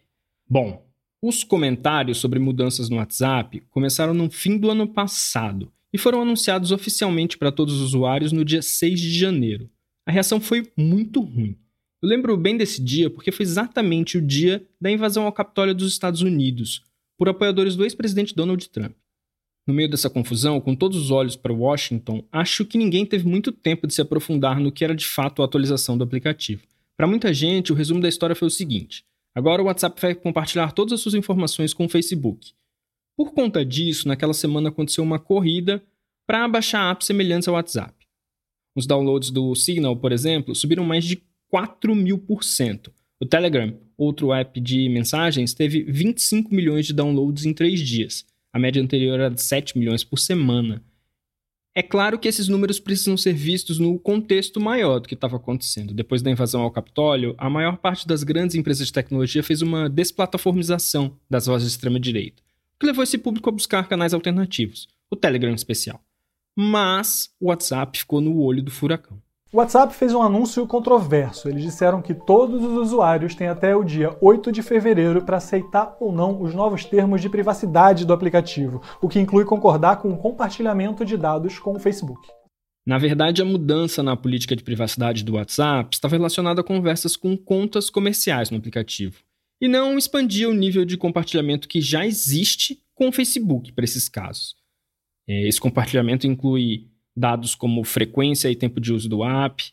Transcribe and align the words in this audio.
Bom, 0.48 0.86
os 1.22 1.44
comentários 1.44 2.18
sobre 2.18 2.38
mudanças 2.38 2.88
no 2.88 2.96
WhatsApp 2.96 3.62
começaram 3.70 4.14
no 4.14 4.30
fim 4.30 4.56
do 4.56 4.70
ano 4.70 4.86
passado 4.86 5.70
e 5.92 5.98
foram 5.98 6.22
anunciados 6.22 6.70
oficialmente 6.70 7.36
para 7.36 7.52
todos 7.52 7.74
os 7.74 7.80
usuários 7.80 8.32
no 8.32 8.44
dia 8.44 8.62
6 8.62 9.00
de 9.00 9.18
janeiro. 9.18 9.68
A 10.06 10.12
reação 10.12 10.40
foi 10.40 10.70
muito 10.76 11.20
ruim. 11.20 11.56
Eu 12.00 12.08
lembro 12.08 12.36
bem 12.36 12.56
desse 12.56 12.82
dia 12.82 13.10
porque 13.10 13.32
foi 13.32 13.44
exatamente 13.44 14.16
o 14.16 14.22
dia 14.22 14.66
da 14.80 14.90
invasão 14.90 15.24
ao 15.24 15.32
Capitólio 15.32 15.74
dos 15.74 15.92
Estados 15.92 16.22
Unidos 16.22 16.84
por 17.16 17.28
apoiadores 17.28 17.74
do 17.74 17.84
ex-presidente 17.84 18.34
Donald 18.34 18.68
Trump. 18.70 18.94
No 19.68 19.74
meio 19.74 19.90
dessa 19.90 20.08
confusão, 20.08 20.58
com 20.62 20.74
todos 20.74 20.96
os 20.96 21.10
olhos 21.10 21.36
para 21.36 21.52
Washington, 21.52 22.24
acho 22.32 22.64
que 22.64 22.78
ninguém 22.78 23.04
teve 23.04 23.28
muito 23.28 23.52
tempo 23.52 23.86
de 23.86 23.92
se 23.92 24.00
aprofundar 24.00 24.58
no 24.58 24.72
que 24.72 24.82
era 24.82 24.94
de 24.94 25.04
fato 25.04 25.42
a 25.42 25.44
atualização 25.44 25.98
do 25.98 26.02
aplicativo. 26.02 26.62
Para 26.96 27.06
muita 27.06 27.34
gente, 27.34 27.70
o 27.70 27.74
resumo 27.74 28.00
da 28.00 28.08
história 28.08 28.34
foi 28.34 28.48
o 28.48 28.50
seguinte: 28.50 29.04
agora 29.34 29.60
o 29.60 29.66
WhatsApp 29.66 30.00
vai 30.00 30.14
compartilhar 30.14 30.72
todas 30.72 30.94
as 30.94 31.00
suas 31.02 31.14
informações 31.14 31.74
com 31.74 31.84
o 31.84 31.88
Facebook. 31.88 32.54
Por 33.14 33.34
conta 33.34 33.62
disso, 33.62 34.08
naquela 34.08 34.32
semana 34.32 34.70
aconteceu 34.70 35.04
uma 35.04 35.18
corrida 35.18 35.82
para 36.26 36.48
baixar 36.48 36.90
apps 36.90 37.06
semelhantes 37.06 37.46
ao 37.46 37.54
WhatsApp. 37.54 37.92
Os 38.74 38.86
downloads 38.86 39.30
do 39.30 39.54
Signal, 39.54 39.94
por 39.96 40.12
exemplo, 40.12 40.54
subiram 40.54 40.82
mais 40.82 41.04
de 41.04 41.22
4 41.50 41.94
mil 41.94 42.16
por 42.16 42.42
cento. 42.42 42.90
O 43.20 43.26
Telegram, 43.26 43.78
outro 43.98 44.32
app 44.32 44.58
de 44.62 44.88
mensagens, 44.88 45.52
teve 45.52 45.82
25 45.82 46.54
milhões 46.54 46.86
de 46.86 46.94
downloads 46.94 47.44
em 47.44 47.52
três 47.52 47.80
dias. 47.80 48.24
A 48.52 48.58
média 48.58 48.82
anterior 48.82 49.20
era 49.20 49.30
de 49.30 49.42
7 49.42 49.78
milhões 49.78 50.02
por 50.02 50.18
semana. 50.18 50.82
É 51.74 51.82
claro 51.82 52.18
que 52.18 52.26
esses 52.26 52.48
números 52.48 52.80
precisam 52.80 53.16
ser 53.16 53.34
vistos 53.34 53.78
no 53.78 53.98
contexto 53.98 54.60
maior 54.60 54.98
do 54.98 55.08
que 55.08 55.14
estava 55.14 55.36
acontecendo. 55.36 55.94
Depois 55.94 56.22
da 56.22 56.30
invasão 56.30 56.62
ao 56.62 56.70
Capitólio, 56.70 57.34
a 57.38 57.48
maior 57.48 57.76
parte 57.76 58.06
das 58.06 58.24
grandes 58.24 58.56
empresas 58.56 58.88
de 58.88 58.92
tecnologia 58.92 59.42
fez 59.42 59.62
uma 59.62 59.88
desplataformização 59.88 61.16
das 61.30 61.46
vozes 61.46 61.68
de 61.68 61.74
extrema-direita, 61.74 62.42
o 62.74 62.80
que 62.80 62.86
levou 62.86 63.04
esse 63.04 63.16
público 63.16 63.48
a 63.48 63.52
buscar 63.52 63.88
canais 63.88 64.12
alternativos, 64.12 64.88
o 65.08 65.14
Telegram 65.14 65.52
em 65.52 65.54
especial. 65.54 66.02
Mas 66.56 67.30
o 67.38 67.46
WhatsApp 67.46 67.96
ficou 67.96 68.20
no 68.20 68.40
olho 68.40 68.62
do 68.62 68.72
furacão. 68.72 69.22
O 69.50 69.56
WhatsApp 69.56 69.94
fez 69.94 70.12
um 70.12 70.22
anúncio 70.22 70.66
controverso. 70.66 71.48
Eles 71.48 71.62
disseram 71.62 72.02
que 72.02 72.12
todos 72.12 72.62
os 72.62 72.74
usuários 72.74 73.34
têm 73.34 73.48
até 73.48 73.74
o 73.74 73.82
dia 73.82 74.14
8 74.20 74.52
de 74.52 74.62
fevereiro 74.62 75.24
para 75.24 75.38
aceitar 75.38 75.96
ou 75.98 76.12
não 76.12 76.42
os 76.42 76.54
novos 76.54 76.84
termos 76.84 77.22
de 77.22 77.30
privacidade 77.30 78.04
do 78.04 78.12
aplicativo, 78.12 78.82
o 79.00 79.08
que 79.08 79.18
inclui 79.18 79.46
concordar 79.46 80.02
com 80.02 80.10
o 80.10 80.18
compartilhamento 80.18 81.02
de 81.02 81.16
dados 81.16 81.58
com 81.58 81.72
o 81.72 81.78
Facebook. 81.78 82.28
Na 82.86 82.98
verdade, 82.98 83.40
a 83.40 83.44
mudança 83.44 84.02
na 84.02 84.14
política 84.14 84.54
de 84.54 84.62
privacidade 84.62 85.24
do 85.24 85.34
WhatsApp 85.34 85.96
estava 85.96 86.16
relacionada 86.16 86.60
a 86.60 86.64
conversas 86.64 87.16
com 87.16 87.34
contas 87.34 87.88
comerciais 87.88 88.50
no 88.50 88.58
aplicativo 88.58 89.22
e 89.62 89.66
não 89.66 89.96
expandia 89.96 90.48
o 90.48 90.54
nível 90.54 90.84
de 90.84 90.98
compartilhamento 90.98 91.68
que 91.68 91.80
já 91.80 92.06
existe 92.06 92.82
com 92.94 93.08
o 93.08 93.12
Facebook 93.12 93.72
para 93.72 93.84
esses 93.84 94.10
casos. 94.10 94.54
É, 95.26 95.48
esse 95.48 95.60
compartilhamento 95.60 96.26
inclui 96.26 96.87
dados 97.18 97.54
como 97.54 97.84
frequência 97.84 98.50
e 98.50 98.56
tempo 98.56 98.80
de 98.80 98.92
uso 98.92 99.08
do 99.08 99.24
app, 99.24 99.72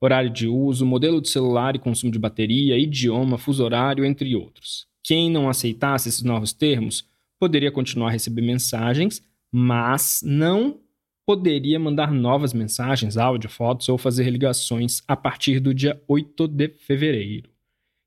horário 0.00 0.30
de 0.30 0.46
uso, 0.46 0.86
modelo 0.86 1.20
de 1.20 1.28
celular 1.28 1.74
e 1.74 1.78
consumo 1.78 2.12
de 2.12 2.18
bateria, 2.18 2.78
idioma, 2.78 3.38
fuso 3.38 3.64
horário, 3.64 4.04
entre 4.04 4.34
outros. 4.36 4.86
Quem 5.02 5.30
não 5.30 5.48
aceitasse 5.48 6.08
esses 6.08 6.22
novos 6.22 6.52
termos 6.52 7.06
poderia 7.38 7.72
continuar 7.72 8.08
a 8.08 8.12
receber 8.12 8.42
mensagens, 8.42 9.22
mas 9.52 10.20
não 10.24 10.80
poderia 11.26 11.78
mandar 11.78 12.12
novas 12.12 12.52
mensagens, 12.52 13.16
áudio, 13.16 13.48
fotos 13.48 13.88
ou 13.88 13.96
fazer 13.96 14.28
ligações 14.30 15.02
a 15.08 15.16
partir 15.16 15.58
do 15.58 15.74
dia 15.74 16.00
8 16.06 16.48
de 16.48 16.68
fevereiro. 16.68 17.50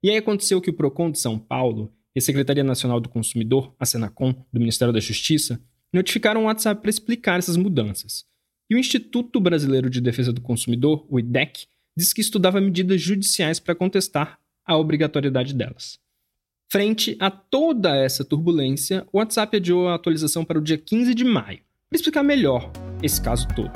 E 0.03 0.09
aí 0.09 0.17
aconteceu 0.17 0.61
que 0.61 0.69
o 0.69 0.73
Procon 0.73 1.11
de 1.11 1.19
São 1.19 1.37
Paulo 1.39 1.91
e 2.15 2.19
a 2.19 2.21
Secretaria 2.21 2.63
Nacional 2.63 2.99
do 2.99 3.09
Consumidor, 3.09 3.73
a 3.79 3.85
Senacom, 3.85 4.33
do 4.51 4.59
Ministério 4.59 4.93
da 4.93 4.99
Justiça, 4.99 5.59
notificaram 5.91 6.43
o 6.43 6.45
WhatsApp 6.45 6.81
para 6.81 6.89
explicar 6.89 7.39
essas 7.39 7.57
mudanças. 7.57 8.25
E 8.69 8.75
o 8.75 8.77
Instituto 8.77 9.39
Brasileiro 9.39 9.89
de 9.89 10.01
Defesa 10.01 10.33
do 10.33 10.41
Consumidor, 10.41 11.05
o 11.09 11.17
IDEC, 11.17 11.67
diz 11.95 12.11
que 12.11 12.19
estudava 12.19 12.59
medidas 12.59 13.01
judiciais 13.01 13.61
para 13.61 13.73
contestar 13.73 14.37
a 14.65 14.75
obrigatoriedade 14.75 15.53
delas. 15.53 15.97
Frente 16.69 17.15
a 17.17 17.31
toda 17.31 17.95
essa 17.95 18.25
turbulência, 18.25 19.07
o 19.13 19.19
WhatsApp 19.19 19.55
adiou 19.55 19.87
a 19.87 19.95
atualização 19.95 20.43
para 20.43 20.59
o 20.59 20.61
dia 20.61 20.77
15 20.77 21.15
de 21.15 21.23
maio, 21.23 21.61
para 21.89 21.95
explicar 21.95 22.23
melhor 22.23 22.69
esse 23.01 23.21
caso 23.21 23.47
todo. 23.55 23.71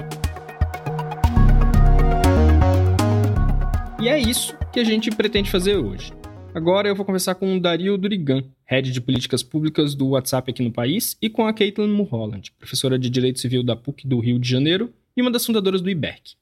E 4.02 4.09
é 4.09 4.19
isso 4.19 4.58
que 4.73 4.79
a 4.81 4.84
gente 4.84 5.09
pretende 5.09 5.50
fazer 5.50 5.78
hoje. 5.78 6.12
Agora 6.53 6.90
eu 6.90 6.96
vou 6.97 7.06
conversar 7.06 7.35
com 7.35 7.56
o 7.56 7.62
Dario 7.62 7.97
Durigan, 7.97 8.44
Head 8.71 8.89
de 8.89 9.01
Políticas 9.01 9.43
Públicas 9.43 9.93
do 9.93 10.11
WhatsApp 10.11 10.49
aqui 10.49 10.63
no 10.63 10.71
país, 10.71 11.17
e 11.21 11.29
com 11.29 11.45
a 11.45 11.51
Caitlin 11.51 11.89
Mulholland, 11.89 12.53
professora 12.57 12.97
de 12.97 13.09
Direito 13.09 13.41
Civil 13.41 13.65
da 13.65 13.75
PUC 13.75 14.07
do 14.07 14.17
Rio 14.21 14.39
de 14.39 14.47
Janeiro 14.47 14.93
e 15.13 15.21
uma 15.21 15.29
das 15.29 15.45
fundadoras 15.45 15.81
do 15.81 15.89
IBERC. 15.89 16.35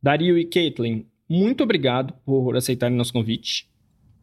Dario 0.00 0.38
e 0.38 0.44
Caitlin, 0.44 1.08
muito 1.28 1.64
obrigado 1.64 2.14
por 2.24 2.56
aceitarem 2.56 2.96
nosso 2.96 3.12
convite. 3.12 3.68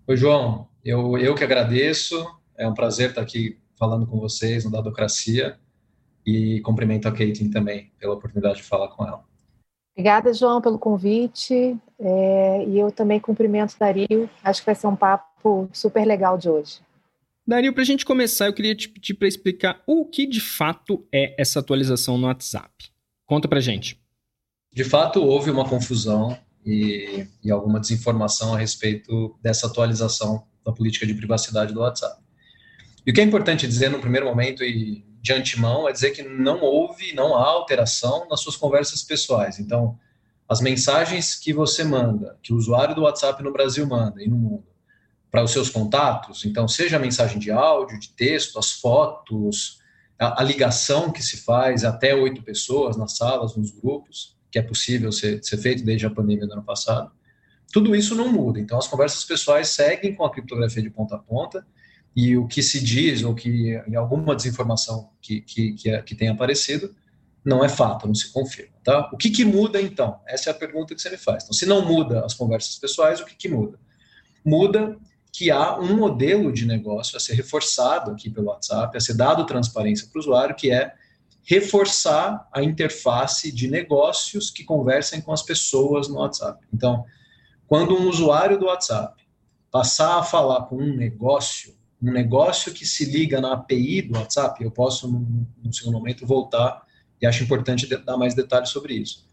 Oi, 0.07 0.16
João. 0.16 0.69
Eu, 0.85 1.17
eu 1.17 1.35
que 1.35 1.44
agradeço. 1.44 2.25
É 2.57 2.65
um 2.65 2.74
prazer 2.74 3.09
estar 3.09 3.24
aqui 3.24 3.59
falando 3.75 4.07
com 4.07 4.18
vocês 4.18 4.63
no 4.63 4.71
Dadocracia 4.71 5.59
e 6.25 6.62
cumprimento 6.62 7.09
a 7.09 7.12
Caitlin 7.12 7.50
também 7.50 7.91
pela 8.00 8.13
oportunidade 8.13 8.59
de 8.59 8.63
falar 8.63 8.88
com 8.88 9.06
ela. 9.06 9.21
Obrigada, 9.94 10.33
João, 10.33 10.62
pelo 10.62 10.80
convite. 10.80 11.77
É, 12.00 12.65
e 12.65 12.80
eu 12.80 12.89
também 12.89 13.19
cumprimento 13.19 13.74
o 13.74 13.80
Dario. 13.80 14.30
Acho 14.41 14.62
que 14.62 14.65
vai 14.65 14.75
ser 14.75 14.88
um 14.88 14.95
papo 14.95 15.68
super 15.74 16.06
legal 16.06 16.38
de 16.38 16.47
hoje. 16.47 16.80
Dario, 17.45 17.73
para 17.73 17.81
a 17.81 17.85
gente 17.85 18.05
começar, 18.05 18.47
eu 18.47 18.53
queria 18.53 18.75
te 18.75 18.88
pedir 18.88 19.15
para 19.15 19.27
explicar 19.27 19.81
o 19.88 20.05
que 20.05 20.27
de 20.27 20.39
fato 20.39 21.07
é 21.11 21.35
essa 21.39 21.59
atualização 21.59 22.17
no 22.17 22.27
WhatsApp. 22.27 22.71
Conta 23.25 23.47
para 23.47 23.59
gente. 23.59 23.99
De 24.71 24.83
fato, 24.83 25.23
houve 25.23 25.49
uma 25.49 25.67
confusão 25.67 26.38
e, 26.65 27.27
e 27.43 27.51
alguma 27.51 27.79
desinformação 27.79 28.53
a 28.53 28.57
respeito 28.57 29.38
dessa 29.41 29.67
atualização 29.67 30.45
da 30.63 30.71
política 30.71 31.05
de 31.05 31.13
privacidade 31.13 31.73
do 31.73 31.81
WhatsApp. 31.81 32.21
E 33.05 33.11
o 33.11 33.13
que 33.13 33.19
é 33.19 33.23
importante 33.23 33.67
dizer 33.67 33.89
no 33.89 33.99
primeiro 33.99 34.27
momento 34.27 34.63
e 34.63 35.03
de 35.21 35.33
antemão 35.33 35.89
é 35.89 35.91
dizer 35.91 36.11
que 36.11 36.23
não 36.23 36.61
houve, 36.61 37.13
não 37.13 37.35
há 37.35 37.43
alteração 37.43 38.27
nas 38.29 38.39
suas 38.41 38.55
conversas 38.55 39.03
pessoais. 39.03 39.59
Então, 39.59 39.97
as 40.47 40.61
mensagens 40.61 41.35
que 41.35 41.53
você 41.53 41.83
manda, 41.83 42.38
que 42.41 42.53
o 42.53 42.55
usuário 42.57 42.93
do 42.93 43.01
WhatsApp 43.01 43.41
no 43.41 43.51
Brasil 43.51 43.85
manda 43.88 44.21
e 44.21 44.27
no 44.27 44.38
mundo, 44.38 44.70
para 45.31 45.44
os 45.44 45.51
seus 45.51 45.69
contatos, 45.69 46.44
então, 46.44 46.68
seja 46.68 46.98
a 46.98 47.00
mensagem 47.00 47.39
de 47.39 47.50
áudio, 47.50 47.98
de 47.98 48.10
texto, 48.10 48.60
as 48.60 48.74
fotos, 48.74 49.80
a, 50.19 50.42
a 50.42 50.44
ligação 50.44 51.10
que 51.10 51.24
se 51.24 51.38
faz 51.38 51.86
até 51.86 52.13
oito 52.13 52.44
pessoas 52.44 52.98
nas 52.98 53.16
salas, 53.16 53.56
nos 53.56 53.72
grupos, 53.72 54.38
que 54.51 54.60
é 54.60 54.62
possível 54.62 55.10
ser, 55.10 55.42
ser 55.42 55.57
feito 55.57 55.86
desde 55.86 56.06
a 56.06 56.10
pandemia 56.10 56.45
do 56.45 56.54
ano 56.54 56.63
passado, 56.63 57.10
tudo 57.72 57.95
isso 57.95 58.13
não 58.13 58.30
muda. 58.30 58.60
Então, 58.60 58.78
as 58.78 58.89
conversas 58.89 59.24
pessoais 59.24 59.69
seguem 59.69 60.13
com 60.13 60.25
a 60.25 60.31
criptografia 60.31 60.83
de 60.83 60.89
ponta 60.89 61.16
a 61.16 61.19
ponta, 61.19 61.66
e 62.13 62.36
o 62.36 62.45
que 62.45 62.62
se 62.62 62.84
diz, 62.84 63.24
ou 63.24 63.34
que 63.34 63.81
alguma 63.95 64.36
desinformação 64.36 65.12
que, 65.22 65.39
que, 65.39 65.72
que, 65.74 65.89
é, 65.89 66.01
que 66.01 66.13
tenha 66.13 66.34
aparecido, 66.34 66.94
não 67.44 67.63
é 67.63 67.69
fato, 67.69 68.06
não 68.06 68.13
se 68.13 68.31
confirma. 68.34 68.74
Tá? 68.84 69.10
O 69.13 69.18
que, 69.18 69.30
que 69.30 69.45
muda 69.45 69.81
então? 69.81 70.19
Essa 70.27 70.50
é 70.50 70.51
a 70.51 70.56
pergunta 70.56 70.94
que 70.94 71.01
você 71.01 71.10
me 71.10 71.18
faz. 71.18 71.44
Então, 71.44 71.54
se 71.54 71.66
não 71.66 71.86
muda 71.86 72.25
as 72.25 72.34
conversas 72.34 72.75
pessoais, 72.75 73.22
o 73.22 73.25
que, 73.25 73.36
que 73.36 73.48
muda? 73.48 73.80
Muda 74.45 74.98
que 75.31 75.50
há 75.50 75.80
um 75.80 75.95
modelo 75.95 76.51
de 76.51 76.66
negócio 76.66 77.16
a 77.16 77.19
ser 77.19 77.36
reforçado 77.36 78.12
aqui 78.12 78.30
pelo 78.30 78.48
WhatsApp, 78.48 78.95
a 78.95 79.00
ser 79.00 79.13
dado 79.13 79.45
transparência 79.45 80.07
para 80.07 80.19
o 80.19 80.22
usuário, 80.22 80.56
que 80.56 80.72
é 80.72 80.94
reforçar 81.44 82.48
a 82.54 82.62
interface 82.62 83.51
de 83.51 83.68
negócios 83.68 84.50
que 84.50 84.63
conversem 84.63 85.22
com 85.22 85.31
as 85.31 85.42
pessoas 85.42 86.07
no 86.07 86.19
WhatsApp. 86.19 86.66
Então, 86.74 87.06
quando 87.68 87.95
um 87.95 88.10
usuário 88.10 88.60
do 88.60 88.66
WhatsApp 88.66 89.24
passar 89.72 90.19
a 90.19 90.24
falar 90.24 90.63
com 90.63 90.75
um 90.75 90.95
negócio, 90.95 91.74
um 92.01 92.12
negócio 92.12 92.74
que 92.74 92.86
se 92.86 93.06
liga 93.06 93.39
na 93.39 93.54
API 93.54 94.01
do 94.01 94.19
WhatsApp, 94.19 94.62
eu 94.63 94.69
posso, 94.69 95.07
num 95.07 95.72
segundo 95.72 95.94
momento, 95.94 96.27
voltar 96.27 96.84
e 97.22 97.25
acho 97.25 97.44
importante 97.44 97.88
dar 97.88 98.18
mais 98.18 98.34
detalhes 98.34 98.69
sobre 98.69 98.95
isso. 98.95 99.25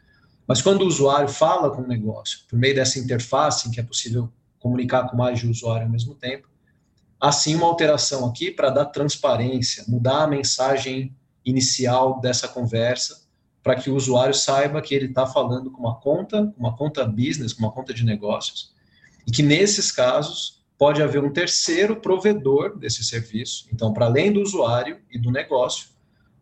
Mas 0.47 0.63
quando 0.63 0.83
o 0.83 0.87
usuário 0.87 1.29
fala 1.29 1.71
com 1.71 1.83
um 1.83 1.87
negócio, 1.87 2.41
por 2.49 2.59
meio 2.59 2.75
dessa 2.75 2.99
interface 2.99 3.69
em 3.69 3.71
que 3.73 3.81
é 3.81 3.83
possível 3.83 4.33
comunicar 4.59 5.09
com 5.09 5.17
mais 5.17 5.39
de 5.39 5.49
usuário 5.49 5.87
ao 5.87 5.93
mesmo 5.93 6.15
tempo, 6.15 6.49
assim 7.21 7.55
uma 7.55 7.67
alteração 7.67 8.27
aqui 8.27 8.51
para 8.51 8.71
dar 8.71 8.87
transparência, 8.87 9.85
mudar 9.89 10.25
a 10.25 10.27
mensagem 10.27 11.15
inicial 11.45 12.21
dessa 12.21 12.47
conversa, 12.47 13.27
para 13.63 13.75
que 13.75 13.91
o 13.91 13.95
usuário 13.95 14.35
saiba 14.35 14.81
que 14.81 14.95
ele 14.95 15.07
está 15.07 15.27
falando 15.27 15.71
com 15.71 15.81
uma 15.81 15.97
conta, 15.97 16.53
uma 16.57 16.77
conta 16.77 17.05
business, 17.05 17.53
com 17.53 17.63
uma 17.63 17.73
conta 17.73 17.93
de 17.93 18.05
negócios, 18.05 18.73
e 19.27 19.33
que 19.33 19.43
nesses 19.43 19.91
casos 19.91 20.63
pode 20.79 21.03
haver 21.03 21.23
um 21.25 21.33
terceiro 21.33 21.97
provedor 21.97 22.79
desse 22.79 23.03
serviço. 23.03 23.67
Então, 23.73 23.93
para 23.93 24.07
além 24.07 24.33
do 24.33 24.41
usuário 24.41 25.01
e 25.11 25.19
do 25.19 25.31
negócio, 25.31 25.89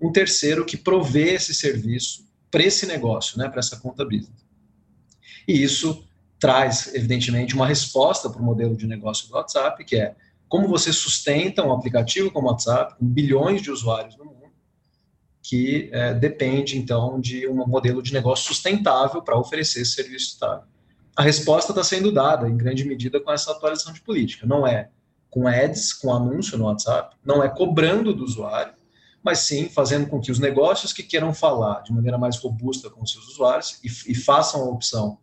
um 0.00 0.12
terceiro 0.12 0.64
que 0.64 0.76
provê 0.76 1.34
esse 1.34 1.54
serviço 1.54 2.26
para 2.50 2.62
esse 2.62 2.86
negócio, 2.86 3.38
né, 3.38 3.48
para 3.48 3.60
essa 3.60 3.78
conta 3.78 4.04
business. 4.04 4.44
E 5.48 5.62
isso 5.62 6.06
traz, 6.38 6.94
evidentemente, 6.94 7.55
uma 7.55 7.67
resposta 7.67 8.29
para 8.29 8.41
o 8.41 8.44
modelo 8.44 8.77
de 8.77 8.87
negócio 8.87 9.29
do 9.29 9.35
WhatsApp, 9.35 9.85
que 9.85 9.97
é 9.97 10.15
como 10.49 10.69
você 10.69 10.93
sustenta 10.93 11.65
um 11.65 11.73
aplicativo 11.73 12.31
como 12.31 12.49
o 12.49 12.50
WhatsApp, 12.50 12.97
com 12.99 13.06
bilhões 13.06 13.62
de 13.62 13.71
usuários 13.71 14.17
no 14.17 14.25
mundo, 14.25 14.53
que 15.43 15.91
é, 15.93 16.15
depende, 16.15 16.79
então, 16.79 17.21
de 17.21 17.49
um 17.49 17.67
modelo 17.67 18.03
de 18.03 18.12
negócio 18.12 18.47
sustentável 18.47 19.23
para 19.23 19.38
oferecer 19.38 19.81
esse 19.81 19.93
serviço 19.93 20.35
estável. 20.35 20.67
A 21.17 21.23
resposta 21.23 21.73
está 21.73 21.83
sendo 21.83 22.12
dada, 22.12 22.49
em 22.49 22.56
grande 22.56 22.85
medida, 22.85 23.21
com 23.21 23.33
essa 23.33 23.50
atualização 23.50 23.93
de 23.93 24.03
política. 24.03 24.47
Não 24.47 24.67
é 24.67 24.91
com 25.31 25.47
ads, 25.47 25.93
com 25.93 26.12
anúncio 26.12 26.56
no 26.56 26.65
WhatsApp, 26.65 27.17
não 27.25 27.43
é 27.43 27.49
cobrando 27.49 28.15
do 28.15 28.25
usuário, 28.25 28.75
mas 29.23 29.41
sim 29.41 29.69
fazendo 29.69 30.06
com 30.09 30.21
que 30.21 30.31
os 30.31 30.38
negócios 30.38 30.93
que 30.93 31.03
queiram 31.03 31.35
falar 31.35 31.83
de 31.83 31.93
maneira 31.93 32.17
mais 32.17 32.38
robusta 32.38 32.88
com 32.88 33.05
seus 33.05 33.27
usuários 33.29 33.81
e, 33.83 34.12
e 34.12 34.15
façam 34.15 34.62
a 34.62 34.71
opção 34.71 35.19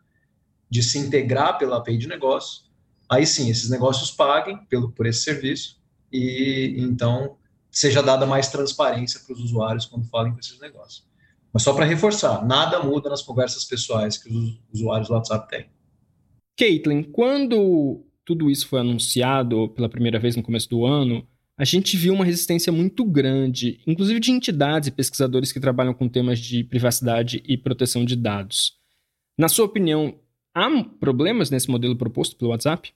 de 0.74 0.82
se 0.82 0.98
integrar 0.98 1.60
pela 1.60 1.78
API 1.78 2.00
de 2.00 2.08
negócio, 2.08 2.64
aí 3.08 3.28
sim, 3.28 3.48
esses 3.48 3.70
negócios 3.70 4.10
paguem 4.10 4.58
pelo, 4.66 4.92
por 4.92 5.06
esse 5.06 5.22
serviço 5.22 5.80
e 6.12 6.78
então 6.80 7.38
seja 7.70 8.02
dada 8.02 8.26
mais 8.26 8.48
transparência 8.48 9.20
para 9.20 9.34
os 9.36 9.40
usuários 9.40 9.86
quando 9.86 10.10
falem 10.10 10.34
com 10.34 10.40
esses 10.40 10.60
negócios. 10.60 11.06
Mas 11.54 11.62
só 11.62 11.76
para 11.76 11.86
reforçar, 11.86 12.44
nada 12.44 12.82
muda 12.82 13.08
nas 13.08 13.22
conversas 13.22 13.66
pessoais 13.66 14.18
que 14.18 14.28
os 14.28 14.60
usuários 14.74 15.10
do 15.10 15.14
WhatsApp 15.14 15.48
têm. 15.48 15.66
Caitlin, 16.58 17.04
quando 17.04 18.04
tudo 18.26 18.50
isso 18.50 18.68
foi 18.68 18.80
anunciado 18.80 19.70
pela 19.70 19.88
primeira 19.88 20.18
vez 20.18 20.36
no 20.36 20.42
começo 20.42 20.68
do 20.72 20.88
ano, 20.88 21.24
a 21.56 21.64
gente 21.64 21.96
viu 21.96 22.16
uma 22.16 22.26
resistência 22.26 22.74
muito 22.74 23.06
grande, 23.06 23.80
inclusive 23.86 24.20
de 24.20 24.32
entidades 24.32 24.88
e 24.88 24.92
pesquisadores 24.92 25.52
que 25.52 25.60
trabalham 25.60 25.94
com 25.94 26.10
temas 26.10 26.40
de 26.40 26.64
privacidade 26.64 27.44
e 27.46 27.56
proteção 27.58 28.04
de 28.04 28.16
dados. 28.16 28.74
Na 29.38 29.48
sua 29.48 29.66
opinião, 29.66 30.16
há 30.54 30.68
problemas 31.00 31.50
nesse 31.50 31.70
modelo 31.70 31.98
proposto 31.98 32.36
pelo 32.36 32.52
WhatsApp? 32.52 32.94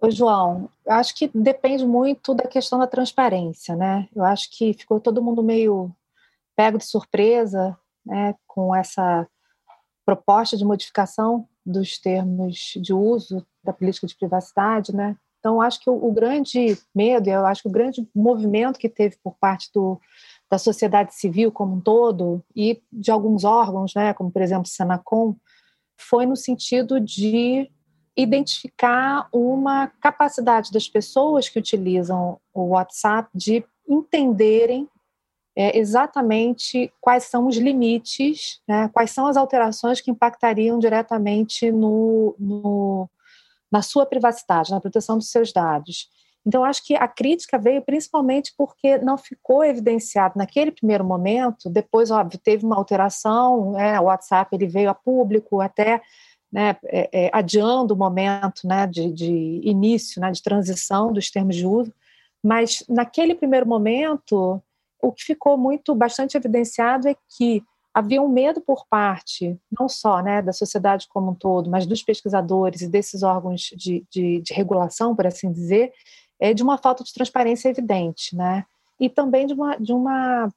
Ô, 0.00 0.10
João, 0.10 0.68
eu 0.84 0.92
acho 0.92 1.14
que 1.14 1.30
depende 1.34 1.86
muito 1.86 2.34
da 2.34 2.46
questão 2.46 2.78
da 2.78 2.86
transparência, 2.86 3.74
né? 3.74 4.08
Eu 4.14 4.24
acho 4.24 4.50
que 4.50 4.74
ficou 4.74 5.00
todo 5.00 5.22
mundo 5.22 5.42
meio 5.42 5.90
pego 6.54 6.78
de 6.78 6.84
surpresa 6.84 7.76
né, 8.04 8.34
com 8.46 8.74
essa 8.74 9.26
proposta 10.04 10.56
de 10.56 10.64
modificação 10.64 11.48
dos 11.64 11.98
termos 11.98 12.74
de 12.76 12.92
uso 12.92 13.44
da 13.64 13.72
política 13.72 14.06
de 14.06 14.14
privacidade, 14.14 14.94
né? 14.94 15.16
Então, 15.38 15.60
acho 15.60 15.80
que 15.80 15.88
o, 15.88 15.94
o, 15.94 16.12
grande 16.12 16.76
medo, 16.94 17.28
eu 17.28 17.46
acho 17.46 17.62
que 17.62 17.68
o 17.68 17.72
grande 17.72 18.08
movimento 18.14 18.78
que 18.78 18.88
teve 18.88 19.16
por 19.22 19.36
parte 19.36 19.70
do, 19.72 20.00
da 20.50 20.58
sociedade 20.58 21.14
civil 21.14 21.52
como 21.52 21.76
um 21.76 21.80
todo 21.80 22.42
e 22.54 22.82
de 22.92 23.10
alguns 23.10 23.44
órgãos, 23.44 23.94
né, 23.94 24.12
como 24.12 24.30
por 24.30 24.42
exemplo 24.42 24.64
o 24.64 24.68
Senacom, 24.68 25.36
foi 25.96 26.26
no 26.26 26.36
sentido 26.36 27.00
de 27.00 27.70
identificar 28.16 29.28
uma 29.32 29.88
capacidade 30.00 30.72
das 30.72 30.88
pessoas 30.88 31.48
que 31.48 31.58
utilizam 31.58 32.40
o 32.54 32.68
WhatsApp 32.68 33.28
de 33.34 33.64
entenderem 33.88 34.88
é, 35.54 35.78
exatamente 35.78 36.92
quais 37.00 37.24
são 37.24 37.46
os 37.46 37.56
limites, 37.56 38.60
né, 38.68 38.88
quais 38.92 39.10
são 39.10 39.26
as 39.26 39.36
alterações 39.36 40.00
que 40.00 40.10
impactariam 40.10 40.78
diretamente 40.78 41.70
no, 41.70 42.34
no 42.38 43.08
na 43.70 43.82
sua 43.82 44.06
privacidade, 44.06 44.70
na 44.70 44.80
proteção 44.80 45.18
dos 45.18 45.28
seus 45.28 45.52
dados. 45.52 46.08
Então, 46.46 46.64
acho 46.64 46.84
que 46.84 46.94
a 46.94 47.08
crítica 47.08 47.58
veio 47.58 47.82
principalmente 47.82 48.54
porque 48.56 48.98
não 48.98 49.18
ficou 49.18 49.64
evidenciado 49.64 50.34
naquele 50.36 50.70
primeiro 50.70 51.04
momento. 51.04 51.68
Depois, 51.68 52.12
óbvio, 52.12 52.38
teve 52.38 52.64
uma 52.64 52.76
alteração, 52.76 53.72
né, 53.72 53.98
o 53.98 54.04
WhatsApp 54.04 54.54
ele 54.54 54.68
veio 54.68 54.88
a 54.88 54.94
público 54.94 55.60
até 55.60 56.00
né, 56.52 56.76
é, 56.84 57.26
é, 57.26 57.30
adiando 57.32 57.94
o 57.94 57.96
momento 57.96 58.64
né, 58.64 58.86
de, 58.86 59.12
de 59.12 59.60
início, 59.64 60.20
né, 60.20 60.30
de 60.30 60.40
transição 60.40 61.12
dos 61.12 61.30
termos 61.30 61.56
de 61.56 61.66
uso. 61.66 61.92
Mas 62.40 62.84
naquele 62.88 63.34
primeiro 63.34 63.66
momento, 63.66 64.62
o 65.02 65.10
que 65.10 65.24
ficou 65.24 65.58
muito 65.58 65.96
bastante 65.96 66.36
evidenciado 66.36 67.08
é 67.08 67.16
que 67.36 67.60
havia 67.92 68.22
um 68.22 68.28
medo 68.28 68.60
por 68.60 68.86
parte, 68.88 69.58
não 69.76 69.88
só 69.88 70.22
né, 70.22 70.40
da 70.42 70.52
sociedade 70.52 71.08
como 71.08 71.32
um 71.32 71.34
todo, 71.34 71.68
mas 71.68 71.86
dos 71.86 72.02
pesquisadores 72.02 72.82
e 72.82 72.88
desses 72.88 73.24
órgãos 73.24 73.62
de, 73.74 74.06
de, 74.08 74.40
de 74.42 74.54
regulação, 74.54 75.16
por 75.16 75.26
assim 75.26 75.50
dizer, 75.50 75.92
é 76.40 76.52
de 76.52 76.62
uma 76.62 76.78
falta 76.78 77.02
de 77.02 77.12
transparência 77.12 77.68
evidente, 77.68 78.34
né? 78.36 78.64
E 78.98 79.08
também 79.08 79.46
de 79.46 79.54
uma, 79.54 79.76
de 79.76 79.92
uma 79.92 80.52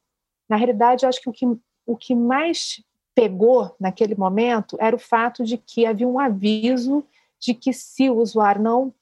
na 0.48 0.56
realidade, 0.56 1.06
acho 1.06 1.20
que 1.20 1.28
o 1.28 1.32
que, 1.32 1.46
o 1.86 1.96
que 1.96 2.14
mais 2.14 2.82
pegou 3.14 3.74
naquele 3.78 4.14
momento 4.14 4.76
era 4.80 4.96
o 4.96 4.98
fato 4.98 5.44
de 5.44 5.56
que 5.56 5.86
havia 5.86 6.08
um 6.08 6.18
aviso 6.18 7.04
de 7.38 7.54
que 7.54 7.72
se 7.72 8.10
o 8.10 8.18
usuário 8.18 8.62
não 8.62 8.94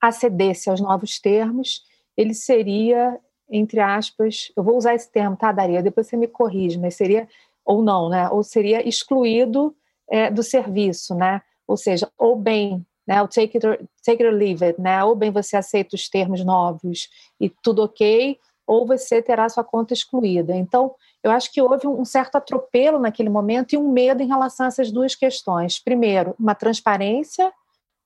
acedesse 0.00 0.70
aos 0.70 0.80
novos 0.80 1.18
termos, 1.18 1.84
ele 2.16 2.32
seria, 2.32 3.18
entre 3.50 3.80
aspas, 3.80 4.50
eu 4.56 4.62
vou 4.62 4.76
usar 4.76 4.94
esse 4.94 5.10
termo, 5.10 5.36
tá, 5.36 5.52
Daria? 5.52 5.82
Depois 5.82 6.06
você 6.06 6.16
me 6.16 6.26
corrige, 6.26 6.78
mas 6.78 6.94
seria 6.94 7.28
ou 7.64 7.82
não, 7.82 8.08
né? 8.08 8.28
Ou 8.30 8.42
seria 8.42 8.86
excluído 8.88 9.76
é, 10.08 10.30
do 10.30 10.42
serviço, 10.42 11.14
né? 11.14 11.42
Ou 11.66 11.76
seja, 11.76 12.10
ou 12.18 12.34
bem, 12.34 12.84
né? 13.10 13.20
O 13.20 13.26
take 13.26 13.56
it, 13.56 13.66
or, 13.66 13.76
take 14.04 14.22
it 14.22 14.24
or 14.24 14.32
leave 14.32 14.64
it, 14.64 14.80
né? 14.80 15.02
Ou 15.02 15.16
bem 15.16 15.32
você 15.32 15.56
aceita 15.56 15.96
os 15.96 16.08
termos 16.08 16.44
novos 16.44 17.08
e 17.40 17.50
tudo 17.50 17.82
ok, 17.82 18.38
ou 18.64 18.86
você 18.86 19.20
terá 19.20 19.48
sua 19.48 19.64
conta 19.64 19.92
excluída. 19.92 20.54
Então, 20.54 20.94
eu 21.20 21.32
acho 21.32 21.52
que 21.52 21.60
houve 21.60 21.88
um 21.88 22.04
certo 22.04 22.36
atropelo 22.36 23.00
naquele 23.00 23.28
momento 23.28 23.72
e 23.72 23.76
um 23.76 23.90
medo 23.90 24.22
em 24.22 24.28
relação 24.28 24.64
a 24.64 24.68
essas 24.68 24.92
duas 24.92 25.16
questões. 25.16 25.76
Primeiro, 25.76 26.36
uma 26.38 26.54
transparência 26.54 27.52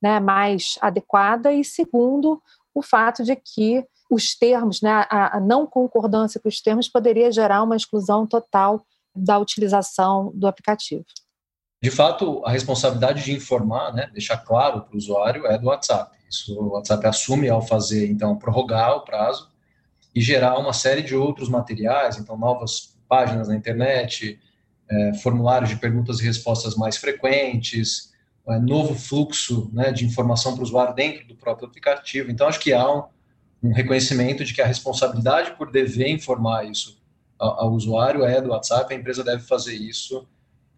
né, 0.03 0.19
mais 0.21 0.79
adequada, 0.81 1.53
e 1.53 1.63
segundo, 1.63 2.43
o 2.75 2.81
fato 2.81 3.23
de 3.23 3.37
que 3.37 3.87
os 4.11 4.35
termos, 4.35 4.81
né, 4.81 5.07
a, 5.11 5.37
a 5.37 5.41
não 5.41 5.67
concordância 5.67 6.41
com 6.41 6.49
os 6.49 6.63
termos 6.63 6.89
poderia 6.89 7.31
gerar 7.31 7.63
uma 7.63 7.77
exclusão 7.77 8.27
total 8.27 8.83
da 9.15 9.39
utilização 9.39 10.33
do 10.35 10.47
aplicativo. 10.47 11.05
De 11.85 11.91
fato, 11.91 12.41
a 12.47 12.51
responsabilidade 12.51 13.23
de 13.23 13.35
informar, 13.35 13.93
né, 13.93 14.09
deixar 14.11 14.39
claro 14.39 14.81
para 14.81 14.95
o 14.95 14.97
usuário, 14.97 15.47
é 15.47 15.59
do 15.59 15.67
WhatsApp. 15.67 16.17
Isso 16.31 16.59
o 16.59 16.71
WhatsApp 16.71 17.07
assume 17.07 17.51
ao 17.51 17.61
fazer, 17.61 18.11
então, 18.11 18.39
prorrogar 18.39 18.97
o 18.97 19.01
prazo 19.03 19.51
e 20.15 20.21
gerar 20.23 20.59
uma 20.59 20.73
série 20.73 21.03
de 21.03 21.15
outros 21.15 21.47
materiais, 21.47 22.17
então, 22.17 22.39
novas 22.39 22.97
páginas 23.07 23.49
na 23.49 23.55
internet, 23.55 24.41
é, 24.91 25.13
formulários 25.19 25.69
de 25.69 25.77
perguntas 25.77 26.21
e 26.21 26.25
respostas 26.25 26.75
mais 26.75 26.97
frequentes, 26.97 28.15
é, 28.49 28.59
novo 28.59 28.95
fluxo 28.95 29.69
né, 29.71 29.93
de 29.93 30.07
informação 30.07 30.55
para 30.55 30.61
o 30.61 30.65
usuário 30.65 30.95
dentro 30.95 31.29
do 31.29 31.35
próprio 31.35 31.69
aplicativo. 31.69 32.31
Então, 32.31 32.49
acho 32.49 32.61
que 32.61 32.73
há 32.73 32.91
um, 32.91 33.03
um 33.63 33.75
reconhecimento 33.75 34.43
de 34.43 34.55
que 34.55 34.63
a 34.63 34.67
responsabilidade 34.67 35.51
por 35.59 35.71
dever 35.71 36.09
informar 36.09 36.65
isso 36.65 36.97
ao, 37.39 37.65
ao, 37.65 37.73
usuário 37.73 38.25
é 38.25 38.41
do 38.41 38.53
WhatsApp, 38.53 38.95
a 38.95 38.97
empresa 38.97 39.23
deve 39.23 39.43
fazer 39.43 39.75
isso 39.75 40.27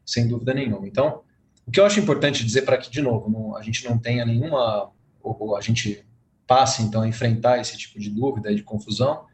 sem 0.06 0.28
dúvida 0.28 0.54
nenhuma. 0.54 0.86
Então, 0.86 1.22
o 1.66 1.70
que 1.70 1.80
eu 1.80 1.84
acho 1.84 1.98
importante 1.98 2.44
dizer 2.44 2.62
para 2.62 2.78
que, 2.78 2.88
de 2.88 3.02
novo, 3.02 3.28
não, 3.28 3.56
a 3.56 3.62
gente 3.62 3.84
não 3.84 3.98
tenha 3.98 4.24
nenhuma, 4.24 4.92
ou, 5.20 5.36
ou 5.38 5.56
a 5.56 5.60
gente 5.60 6.06
passe 6.46 6.82
então 6.82 7.02
a 7.02 7.08
enfrentar 7.08 7.58
esse 7.58 7.76
tipo 7.76 7.98
de 7.98 8.08
dúvida 8.08 8.52
e 8.52 8.54
de 8.54 8.62
confusão, 8.62 9.24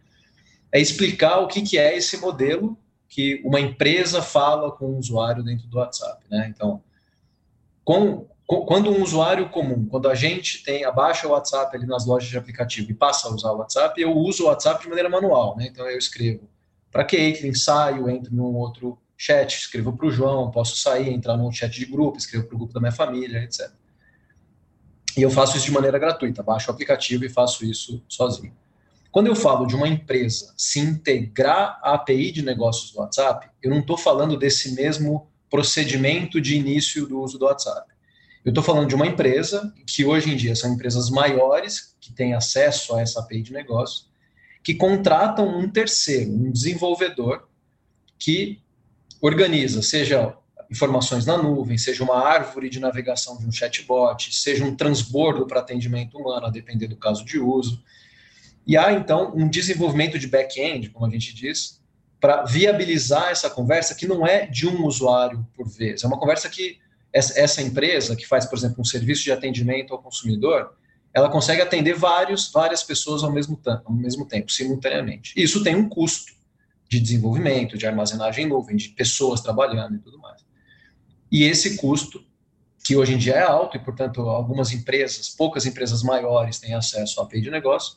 é 0.72 0.80
explicar 0.80 1.40
o 1.40 1.46
que, 1.46 1.60
que 1.60 1.76
é 1.78 1.94
esse 1.94 2.16
modelo 2.16 2.78
que 3.06 3.42
uma 3.44 3.60
empresa 3.60 4.22
fala 4.22 4.72
com 4.72 4.86
o 4.86 4.98
usuário 4.98 5.42
dentro 5.42 5.66
do 5.66 5.76
WhatsApp. 5.76 6.24
Né? 6.30 6.50
Então, 6.54 6.82
com, 7.84 8.26
com, 8.46 8.64
quando 8.64 8.90
um 8.90 9.02
usuário 9.02 9.50
comum, 9.50 9.84
quando 9.84 10.08
a 10.08 10.14
gente 10.14 10.62
tem 10.64 10.86
abaixa 10.86 11.28
o 11.28 11.32
WhatsApp 11.32 11.76
ali 11.76 11.84
nas 11.84 12.06
lojas 12.06 12.30
de 12.30 12.38
aplicativo 12.38 12.90
e 12.90 12.94
passa 12.94 13.28
a 13.28 13.34
usar 13.34 13.52
o 13.52 13.58
WhatsApp, 13.58 14.00
eu 14.00 14.16
uso 14.16 14.44
o 14.44 14.46
WhatsApp 14.46 14.82
de 14.82 14.88
maneira 14.88 15.10
manual. 15.10 15.54
Né? 15.58 15.68
Então, 15.70 15.86
eu 15.86 15.98
escrevo 15.98 16.48
para 16.90 17.04
Caitlin, 17.04 17.52
saio, 17.52 18.08
entro 18.08 18.34
num 18.34 18.54
outro 18.54 18.98
chat, 19.22 19.56
escrevo 19.56 19.92
para 19.96 20.06
o 20.06 20.10
João, 20.10 20.50
posso 20.50 20.76
sair, 20.76 21.08
entrar 21.08 21.36
num 21.36 21.52
chat 21.52 21.72
de 21.72 21.86
grupo, 21.86 22.18
escrevo 22.18 22.44
para 22.44 22.56
o 22.56 22.58
grupo 22.58 22.74
da 22.74 22.80
minha 22.80 22.90
família, 22.90 23.44
etc. 23.44 23.70
E 25.16 25.22
eu 25.22 25.30
faço 25.30 25.56
isso 25.56 25.66
de 25.66 25.70
maneira 25.70 25.96
gratuita, 25.96 26.42
baixo 26.42 26.68
o 26.68 26.74
aplicativo 26.74 27.24
e 27.24 27.28
faço 27.28 27.64
isso 27.64 28.02
sozinho. 28.08 28.52
Quando 29.12 29.28
eu 29.28 29.36
falo 29.36 29.64
de 29.64 29.76
uma 29.76 29.86
empresa 29.86 30.52
se 30.56 30.80
integrar 30.80 31.78
à 31.84 31.94
API 31.94 32.32
de 32.32 32.42
negócios 32.42 32.90
do 32.90 32.98
WhatsApp, 32.98 33.48
eu 33.62 33.70
não 33.70 33.78
estou 33.78 33.96
falando 33.96 34.36
desse 34.36 34.74
mesmo 34.74 35.28
procedimento 35.48 36.40
de 36.40 36.56
início 36.56 37.06
do 37.06 37.20
uso 37.20 37.38
do 37.38 37.44
WhatsApp. 37.44 37.92
Eu 38.44 38.48
estou 38.48 38.64
falando 38.64 38.88
de 38.88 38.96
uma 38.96 39.06
empresa 39.06 39.72
que 39.86 40.04
hoje 40.04 40.32
em 40.32 40.36
dia 40.36 40.56
são 40.56 40.72
empresas 40.72 41.10
maiores 41.10 41.94
que 42.00 42.12
têm 42.12 42.34
acesso 42.34 42.96
a 42.96 43.02
essa 43.02 43.20
API 43.20 43.42
de 43.42 43.52
negócios, 43.52 44.10
que 44.64 44.74
contratam 44.74 45.46
um 45.46 45.70
terceiro, 45.70 46.32
um 46.32 46.50
desenvolvedor 46.50 47.46
que 48.18 48.60
organiza, 49.22 49.80
seja 49.82 50.36
informações 50.68 51.24
na 51.24 51.40
nuvem, 51.40 51.78
seja 51.78 52.02
uma 52.02 52.18
árvore 52.18 52.68
de 52.68 52.80
navegação 52.80 53.38
de 53.38 53.46
um 53.46 53.52
chatbot, 53.52 54.34
seja 54.34 54.64
um 54.64 54.74
transbordo 54.74 55.46
para 55.46 55.60
atendimento 55.60 56.18
humano, 56.18 56.46
a 56.46 56.50
depender 56.50 56.88
do 56.88 56.96
caso 56.96 57.24
de 57.24 57.38
uso. 57.38 57.82
E 58.66 58.76
há, 58.76 58.92
então, 58.92 59.32
um 59.34 59.48
desenvolvimento 59.48 60.18
de 60.18 60.26
back-end, 60.26 60.90
como 60.90 61.06
a 61.06 61.10
gente 61.10 61.34
diz, 61.34 61.80
para 62.20 62.44
viabilizar 62.44 63.30
essa 63.30 63.48
conversa 63.48 63.94
que 63.94 64.06
não 64.06 64.26
é 64.26 64.46
de 64.46 64.66
um 64.66 64.84
usuário 64.86 65.46
por 65.54 65.68
vez. 65.68 66.02
É 66.02 66.06
uma 66.06 66.18
conversa 66.18 66.48
que 66.48 66.78
essa 67.12 67.60
empresa, 67.60 68.16
que 68.16 68.26
faz, 68.26 68.46
por 68.46 68.56
exemplo, 68.56 68.80
um 68.80 68.84
serviço 68.84 69.22
de 69.22 69.30
atendimento 69.30 69.92
ao 69.92 70.02
consumidor, 70.02 70.74
ela 71.12 71.28
consegue 71.28 71.60
atender 71.60 71.94
vários, 71.94 72.50
várias 72.50 72.82
pessoas 72.82 73.22
ao 73.22 73.30
mesmo, 73.30 73.60
ao 73.84 73.92
mesmo 73.92 74.26
tempo, 74.26 74.50
simultaneamente. 74.50 75.34
E 75.36 75.42
isso 75.42 75.62
tem 75.62 75.76
um 75.76 75.88
custo 75.88 76.32
de 76.92 77.00
desenvolvimento, 77.00 77.78
de 77.78 77.86
armazenagem 77.86 78.44
em 78.44 78.48
nuvem, 78.48 78.76
de 78.76 78.90
pessoas 78.90 79.40
trabalhando 79.40 79.94
e 79.94 79.98
tudo 79.98 80.18
mais. 80.18 80.44
E 81.30 81.44
esse 81.44 81.78
custo, 81.78 82.22
que 82.84 82.94
hoje 82.94 83.14
em 83.14 83.18
dia 83.18 83.36
é 83.36 83.42
alto, 83.42 83.78
e 83.78 83.80
portanto 83.80 84.20
algumas 84.20 84.72
empresas, 84.72 85.30
poucas 85.30 85.64
empresas 85.64 86.02
maiores 86.02 86.58
têm 86.58 86.74
acesso 86.74 87.18
à 87.18 87.24
API 87.24 87.40
de 87.40 87.50
negócio, 87.50 87.96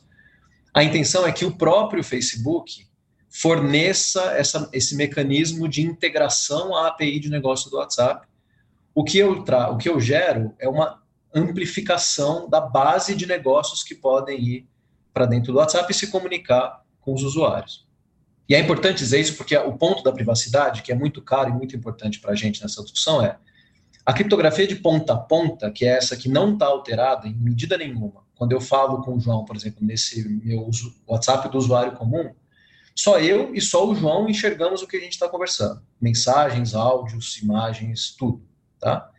a 0.72 0.82
intenção 0.82 1.26
é 1.26 1.32
que 1.32 1.44
o 1.44 1.54
próprio 1.54 2.02
Facebook 2.02 2.86
forneça 3.28 4.22
essa, 4.32 4.66
esse 4.72 4.96
mecanismo 4.96 5.68
de 5.68 5.82
integração 5.82 6.74
à 6.74 6.88
API 6.88 7.20
de 7.20 7.28
negócio 7.28 7.70
do 7.70 7.76
WhatsApp. 7.76 8.26
O 8.94 9.04
que 9.04 9.18
eu, 9.18 9.44
tra 9.44 9.70
o 9.70 9.76
que 9.76 9.90
eu 9.90 10.00
gero 10.00 10.54
é 10.58 10.66
uma 10.66 11.02
amplificação 11.34 12.48
da 12.48 12.62
base 12.62 13.14
de 13.14 13.26
negócios 13.26 13.82
que 13.82 13.94
podem 13.94 14.40
ir 14.40 14.66
para 15.12 15.26
dentro 15.26 15.52
do 15.52 15.58
WhatsApp 15.58 15.92
e 15.92 15.94
se 15.94 16.06
comunicar 16.06 16.82
com 17.02 17.12
os 17.12 17.22
usuários. 17.22 17.85
E 18.48 18.54
é 18.54 18.60
importante 18.60 18.98
dizer 18.98 19.20
isso 19.20 19.36
porque 19.36 19.56
o 19.56 19.76
ponto 19.76 20.02
da 20.02 20.12
privacidade, 20.12 20.82
que 20.82 20.92
é 20.92 20.94
muito 20.94 21.20
caro 21.20 21.50
e 21.50 21.52
muito 21.52 21.74
importante 21.74 22.20
para 22.20 22.32
a 22.32 22.36
gente 22.36 22.62
nessa 22.62 22.82
discussão, 22.82 23.22
é 23.22 23.36
a 24.04 24.12
criptografia 24.12 24.66
de 24.66 24.76
ponta 24.76 25.14
a 25.14 25.16
ponta, 25.16 25.70
que 25.70 25.84
é 25.84 25.96
essa 25.96 26.16
que 26.16 26.28
não 26.28 26.52
está 26.52 26.66
alterada 26.66 27.26
em 27.26 27.34
medida 27.34 27.76
nenhuma, 27.76 28.24
quando 28.36 28.52
eu 28.52 28.60
falo 28.60 29.02
com 29.02 29.16
o 29.16 29.20
João, 29.20 29.44
por 29.44 29.56
exemplo, 29.56 29.84
nesse 29.84 30.28
meu 30.28 30.70
WhatsApp 31.08 31.48
do 31.48 31.58
usuário 31.58 31.92
comum, 31.92 32.32
só 32.94 33.18
eu 33.18 33.54
e 33.54 33.60
só 33.60 33.88
o 33.88 33.94
João 33.94 34.28
enxergamos 34.28 34.80
o 34.80 34.86
que 34.86 34.96
a 34.96 35.00
gente 35.00 35.12
está 35.12 35.28
conversando. 35.28 35.82
Mensagens, 36.00 36.74
áudios, 36.74 37.38
imagens, 37.38 38.14
tudo. 38.16 38.46
Tá? 38.78 39.10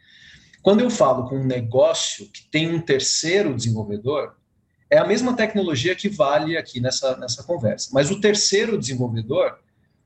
Quando 0.61 0.81
eu 0.81 0.89
falo 0.89 1.27
com 1.27 1.37
um 1.37 1.45
negócio 1.45 2.29
que 2.31 2.43
tem 2.49 2.73
um 2.73 2.79
terceiro 2.79 3.55
desenvolvedor, 3.55 4.36
é 4.89 4.97
a 4.97 5.05
mesma 5.05 5.35
tecnologia 5.35 5.95
que 5.95 6.07
vale 6.07 6.57
aqui 6.57 6.79
nessa, 6.79 7.17
nessa 7.17 7.43
conversa. 7.43 7.89
Mas 7.93 8.09
o 8.09 8.21
terceiro 8.21 8.77
desenvolvedor, 8.77 9.59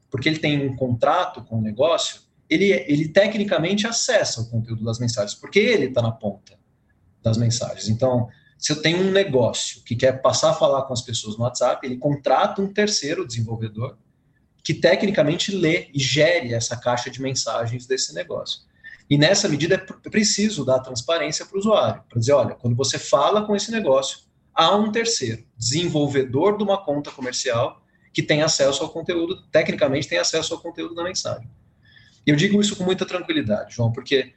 porque 0.09 0.27
ele 0.27 0.39
tem 0.39 0.67
um 0.67 0.75
contrato 0.75 1.43
com 1.43 1.59
o 1.59 1.61
negócio, 1.61 2.21
ele, 2.49 2.71
ele 2.87 3.07
tecnicamente 3.07 3.87
acessa 3.87 4.41
o 4.41 4.49
conteúdo 4.49 4.83
das 4.83 4.99
mensagens, 4.99 5.35
porque 5.35 5.59
ele 5.59 5.85
está 5.85 6.01
na 6.01 6.11
ponta 6.11 6.59
das 7.21 7.37
mensagens. 7.37 7.87
Então, 7.87 8.27
se 8.57 8.71
eu 8.71 8.81
tenho 8.81 8.99
um 8.99 9.11
negócio 9.11 9.81
que 9.83 9.95
quer 9.95 10.21
passar 10.21 10.51
a 10.51 10.53
falar 10.53 10.83
com 10.83 10.93
as 10.93 11.01
pessoas 11.01 11.37
no 11.37 11.43
WhatsApp, 11.43 11.85
ele 11.85 11.97
contrata 11.97 12.61
um 12.61 12.71
terceiro 12.71 13.25
desenvolvedor 13.25 13.97
que 14.63 14.73
tecnicamente 14.73 15.51
lê 15.51 15.89
e 15.93 15.99
gere 15.99 16.53
essa 16.53 16.75
caixa 16.75 17.09
de 17.09 17.21
mensagens 17.21 17.85
desse 17.87 18.13
negócio. 18.13 18.61
E 19.09 19.17
nessa 19.17 19.49
medida 19.49 19.75
é 19.75 20.09
preciso 20.09 20.63
dar 20.63 20.79
transparência 20.79 21.45
para 21.45 21.55
o 21.55 21.59
usuário, 21.59 22.03
para 22.07 22.19
dizer, 22.19 22.33
olha, 22.33 22.55
quando 22.55 22.75
você 22.75 22.99
fala 22.99 23.45
com 23.45 23.55
esse 23.55 23.71
negócio, 23.71 24.19
há 24.61 24.75
um 24.75 24.91
terceiro, 24.91 25.43
desenvolvedor 25.57 26.55
de 26.55 26.63
uma 26.63 26.77
conta 26.77 27.09
comercial, 27.09 27.81
que 28.13 28.21
tem 28.21 28.43
acesso 28.43 28.83
ao 28.83 28.89
conteúdo, 28.89 29.41
tecnicamente 29.51 30.07
tem 30.07 30.19
acesso 30.19 30.53
ao 30.53 30.59
conteúdo 30.59 30.93
da 30.93 31.03
mensagem. 31.03 31.49
Eu 32.25 32.35
digo 32.35 32.61
isso 32.61 32.75
com 32.75 32.83
muita 32.83 33.05
tranquilidade, 33.05 33.73
João, 33.73 33.91
porque 33.91 34.33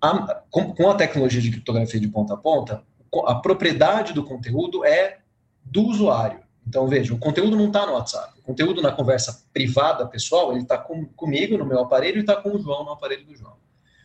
a, 0.00 0.42
com, 0.50 0.72
com 0.72 0.90
a 0.90 0.94
tecnologia 0.94 1.42
de 1.42 1.50
criptografia 1.50 2.00
de 2.00 2.08
ponta 2.08 2.32
a 2.32 2.36
ponta, 2.36 2.82
a 3.26 3.34
propriedade 3.34 4.14
do 4.14 4.24
conteúdo 4.24 4.82
é 4.84 5.18
do 5.62 5.82
usuário. 5.82 6.40
Então, 6.66 6.88
veja, 6.88 7.12
o 7.12 7.18
conteúdo 7.18 7.54
não 7.54 7.66
está 7.66 7.84
no 7.84 7.92
WhatsApp. 7.92 8.38
O 8.38 8.42
conteúdo 8.42 8.80
na 8.80 8.92
conversa 8.92 9.44
privada, 9.52 10.06
pessoal, 10.06 10.52
ele 10.52 10.62
está 10.62 10.78
com, 10.78 11.04
comigo 11.04 11.58
no 11.58 11.66
meu 11.66 11.80
aparelho 11.80 12.16
e 12.16 12.20
está 12.20 12.36
com 12.36 12.56
o 12.56 12.58
João 12.58 12.84
no 12.84 12.92
aparelho 12.92 13.26
do 13.26 13.36
João. 13.36 13.56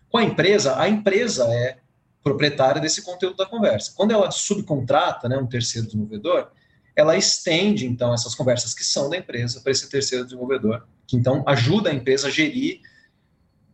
Com 0.10 0.17
a 0.17 0.24
empresa, 0.24 0.77
a 0.77 0.89
empresa 0.89 1.46
é 1.46 1.77
proprietária 2.23 2.81
desse 2.81 3.01
conteúdo 3.01 3.38
da 3.38 3.45
conversa. 3.45 3.93
Quando 3.95 4.11
ela 4.11 4.29
subcontrata 4.31 5.29
né, 5.29 5.38
um 5.38 5.47
terceiro 5.47 5.88
desenvolvedor, 5.88 6.51
ela 6.95 7.15
estende, 7.15 7.85
então, 7.85 8.13
essas 8.13 8.35
conversas 8.35 8.73
que 8.73 8.83
são 8.83 9.09
da 9.09 9.17
empresa 9.17 9.61
para 9.61 9.71
esse 9.71 9.89
terceiro 9.89 10.25
desenvolvedor, 10.25 10.85
que, 11.07 11.15
então, 11.15 11.43
ajuda 11.47 11.89
a 11.89 11.93
empresa 11.93 12.27
a 12.27 12.31
gerir 12.31 12.81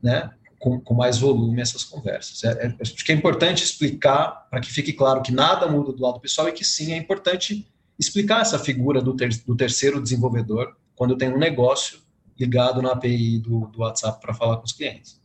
né, 0.01 0.29
com, 0.59 0.79
com 0.79 0.93
mais 0.93 1.17
volume 1.17 1.61
essas 1.61 1.83
conversas. 1.83 2.43
É, 2.43 2.67
é, 2.67 2.75
acho 2.79 3.03
que 3.03 3.11
é 3.11 3.15
importante 3.15 3.63
explicar 3.63 4.47
para 4.49 4.59
que 4.59 4.71
fique 4.71 4.93
claro 4.93 5.21
que 5.21 5.31
nada 5.31 5.67
muda 5.67 5.91
do 5.91 6.01
lado 6.01 6.19
pessoal 6.19 6.47
e 6.47 6.51
que 6.51 6.63
sim 6.63 6.93
é 6.93 6.97
importante 6.97 7.67
explicar 7.97 8.41
essa 8.41 8.59
figura 8.59 9.01
do, 9.01 9.15
ter, 9.15 9.29
do 9.45 9.55
terceiro 9.55 10.01
desenvolvedor 10.01 10.75
quando 10.95 11.17
tem 11.17 11.29
um 11.29 11.37
negócio 11.37 11.99
ligado 12.37 12.81
na 12.81 12.91
API 12.91 13.39
do, 13.39 13.67
do 13.67 13.79
WhatsApp 13.79 14.19
para 14.19 14.33
falar 14.33 14.57
com 14.57 14.65
os 14.65 14.73
clientes. 14.73 15.19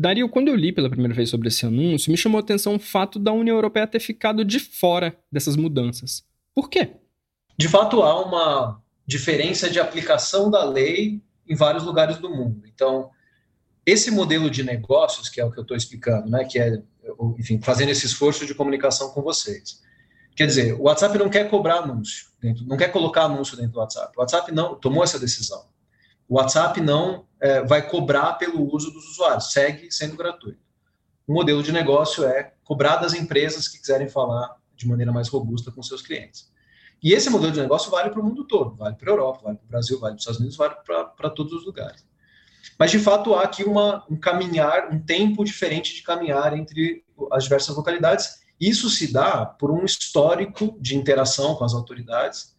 Dario, 0.00 0.28
quando 0.28 0.46
eu 0.46 0.54
li 0.54 0.70
pela 0.70 0.88
primeira 0.88 1.12
vez 1.12 1.28
sobre 1.28 1.48
esse 1.48 1.66
anúncio, 1.66 2.12
me 2.12 2.16
chamou 2.16 2.38
a 2.38 2.40
atenção 2.40 2.76
o 2.76 2.78
fato 2.78 3.18
da 3.18 3.32
União 3.32 3.56
Europeia 3.56 3.84
ter 3.84 3.98
ficado 3.98 4.44
de 4.44 4.60
fora 4.60 5.18
dessas 5.30 5.56
mudanças. 5.56 6.24
Por 6.54 6.70
quê? 6.70 6.92
De 7.56 7.66
fato, 7.66 8.00
há 8.02 8.24
uma 8.24 8.80
diferença 9.04 9.68
de 9.68 9.80
aplicação 9.80 10.52
da 10.52 10.62
lei 10.62 11.20
em 11.48 11.56
vários 11.56 11.82
lugares 11.82 12.18
do 12.18 12.30
mundo. 12.30 12.62
Então, 12.72 13.10
esse 13.84 14.12
modelo 14.12 14.48
de 14.48 14.62
negócios, 14.62 15.28
que 15.28 15.40
é 15.40 15.44
o 15.44 15.50
que 15.50 15.58
eu 15.58 15.62
estou 15.62 15.76
explicando, 15.76 16.30
né, 16.30 16.44
que 16.44 16.60
é, 16.60 16.80
enfim, 17.36 17.60
fazendo 17.60 17.88
esse 17.88 18.06
esforço 18.06 18.46
de 18.46 18.54
comunicação 18.54 19.10
com 19.10 19.20
vocês. 19.20 19.82
Quer 20.36 20.46
dizer, 20.46 20.74
o 20.74 20.82
WhatsApp 20.82 21.18
não 21.18 21.28
quer 21.28 21.50
cobrar 21.50 21.78
anúncio, 21.78 22.28
dentro, 22.40 22.64
não 22.66 22.76
quer 22.76 22.92
colocar 22.92 23.24
anúncio 23.24 23.56
dentro 23.56 23.72
do 23.72 23.78
WhatsApp. 23.80 24.12
O 24.16 24.20
WhatsApp 24.20 24.52
não 24.52 24.76
tomou 24.76 25.02
essa 25.02 25.18
decisão. 25.18 25.66
O 26.28 26.36
WhatsApp 26.36 26.80
não 26.80 27.26
é, 27.40 27.62
vai 27.62 27.88
cobrar 27.88 28.34
pelo 28.34 28.74
uso 28.74 28.90
dos 28.90 29.04
usuários, 29.12 29.52
segue 29.52 29.90
sendo 29.90 30.16
gratuito. 30.16 30.60
O 31.26 31.32
modelo 31.32 31.62
de 31.62 31.72
negócio 31.72 32.24
é 32.24 32.54
cobrar 32.64 32.96
das 32.96 33.14
empresas 33.14 33.68
que 33.68 33.78
quiserem 33.78 34.08
falar 34.08 34.56
de 34.74 34.86
maneira 34.86 35.12
mais 35.12 35.28
robusta 35.28 35.70
com 35.70 35.82
seus 35.82 36.02
clientes. 36.02 36.50
E 37.02 37.12
esse 37.12 37.30
modelo 37.30 37.52
de 37.52 37.60
negócio 37.60 37.90
vale 37.90 38.10
para 38.10 38.20
o 38.20 38.24
mundo 38.24 38.44
todo, 38.44 38.74
vale 38.74 38.96
para 38.96 39.10
a 39.10 39.12
Europa, 39.12 39.40
vale 39.44 39.56
para 39.56 39.64
o 39.64 39.68
Brasil, 39.68 39.98
vale 40.00 40.12
para 40.12 40.16
os 40.16 40.22
Estados 40.22 40.40
Unidos, 40.40 40.56
vale 40.56 40.74
para 41.16 41.30
todos 41.30 41.52
os 41.52 41.64
lugares. 41.64 42.04
Mas, 42.78 42.90
de 42.90 42.98
fato, 42.98 43.34
há 43.34 43.42
aqui 43.42 43.64
uma, 43.64 44.04
um 44.10 44.16
caminhar, 44.16 44.92
um 44.92 45.00
tempo 45.00 45.44
diferente 45.44 45.94
de 45.94 46.02
caminhar 46.02 46.56
entre 46.56 47.04
as 47.32 47.44
diversas 47.44 47.76
localidades. 47.76 48.40
Isso 48.60 48.90
se 48.90 49.12
dá 49.12 49.46
por 49.46 49.70
um 49.70 49.84
histórico 49.84 50.76
de 50.80 50.96
interação 50.96 51.54
com 51.54 51.64
as 51.64 51.72
autoridades. 51.72 52.54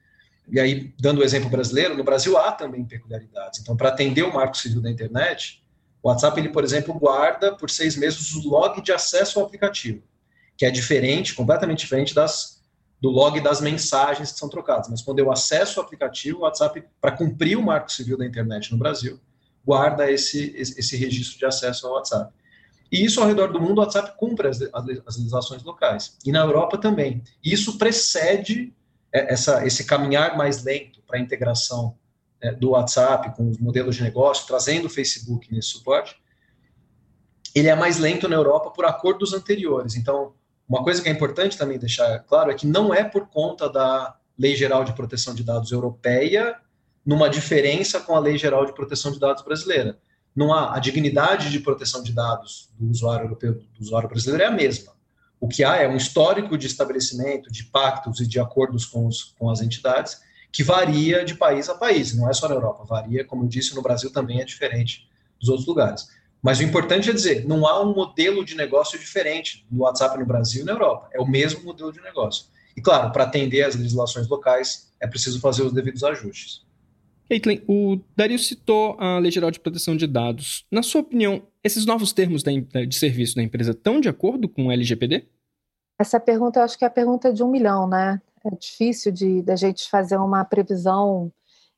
E 0.51 0.59
aí, 0.59 0.93
dando 0.99 1.19
o 1.19 1.23
exemplo 1.23 1.49
brasileiro, 1.49 1.95
no 1.95 2.03
Brasil 2.03 2.37
há 2.37 2.51
também 2.51 2.83
peculiaridades. 2.85 3.59
Então, 3.59 3.77
para 3.77 3.89
atender 3.89 4.23
o 4.23 4.33
marco 4.33 4.57
civil 4.57 4.81
da 4.81 4.89
internet, 4.89 5.61
O 6.01 6.09
WhatsApp, 6.09 6.39
ele, 6.39 6.49
por 6.49 6.63
exemplo, 6.63 6.93
guarda 6.93 7.55
por 7.55 7.69
seis 7.69 7.95
meses 7.95 8.33
o 8.33 8.47
log 8.47 8.81
de 8.81 8.91
acesso 8.91 9.39
ao 9.39 9.45
aplicativo, 9.45 10.01
que 10.57 10.65
é 10.65 10.71
diferente, 10.71 11.35
completamente 11.35 11.79
diferente 11.79 12.15
das, 12.15 12.61
do 13.01 13.09
log 13.09 13.39
das 13.41 13.59
mensagens 13.59 14.31
que 14.31 14.39
são 14.39 14.49
trocadas. 14.49 14.87
Mas 14.89 15.01
quando 15.01 15.19
eu 15.19 15.31
acesso 15.31 15.79
o 15.79 15.83
aplicativo, 15.83 16.39
o 16.39 16.41
WhatsApp, 16.41 16.83
para 17.01 17.11
cumprir 17.11 17.57
o 17.57 17.61
marco 17.61 17.91
civil 17.91 18.17
da 18.17 18.25
internet 18.25 18.71
no 18.71 18.77
Brasil, 18.77 19.19
guarda 19.65 20.09
esse, 20.09 20.53
esse 20.55 20.95
registro 20.95 21.37
de 21.37 21.45
acesso 21.45 21.85
ao 21.85 21.93
WhatsApp. 21.93 22.33
E 22.91 23.05
isso 23.05 23.21
ao 23.21 23.27
redor 23.27 23.51
do 23.51 23.61
mundo, 23.61 23.79
o 23.79 23.81
WhatsApp 23.81 24.17
cumpre 24.17 24.47
as, 24.47 24.61
as 25.05 25.17
legislações 25.17 25.63
locais. 25.63 26.17
E 26.25 26.31
na 26.31 26.39
Europa 26.39 26.77
também. 26.77 27.21
E 27.43 27.53
isso 27.53 27.77
precede 27.77 28.73
essa, 29.11 29.65
esse 29.65 29.83
caminhar 29.85 30.37
mais 30.37 30.63
lento 30.63 31.01
para 31.07 31.17
a 31.17 31.21
integração 31.21 31.95
é, 32.41 32.51
do 32.51 32.71
WhatsApp 32.71 33.35
com 33.35 33.49
os 33.49 33.57
modelos 33.57 33.95
de 33.95 34.03
negócio, 34.03 34.47
trazendo 34.47 34.85
o 34.85 34.89
Facebook 34.89 35.51
nesse 35.53 35.69
suporte. 35.69 36.15
Ele 37.55 37.67
é 37.67 37.75
mais 37.75 37.97
lento 37.97 38.27
na 38.27 38.35
Europa 38.35 38.69
por 38.71 38.85
acordos 38.85 39.33
anteriores. 39.33 39.95
Então, 39.95 40.33
uma 40.67 40.83
coisa 40.83 41.01
que 41.01 41.09
é 41.09 41.11
importante 41.11 41.57
também 41.57 41.79
deixar 41.79 42.19
claro 42.19 42.51
é 42.51 42.53
que 42.53 42.67
não 42.67 42.93
é 42.93 43.03
por 43.03 43.27
conta 43.27 43.67
da 43.67 44.15
Lei 44.37 44.55
Geral 44.55 44.83
de 44.83 44.93
Proteção 44.93 45.33
de 45.33 45.43
Dados 45.43 45.71
europeia 45.71 46.55
numa 47.05 47.29
diferença 47.29 47.99
com 47.99 48.15
a 48.15 48.19
Lei 48.19 48.37
Geral 48.37 48.65
de 48.65 48.73
Proteção 48.73 49.11
de 49.11 49.19
Dados 49.19 49.43
brasileira 49.43 49.97
não 50.35 50.53
há 50.53 50.75
a 50.75 50.79
dignidade 50.79 51.49
de 51.49 51.59
proteção 51.59 52.01
de 52.03 52.13
dados 52.13 52.69
do 52.79 52.89
usuário 52.89 53.25
europeu, 53.25 53.55
do 53.55 53.81
usuário 53.81 54.07
brasileiro 54.07 54.43
é 54.43 54.47
a 54.47 54.51
mesma. 54.51 54.93
O 55.39 55.47
que 55.47 55.63
há 55.63 55.77
é 55.77 55.87
um 55.87 55.95
histórico 55.95 56.57
de 56.57 56.67
estabelecimento, 56.67 57.51
de 57.51 57.63
pactos 57.63 58.19
e 58.19 58.27
de 58.27 58.39
acordos 58.39 58.85
com, 58.85 59.07
os, 59.07 59.35
com 59.37 59.49
as 59.49 59.61
entidades, 59.61 60.21
que 60.51 60.63
varia 60.63 61.23
de 61.23 61.35
país 61.35 61.69
a 61.69 61.75
país, 61.75 62.15
não 62.15 62.29
é 62.29 62.33
só 62.33 62.47
na 62.47 62.55
Europa, 62.55 62.83
varia, 62.83 63.23
como 63.23 63.43
eu 63.43 63.47
disse, 63.47 63.75
no 63.75 63.81
Brasil 63.81 64.11
também 64.11 64.41
é 64.41 64.45
diferente 64.45 65.07
dos 65.39 65.47
outros 65.47 65.67
lugares. 65.67 66.09
Mas 66.41 66.59
o 66.59 66.63
importante 66.63 67.09
é 67.09 67.13
dizer, 67.13 67.45
não 67.45 67.67
há 67.67 67.81
um 67.81 67.93
modelo 67.93 68.43
de 68.43 68.55
negócio 68.55 68.97
diferente 68.97 69.65
do 69.69 69.81
WhatsApp 69.81 70.17
no 70.17 70.25
Brasil 70.25 70.63
e 70.63 70.65
na 70.65 70.71
Europa, 70.71 71.09
é 71.13 71.19
o 71.19 71.27
mesmo 71.27 71.63
modelo 71.63 71.91
de 71.91 72.01
negócio. 72.01 72.45
E 72.75 72.81
claro, 72.81 73.11
para 73.11 73.25
atender 73.25 73.63
às 73.63 73.75
legislações 73.75 74.27
locais, 74.27 74.89
é 74.99 75.07
preciso 75.07 75.39
fazer 75.39 75.63
os 75.63 75.73
devidos 75.73 76.03
ajustes. 76.03 76.61
Caitlin, 77.29 77.61
o 77.67 77.99
Dario 78.17 78.39
citou 78.39 78.99
a 78.99 79.19
Lei 79.19 79.29
Geral 79.29 79.51
de 79.51 79.59
Proteção 79.59 79.95
de 79.95 80.07
Dados. 80.07 80.65
Na 80.71 80.81
sua 80.81 81.01
opinião, 81.01 81.43
esses 81.63 81.85
novos 81.85 82.11
termos 82.11 82.41
de 82.43 82.95
serviço 82.95 83.35
da 83.35 83.43
empresa 83.43 83.71
estão 83.71 84.01
de 84.01 84.09
acordo 84.09 84.49
com 84.49 84.65
o 84.65 84.71
LGPD? 84.71 85.27
Essa 85.99 86.19
pergunta 86.19 86.59
eu 86.59 86.63
acho 86.63 86.77
que 86.77 86.83
é 86.83 86.87
a 86.87 86.91
pergunta 86.91 87.31
de 87.31 87.43
um 87.43 87.51
milhão, 87.51 87.87
né? 87.87 88.19
É 88.43 88.55
difícil 88.55 89.11
de 89.11 89.43
da 89.43 89.55
gente 89.55 89.87
fazer 89.89 90.17
uma 90.17 90.43
previsão 90.43 91.31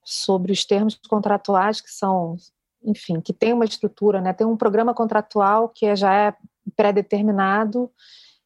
sobre 0.06 0.54
os 0.54 0.64
termos 0.64 0.96
contratuais 1.10 1.82
que 1.82 1.92
são, 1.92 2.38
enfim, 2.84 3.20
que 3.20 3.34
tem 3.34 3.52
uma 3.52 3.66
estrutura, 3.66 4.22
né? 4.22 4.32
Tem 4.32 4.48
um 4.48 4.56
programa 4.56 4.94
contratual 4.94 5.68
que 5.68 5.94
já 5.98 6.14
é 6.14 6.34
pré-determinado 6.78 7.92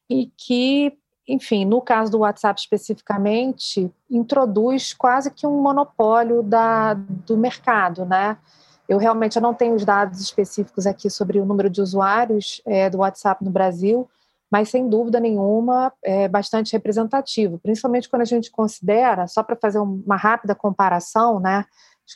e 0.10 0.32
que 0.38 0.98
enfim, 1.28 1.66
no 1.66 1.82
caso 1.82 2.12
do 2.12 2.20
WhatsApp 2.20 2.60
especificamente, 2.60 3.92
introduz 4.10 4.94
quase 4.94 5.32
que 5.32 5.48
um 5.48 5.62
monopólio 5.62 6.44
da, 6.44 6.94
do 6.94 7.36
mercado, 7.36 8.06
né? 8.06 8.38
Eu 8.88 9.00
realmente 9.00 9.36
eu 9.36 9.42
não 9.42 9.54
tenho 9.54 9.74
os 9.74 9.84
dados 9.84 10.22
específicos 10.22 10.86
aqui 10.86 11.10
sobre 11.10 11.40
o 11.40 11.46
número 11.46 11.70
de 11.70 11.82
usuários 11.82 12.62
é, 12.66 12.88
do 12.90 13.00
WhatsApp 13.00 13.44
no 13.44 13.50
Brasil, 13.50 14.08
mas 14.52 14.70
sem 14.70 14.88
dúvida 14.88 15.20
nenhuma 15.20 15.92
é 16.04 16.28
bastante 16.28 16.72
representativo, 16.74 17.58
principalmente 17.58 18.08
quando 18.08 18.22
a 18.22 18.26
gente 18.26 18.52
considera, 18.52 19.28
só 19.28 19.42
para 19.42 19.56
fazer 19.56 19.80
uma 19.80 20.16
rápida 20.16 20.54
comparação, 20.54 21.40
né? 21.40 21.66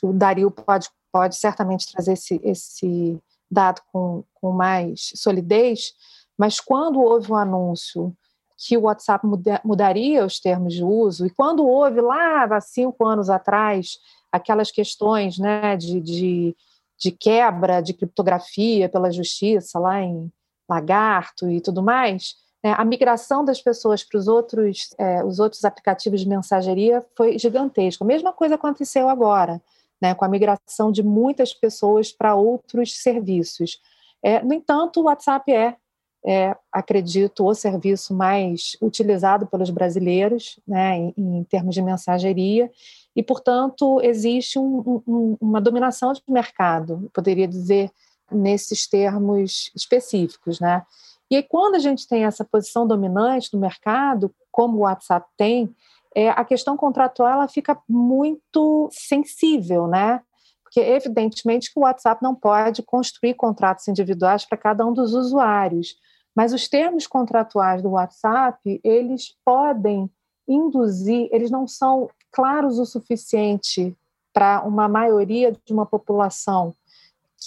O 0.04 0.12
Dario 0.12 0.48
pode, 0.52 0.88
pode 1.10 1.34
certamente 1.34 1.92
trazer 1.92 2.12
esse, 2.12 2.40
esse 2.44 3.18
dado 3.50 3.82
com, 3.92 4.22
com 4.34 4.52
mais 4.52 5.10
solidez, 5.16 5.92
mas 6.38 6.60
quando 6.60 7.00
houve 7.00 7.32
um 7.32 7.36
anúncio 7.36 8.16
que 8.60 8.76
o 8.76 8.82
WhatsApp 8.82 9.26
mudaria 9.64 10.24
os 10.24 10.38
termos 10.38 10.74
de 10.74 10.84
uso. 10.84 11.26
E 11.26 11.30
quando 11.30 11.66
houve 11.66 12.02
lá 12.02 12.44
há 12.44 12.60
cinco 12.60 13.06
anos 13.06 13.30
atrás 13.30 13.98
aquelas 14.30 14.70
questões 14.70 15.38
né, 15.38 15.76
de, 15.78 15.98
de, 15.98 16.56
de 16.98 17.10
quebra 17.10 17.80
de 17.80 17.94
criptografia 17.94 18.86
pela 18.86 19.10
justiça 19.10 19.78
lá 19.78 20.02
em 20.02 20.30
Lagarto 20.68 21.50
e 21.50 21.58
tudo 21.60 21.82
mais, 21.82 22.34
né, 22.62 22.74
a 22.76 22.84
migração 22.84 23.42
das 23.42 23.62
pessoas 23.62 24.04
para 24.04 24.18
os 24.18 24.28
outros, 24.28 24.90
é, 24.98 25.24
os 25.24 25.40
outros 25.40 25.64
aplicativos 25.64 26.20
de 26.20 26.28
mensageria 26.28 27.04
foi 27.16 27.38
gigantesca. 27.38 28.04
A 28.04 28.06
mesma 28.06 28.30
coisa 28.30 28.56
aconteceu 28.56 29.08
agora, 29.08 29.60
né, 30.02 30.14
com 30.14 30.24
a 30.24 30.28
migração 30.28 30.92
de 30.92 31.02
muitas 31.02 31.54
pessoas 31.54 32.12
para 32.12 32.34
outros 32.34 33.02
serviços. 33.02 33.80
É, 34.22 34.42
no 34.42 34.52
entanto, 34.52 35.00
o 35.00 35.04
WhatsApp 35.04 35.50
é 35.50 35.76
é, 36.24 36.54
acredito, 36.72 37.46
o 37.46 37.54
serviço 37.54 38.14
mais 38.14 38.76
utilizado 38.80 39.46
pelos 39.46 39.70
brasileiros, 39.70 40.60
né, 40.66 40.96
em, 40.96 41.14
em 41.16 41.44
termos 41.44 41.74
de 41.74 41.82
mensageria, 41.82 42.70
e, 43.16 43.22
portanto, 43.22 44.00
existe 44.02 44.58
um, 44.58 45.02
um, 45.06 45.36
uma 45.40 45.60
dominação 45.60 46.12
de 46.12 46.22
mercado, 46.28 47.10
poderia 47.12 47.48
dizer, 47.48 47.90
nesses 48.30 48.86
termos 48.86 49.72
específicos, 49.74 50.60
né? 50.60 50.84
E 51.30 51.36
aí, 51.36 51.42
quando 51.42 51.76
a 51.76 51.78
gente 51.78 52.06
tem 52.08 52.24
essa 52.24 52.44
posição 52.44 52.86
dominante 52.86 53.50
no 53.52 53.60
mercado, 53.60 54.34
como 54.50 54.78
o 54.78 54.80
WhatsApp 54.80 55.26
tem, 55.36 55.74
é, 56.14 56.28
a 56.30 56.44
questão 56.44 56.76
contratual 56.76 57.32
ela 57.32 57.48
fica 57.48 57.78
muito 57.88 58.88
sensível, 58.92 59.86
né? 59.86 60.20
Porque, 60.62 60.80
evidentemente, 60.80 61.72
que 61.72 61.78
o 61.78 61.82
WhatsApp 61.82 62.22
não 62.22 62.34
pode 62.34 62.82
construir 62.82 63.34
contratos 63.34 63.88
individuais 63.88 64.44
para 64.44 64.58
cada 64.58 64.86
um 64.86 64.92
dos 64.92 65.14
usuários. 65.14 65.96
Mas 66.34 66.52
os 66.52 66.68
termos 66.68 67.06
contratuais 67.06 67.82
do 67.82 67.90
WhatsApp, 67.90 68.80
eles 68.84 69.34
podem 69.44 70.10
induzir, 70.46 71.28
eles 71.32 71.50
não 71.50 71.66
são 71.66 72.08
claros 72.32 72.78
o 72.78 72.86
suficiente 72.86 73.96
para 74.32 74.62
uma 74.62 74.88
maioria 74.88 75.52
de 75.52 75.72
uma 75.72 75.84
população 75.84 76.72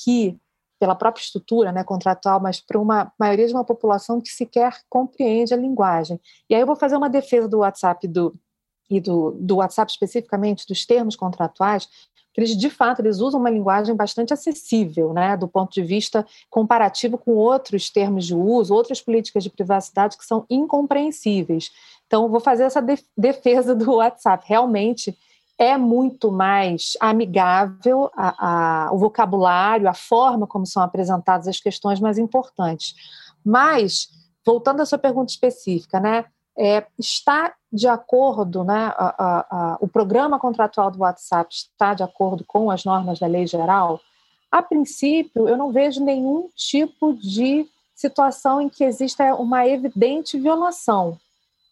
que, 0.04 0.38
pela 0.80 0.96
própria 0.96 1.24
estrutura 1.24 1.72
né, 1.72 1.84
contratual, 1.84 2.40
mas 2.40 2.60
para 2.60 2.80
uma 2.80 3.12
maioria 3.18 3.48
de 3.48 3.54
uma 3.54 3.64
população 3.64 4.20
que 4.20 4.30
sequer 4.30 4.82
compreende 4.90 5.54
a 5.54 5.58
linguagem. 5.58 6.20
E 6.50 6.56
aí 6.56 6.62
eu 6.62 6.68
vou 6.68 6.76
fazer 6.76 6.98
uma 6.98 7.10
defesa 7.10 7.48
do 7.48 7.60
WhatsApp 7.60 8.08
do, 8.08 8.36
e 8.90 9.00
do, 9.00 9.32
do 9.40 9.58
WhatsApp 9.58 9.92
especificamente, 9.92 10.68
dos 10.68 10.86
termos 10.86 11.16
contratuais, 11.16 11.88
eles 12.36 12.56
de 12.58 12.70
fato 12.70 13.02
eles 13.02 13.20
usam 13.20 13.40
uma 13.40 13.50
linguagem 13.50 13.96
bastante 13.96 14.34
acessível, 14.34 15.14
né, 15.14 15.38
do 15.38 15.48
ponto 15.48 15.74
de 15.74 15.84
vista 15.84 16.26
comparativo 16.50 17.18
com 17.18 17.32
outros 17.32 17.90
termos 17.90 18.26
de 18.26 18.36
uso, 18.36 18.74
outras 18.74 19.02
políticas 19.02 19.44
de 19.44 19.50
privacidade 19.50 20.18
que 20.18 20.26
são 20.26 20.46
incompreensíveis. 20.50 21.72
Então, 22.08 22.30
vou 22.30 22.40
fazer 22.40 22.64
essa 22.64 22.84
defesa 23.18 23.74
do 23.74 23.94
WhatsApp. 23.96 24.46
Realmente 24.48 25.18
é 25.58 25.78
muito 25.78 26.32
mais 26.32 26.94
amigável 27.00 28.10
a, 28.16 28.88
a, 28.88 28.94
o 28.94 28.98
vocabulário, 28.98 29.88
a 29.88 29.94
forma 29.94 30.46
como 30.46 30.66
são 30.66 30.84
apresentadas 30.84 31.48
as 31.48 31.60
questões 31.60 32.00
mais 32.00 32.18
importantes. 32.18 32.96
Mas, 33.44 34.10
voltando 34.46 34.82
à 34.82 34.86
sua 34.86 34.98
pergunta 34.98 35.32
específica, 35.32 36.00
né, 36.00 36.26
é, 36.58 36.86
está 37.00 37.54
de 37.72 37.88
acordo, 37.88 38.64
né, 38.64 38.94
a, 38.96 39.16
a, 39.18 39.46
a, 39.50 39.78
o 39.82 39.88
programa 39.88 40.40
contratual 40.40 40.92
do 40.92 41.00
WhatsApp 41.00 41.54
está 41.54 41.94
de 41.94 42.04
acordo 42.04 42.44
com 42.46 42.70
as 42.70 42.86
normas 42.86 43.20
da 43.20 43.28
lei 43.28 43.48
geral? 43.48 44.00
A 44.52 44.62
princípio, 44.62 45.50
eu 45.50 45.58
não 45.58 45.72
vejo 45.72 46.04
nenhum 46.04 46.48
tipo 46.56 47.14
de 47.14 47.68
situação 47.96 48.62
em 48.62 48.70
que 48.70 48.84
exista 48.84 49.34
uma 49.36 49.68
evidente 49.68 50.38
violação. 50.40 51.18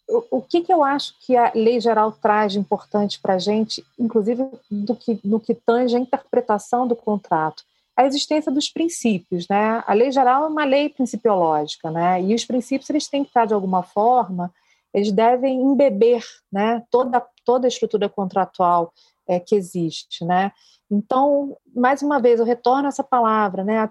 O, 0.08 0.38
o 0.38 0.42
que, 0.42 0.62
que 0.62 0.72
eu 0.72 0.82
acho 0.82 1.14
que 1.20 1.36
a 1.36 1.52
lei 1.54 1.80
geral 1.80 2.10
traz 2.10 2.52
de 2.52 2.58
importante 2.58 3.20
para 3.20 3.34
a 3.34 3.38
gente, 3.38 3.84
inclusive 3.96 4.48
do 4.68 4.96
que, 4.96 5.20
no 5.22 5.38
que 5.38 5.54
tange 5.54 5.94
a 5.94 6.00
interpretação 6.00 6.88
do 6.88 6.96
contrato? 6.96 7.62
A 7.96 8.04
existência 8.04 8.50
dos 8.50 8.68
princípios, 8.68 9.46
né? 9.48 9.84
A 9.86 9.92
lei 9.92 10.10
geral 10.10 10.44
é 10.44 10.48
uma 10.48 10.64
lei 10.64 10.88
principiológica, 10.88 11.90
né? 11.90 12.20
E 12.22 12.34
os 12.34 12.44
princípios 12.44 12.90
eles 12.90 13.06
têm 13.06 13.22
que 13.22 13.30
estar 13.30 13.46
de 13.46 13.54
alguma 13.54 13.82
forma 13.82 14.52
eles 14.92 15.12
devem 15.12 15.60
embeber 15.60 16.24
né, 16.50 16.82
toda, 16.90 17.24
toda 17.44 17.66
a 17.66 17.68
estrutura 17.68 18.08
contratual 18.08 18.92
é, 19.26 19.40
que 19.40 19.54
existe. 19.54 20.24
Né? 20.24 20.52
Então, 20.90 21.56
mais 21.74 22.02
uma 22.02 22.20
vez, 22.20 22.38
eu 22.38 22.46
retorno 22.46 22.88
essa 22.88 23.02
palavra, 23.02 23.64
né, 23.64 23.88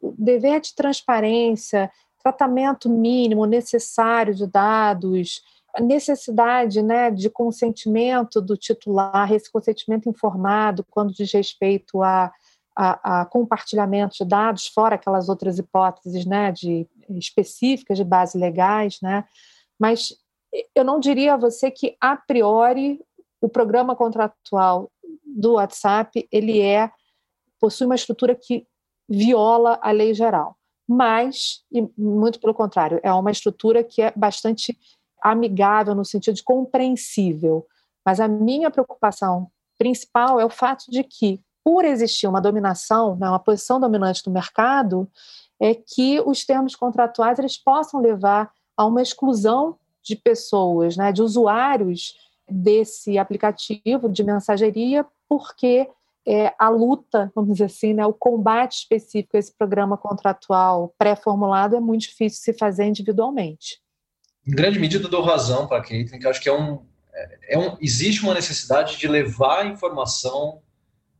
o 0.00 0.14
dever 0.16 0.60
de 0.60 0.74
transparência, 0.74 1.90
tratamento 2.22 2.88
mínimo 2.88 3.44
necessário 3.44 4.34
de 4.34 4.46
dados, 4.46 5.42
a 5.74 5.82
necessidade 5.82 6.80
né, 6.80 7.10
de 7.10 7.28
consentimento 7.28 8.40
do 8.40 8.56
titular, 8.56 9.30
esse 9.32 9.50
consentimento 9.50 10.08
informado 10.08 10.86
quando 10.88 11.12
diz 11.12 11.32
respeito 11.32 12.02
a, 12.02 12.32
a, 12.76 13.20
a, 13.22 13.26
compartilhamento 13.26 14.16
de 14.16 14.24
dados, 14.24 14.68
fora 14.68 14.94
aquelas 14.94 15.28
outras 15.28 15.58
hipóteses 15.58 16.24
né, 16.24 16.52
de, 16.52 16.88
específicas 17.10 17.98
de 17.98 18.04
base 18.04 18.38
legais, 18.38 19.00
né, 19.02 19.24
mas 19.78 20.16
eu 20.74 20.84
não 20.84 21.00
diria 21.00 21.34
a 21.34 21.38
você 21.38 21.70
que 21.70 21.96
a 22.00 22.16
priori 22.16 23.00
o 23.40 23.48
programa 23.48 23.96
contratual 23.96 24.90
do 25.24 25.54
WhatsApp 25.54 26.26
ele 26.30 26.60
é 26.60 26.90
possui 27.60 27.86
uma 27.86 27.94
estrutura 27.94 28.34
que 28.34 28.66
viola 29.08 29.78
a 29.82 29.90
lei 29.90 30.14
geral. 30.14 30.56
Mas, 30.86 31.62
e 31.72 31.86
muito 31.96 32.38
pelo 32.38 32.54
contrário, 32.54 33.00
é 33.02 33.12
uma 33.12 33.30
estrutura 33.30 33.82
que 33.82 34.02
é 34.02 34.12
bastante 34.14 34.78
amigável 35.22 35.94
no 35.94 36.04
sentido 36.04 36.34
de 36.34 36.42
compreensível. 36.42 37.66
Mas 38.04 38.20
a 38.20 38.28
minha 38.28 38.70
preocupação 38.70 39.50
principal 39.78 40.38
é 40.38 40.44
o 40.44 40.50
fato 40.50 40.84
de 40.90 41.02
que, 41.02 41.40
por 41.64 41.84
existir 41.84 42.26
uma 42.26 42.40
dominação, 42.40 43.16
né, 43.16 43.26
uma 43.28 43.38
posição 43.38 43.80
dominante 43.80 44.22
do 44.22 44.30
mercado, 44.30 45.10
é 45.58 45.74
que 45.74 46.20
os 46.20 46.44
termos 46.44 46.76
contratuais 46.76 47.38
eles 47.38 47.56
possam 47.56 48.00
levar 48.00 48.52
a 48.76 48.84
uma 48.84 49.00
exclusão 49.00 49.78
de 50.04 50.16
pessoas, 50.16 50.96
né, 50.96 51.10
de 51.12 51.22
usuários 51.22 52.14
desse 52.48 53.16
aplicativo 53.18 54.08
de 54.08 54.22
mensageria, 54.22 55.06
porque 55.28 55.88
é, 56.26 56.54
a 56.58 56.68
luta, 56.68 57.30
vamos 57.34 57.52
dizer 57.52 57.64
assim, 57.64 57.94
né, 57.94 58.06
o 58.06 58.12
combate 58.12 58.78
específico 58.78 59.36
a 59.36 59.40
esse 59.40 59.52
programa 59.56 59.96
contratual 59.96 60.94
pré-formulado 60.98 61.76
é 61.76 61.80
muito 61.80 62.02
difícil 62.02 62.42
se 62.42 62.58
fazer 62.58 62.84
individualmente. 62.84 63.80
Em 64.46 64.54
grande 64.54 64.78
medida, 64.78 65.08
dou 65.08 65.22
razão 65.22 65.66
para 65.66 65.78
a 65.78 65.82
Caitlin, 65.82 66.18
que 66.18 66.28
acho 66.28 66.40
que 66.40 66.48
é 66.48 66.52
um, 66.52 66.84
é, 67.14 67.54
é 67.54 67.58
um, 67.58 67.76
existe 67.80 68.22
uma 68.22 68.34
necessidade 68.34 68.98
de 68.98 69.08
levar 69.08 69.60
a 69.60 69.66
informação 69.66 70.60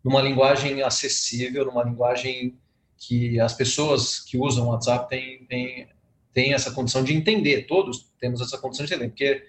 numa 0.03 0.21
linguagem 0.21 0.83
acessível, 0.83 1.65
numa 1.65 1.83
linguagem 1.83 2.59
que 2.99 3.41
as 3.41 3.55
pessoas 3.55 4.21
que 4.21 4.37
usam 4.37 4.67
o 4.67 4.71
WhatsApp 4.71 5.09
têm, 5.09 5.45
têm, 5.47 5.89
têm 6.35 6.53
essa 6.53 6.73
condição 6.73 7.03
de 7.03 7.15
entender, 7.15 7.63
todos 7.67 8.13
temos 8.21 8.41
essa 8.41 8.59
condição 8.59 8.85
de 8.85 8.93
entender, 8.93 9.09
porque 9.09 9.45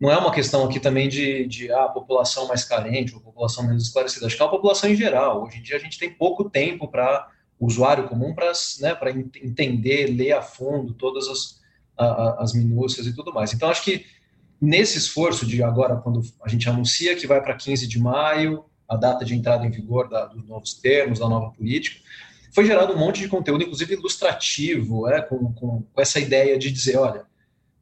não 0.00 0.10
é 0.10 0.18
uma 0.18 0.32
questão 0.32 0.64
aqui 0.64 0.80
também 0.80 1.08
de, 1.08 1.46
de 1.46 1.70
ah, 1.70 1.84
população 1.84 2.48
mais 2.48 2.64
carente 2.64 3.14
ou 3.14 3.20
população 3.20 3.64
menos 3.64 3.84
esclarecida, 3.84 4.26
acho 4.26 4.36
que 4.36 4.42
é 4.42 4.46
a 4.46 4.48
população 4.48 4.90
em 4.90 4.96
geral. 4.96 5.44
Hoje 5.44 5.58
em 5.58 5.62
dia 5.62 5.76
a 5.76 5.78
gente 5.78 5.98
tem 5.98 6.10
pouco 6.10 6.50
tempo 6.50 6.88
para 6.88 7.30
o 7.60 7.66
usuário 7.66 8.08
comum 8.08 8.34
para 8.34 8.50
né, 8.80 8.98
entender, 9.40 10.06
ler 10.06 10.32
a 10.32 10.42
fundo 10.42 10.94
todas 10.94 11.28
as, 11.28 11.60
a, 11.96 12.42
as 12.42 12.52
minúcias 12.52 13.06
e 13.06 13.14
tudo 13.14 13.32
mais. 13.32 13.52
Então 13.52 13.70
acho 13.70 13.84
que 13.84 14.04
nesse 14.60 14.98
esforço 14.98 15.46
de 15.46 15.62
agora, 15.62 15.96
quando 15.96 16.22
a 16.42 16.48
gente 16.48 16.68
anuncia 16.68 17.14
que 17.14 17.26
vai 17.26 17.40
para 17.40 17.54
15 17.54 17.86
de 17.86 18.00
maio, 18.00 18.64
a 18.88 18.96
data 18.96 19.24
de 19.24 19.34
entrada 19.34 19.64
em 19.64 19.70
vigor 19.70 20.08
da, 20.08 20.26
dos 20.26 20.44
novos 20.48 20.74
termos, 20.74 21.20
da 21.20 21.28
nova 21.28 21.52
política, 21.52 22.00
foi 22.52 22.66
gerado 22.66 22.92
um 22.92 22.98
monte 22.98 23.20
de 23.20 23.28
conteúdo, 23.28 23.64
inclusive 23.64 23.94
ilustrativo, 23.94 25.08
é, 25.08 25.22
com, 25.22 25.52
com, 25.54 25.82
com 25.82 26.00
essa 26.00 26.20
ideia 26.20 26.58
de 26.58 26.70
dizer, 26.70 26.98
olha, 26.98 27.24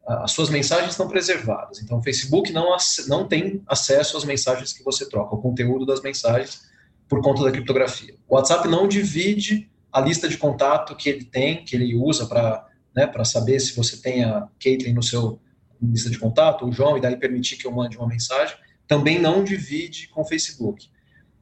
as 0.06 0.32
suas 0.32 0.48
mensagens 0.48 0.92
estão 0.92 1.08
preservadas. 1.08 1.80
Então, 1.80 1.98
o 1.98 2.02
Facebook 2.02 2.52
não, 2.52 2.76
não 3.08 3.28
tem 3.28 3.62
acesso 3.66 4.16
às 4.16 4.24
mensagens 4.24 4.72
que 4.72 4.82
você 4.82 5.08
troca, 5.08 5.34
ao 5.34 5.42
conteúdo 5.42 5.84
das 5.84 6.00
mensagens, 6.00 6.68
por 7.08 7.20
conta 7.20 7.42
da 7.42 7.50
criptografia. 7.50 8.14
O 8.28 8.36
WhatsApp 8.36 8.68
não 8.68 8.86
divide 8.86 9.68
a 9.92 10.00
lista 10.00 10.28
de 10.28 10.38
contato 10.38 10.94
que 10.94 11.08
ele 11.08 11.24
tem, 11.24 11.64
que 11.64 11.74
ele 11.74 11.96
usa 11.96 12.26
para 12.26 12.66
né, 12.94 13.10
saber 13.24 13.58
se 13.58 13.74
você 13.74 13.96
tem 13.96 14.24
a 14.24 14.48
Caitlyn 14.62 14.94
no 14.94 15.02
seu 15.02 15.40
lista 15.82 16.10
de 16.10 16.18
contato, 16.18 16.66
o 16.66 16.72
João, 16.72 16.96
e 16.96 17.00
daí 17.00 17.16
permitir 17.16 17.56
que 17.56 17.66
eu 17.66 17.72
mande 17.72 17.96
uma 17.96 18.06
mensagem, 18.06 18.56
também 18.86 19.18
não 19.18 19.42
divide 19.42 20.08
com 20.08 20.22
o 20.22 20.24
Facebook 20.24 20.88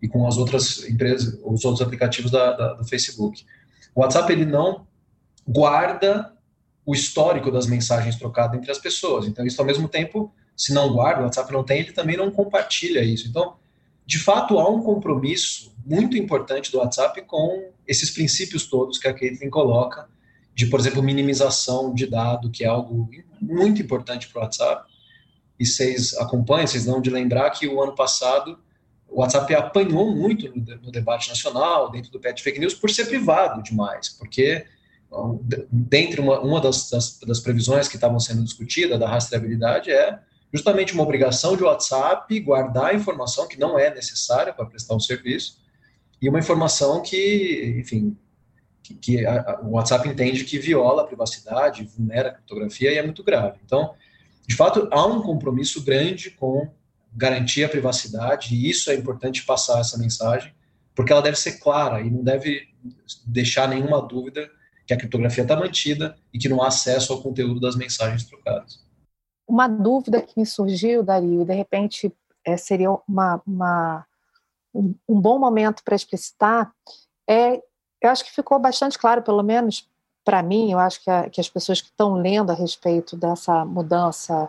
e 0.01 0.09
com 0.09 0.27
as 0.27 0.37
outras 0.37 0.89
empresas, 0.89 1.39
os 1.45 1.65
outros 1.65 1.81
aplicativos 1.81 2.31
da, 2.31 2.53
da, 2.53 2.75
do 2.75 2.85
Facebook. 2.85 3.45
O 3.95 4.01
WhatsApp 4.01 4.33
ele 4.33 4.45
não 4.45 4.87
guarda 5.47 6.33
o 6.87 6.95
histórico 6.95 7.51
das 7.51 7.67
mensagens 7.67 8.17
trocadas 8.17 8.57
entre 8.57 8.71
as 8.71 8.79
pessoas. 8.79 9.27
Então, 9.27 9.45
isso 9.45 9.61
ao 9.61 9.67
mesmo 9.67 9.89
tempo, 9.89 10.33
se 10.57 10.73
não 10.73 10.93
guarda, 10.93 11.21
o 11.21 11.25
WhatsApp 11.25 11.53
não 11.53 11.65
tem, 11.65 11.81
ele 11.81 11.93
também 11.93 12.17
não 12.17 12.31
compartilha 12.31 13.03
isso. 13.03 13.29
Então, 13.29 13.57
de 14.07 14.19
fato, 14.19 14.59
há 14.59 14.71
um 14.71 14.83
compromisso 14.83 15.75
muito 15.85 16.17
importante 16.17 16.73
do 16.73 16.79
WhatsApp 16.79 17.23
com 17.27 17.71
esses 17.87 18.11
princípios 18.11 18.67
todos 18.67 18.99
que 18.99 19.09
a 19.09 19.13
Caitlin 19.13 19.51
coloca, 19.51 20.09
de, 20.55 20.67
por 20.67 20.81
exemplo, 20.81 21.03
minimização 21.03 21.93
de 21.93 22.07
dado, 22.07 22.51
que 22.51 22.65
é 22.65 22.67
algo 22.67 23.11
muito 23.41 23.83
importante 23.83 24.29
para 24.29 24.41
o 24.41 24.43
WhatsApp. 24.43 24.91
E 25.61 25.67
vocês 25.67 26.15
acompanham, 26.15 26.67
vocês 26.67 26.87
não 26.87 27.01
de 27.01 27.11
lembrar 27.11 27.51
que 27.51 27.67
o 27.67 27.83
ano 27.83 27.95
passado 27.95 28.59
o 29.09 29.21
WhatsApp 29.21 29.55
apanhou 29.55 30.15
muito 30.15 30.49
no, 30.49 30.77
no 30.83 30.93
debate 30.93 31.29
nacional, 31.29 31.91
dentro 31.91 32.11
do 32.11 32.21
pet 32.21 32.43
fake 32.43 32.59
news, 32.59 32.75
por 32.75 32.91
ser 32.91 33.07
privado 33.07 33.63
demais, 33.63 34.09
porque 34.11 34.67
dentre 35.71 36.21
uma, 36.21 36.41
uma 36.41 36.61
das, 36.61 36.91
das, 36.91 37.19
das, 37.21 37.41
previsões 37.41 37.89
que 37.89 37.97
estavam 37.97 38.21
sendo 38.21 38.45
discutidas 38.45 39.01
da 39.01 39.09
rastreabilidade 39.09 39.91
é 39.91 40.19
justamente 40.53 40.93
uma 40.93 41.03
obrigação 41.03 41.57
de 41.57 41.65
WhatsApp 41.65 42.39
guardar 42.41 42.95
informação 42.95 43.49
que 43.49 43.59
não 43.59 43.79
é 43.79 43.93
necessária 43.95 44.53
para 44.53 44.67
prestar 44.67 44.95
um 44.95 45.01
serviço 45.01 45.59
e 46.21 46.29
uma 46.29 46.39
informação 46.39 47.01
que, 47.01 47.75
enfim, 47.79 48.17
que, 48.83 48.95
que 48.95 49.27
a, 49.27 49.41
a, 49.41 49.61
o 49.63 49.71
WhatsApp 49.73 50.07
entende 50.09 50.45
que 50.45 50.59
viola 50.59 51.03
a 51.03 51.07
privacidade, 51.07 51.89
vulnera 51.97 52.29
a 52.29 52.33
criptografia 52.33 52.93
e 52.93 52.99
é 52.99 53.03
muito 53.03 53.25
grave. 53.25 53.59
Então, 53.65 53.95
de 54.47 54.55
fato, 54.55 54.89
há 54.91 55.07
um 55.07 55.23
compromisso 55.23 55.83
grande 55.85 56.31
com 56.31 56.71
garantir 57.13 57.65
a 57.65 57.69
privacidade 57.69 58.55
e 58.55 58.69
isso 58.69 58.91
é 58.91 58.95
importante 58.95 59.45
passar 59.45 59.81
essa 59.81 59.99
mensagem, 59.99 60.55
porque 60.95 61.13
ela 61.13 61.23
deve 61.23 61.37
ser 61.37 61.59
clara 61.59 62.01
e 62.01 62.11
não 62.11 62.23
deve 62.23 62.69
deixar 63.27 63.69
nenhuma 63.69 64.01
dúvida 64.01 64.51
que 64.87 64.95
a 64.95 64.97
criptografia 64.97 65.43
está 65.43 65.57
mantida 65.57 66.17
e 66.33 66.39
que 66.39 66.49
não 66.49 66.63
há 66.63 66.69
acesso 66.69 67.13
ao 67.13 67.23
conteúdo 67.23 67.61
das 67.61 67.77
mensagens 67.77 68.25
trocadas. 68.25 68.83
Uma 69.47 69.69
dúvida 69.69 70.23
que 70.23 70.39
me 70.39 70.47
surgiu, 70.47 71.03
Dario, 71.03 71.43
e 71.43 71.45
de 71.45 71.55
repente 71.55 72.13
é, 72.45 72.57
seria 72.57 72.91
uma, 73.07 73.43
uma 73.47 74.07
um, 74.75 74.95
um 75.09 75.21
bom 75.21 75.39
momento 75.39 75.83
para 75.83 75.97
explicitar, 75.97 76.73
é, 77.29 77.57
eu 78.01 78.11
acho 78.11 78.25
que 78.25 78.31
ficou 78.31 78.59
bastante 78.59 78.99
claro, 78.99 79.23
pelo 79.23 79.43
menos 79.43 79.89
para 80.25 80.43
mim, 80.43 80.71
eu 80.71 80.79
acho 80.79 81.03
que, 81.03 81.11
a, 81.11 81.29
que 81.29 81.41
as 81.41 81.49
pessoas 81.49 81.81
que 81.81 81.89
estão 81.89 82.15
lendo 82.15 82.51
a 82.51 82.55
respeito 82.55 83.17
dessa 83.17 83.65
mudança, 83.65 84.49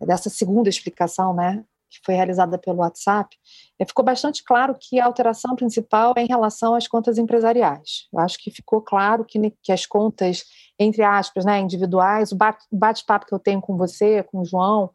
dessa 0.00 0.30
segunda 0.30 0.68
explicação, 0.68 1.34
né, 1.34 1.64
que 1.90 1.98
foi 2.04 2.14
realizada 2.14 2.58
pelo 2.58 2.78
WhatsApp, 2.78 3.36
é, 3.78 3.84
ficou 3.84 4.04
bastante 4.04 4.44
claro 4.44 4.76
que 4.78 5.00
a 5.00 5.06
alteração 5.06 5.56
principal 5.56 6.14
é 6.16 6.22
em 6.22 6.26
relação 6.26 6.74
às 6.74 6.86
contas 6.86 7.18
empresariais. 7.18 8.06
Eu 8.12 8.20
acho 8.20 8.38
que 8.38 8.50
ficou 8.50 8.80
claro 8.80 9.24
que, 9.24 9.52
que 9.62 9.72
as 9.72 9.86
contas, 9.86 10.44
entre 10.78 11.02
aspas, 11.02 11.44
né, 11.44 11.58
individuais, 11.60 12.32
o 12.32 12.36
bate-papo 12.70 13.26
que 13.26 13.34
eu 13.34 13.38
tenho 13.38 13.60
com 13.60 13.76
você, 13.76 14.22
com 14.22 14.40
o 14.40 14.44
João, 14.44 14.90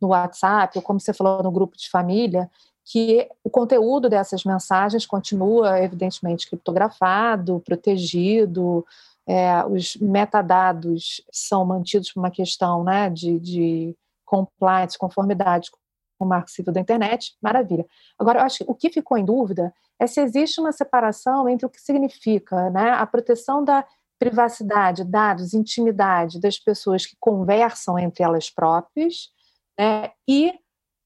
no 0.00 0.08
WhatsApp, 0.08 0.76
ou 0.76 0.82
como 0.82 1.00
você 1.00 1.12
falou 1.12 1.42
no 1.42 1.50
grupo 1.50 1.76
de 1.76 1.88
família, 1.88 2.50
que 2.84 3.28
o 3.42 3.50
conteúdo 3.50 4.08
dessas 4.08 4.44
mensagens 4.44 5.04
continua, 5.04 5.80
evidentemente, 5.80 6.48
criptografado, 6.48 7.60
protegido, 7.64 8.86
é, 9.26 9.64
os 9.66 9.96
metadados 9.96 11.20
são 11.32 11.64
mantidos 11.64 12.12
por 12.12 12.20
uma 12.20 12.30
questão 12.30 12.84
né, 12.84 13.10
de, 13.10 13.40
de 13.40 13.96
compliance, 14.24 14.96
conformidade 14.96 15.70
o 16.18 16.24
marco 16.24 16.50
civil 16.50 16.72
da 16.72 16.80
internet, 16.80 17.36
maravilha. 17.42 17.86
Agora, 18.18 18.40
eu 18.40 18.44
acho 18.44 18.58
que 18.58 18.64
o 18.68 18.74
que 18.74 18.90
ficou 18.90 19.18
em 19.18 19.24
dúvida 19.24 19.72
é 19.98 20.06
se 20.06 20.20
existe 20.20 20.60
uma 20.60 20.72
separação 20.72 21.48
entre 21.48 21.66
o 21.66 21.70
que 21.70 21.80
significa 21.80 22.70
né, 22.70 22.90
a 22.90 23.06
proteção 23.06 23.64
da 23.64 23.84
privacidade, 24.18 25.04
dados, 25.04 25.52
intimidade 25.52 26.40
das 26.40 26.58
pessoas 26.58 27.04
que 27.04 27.16
conversam 27.20 27.98
entre 27.98 28.22
elas 28.22 28.50
próprias 28.50 29.30
né, 29.78 30.10
e 30.26 30.54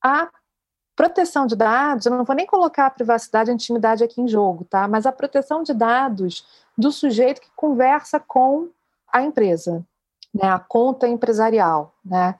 a 0.02 0.30
proteção 0.94 1.46
de 1.46 1.56
dados, 1.56 2.06
eu 2.06 2.12
não 2.12 2.24
vou 2.24 2.36
nem 2.36 2.46
colocar 2.46 2.86
a 2.86 2.90
privacidade 2.90 3.50
e 3.50 3.52
a 3.52 3.54
intimidade 3.54 4.04
aqui 4.04 4.20
em 4.20 4.28
jogo, 4.28 4.64
tá? 4.64 4.86
Mas 4.86 5.06
a 5.06 5.12
proteção 5.12 5.62
de 5.62 5.72
dados 5.72 6.46
do 6.76 6.92
sujeito 6.92 7.40
que 7.40 7.50
conversa 7.56 8.20
com 8.20 8.68
a 9.10 9.22
empresa, 9.22 9.84
né, 10.32 10.48
a 10.48 10.58
conta 10.58 11.08
empresarial, 11.08 11.94
né? 12.04 12.38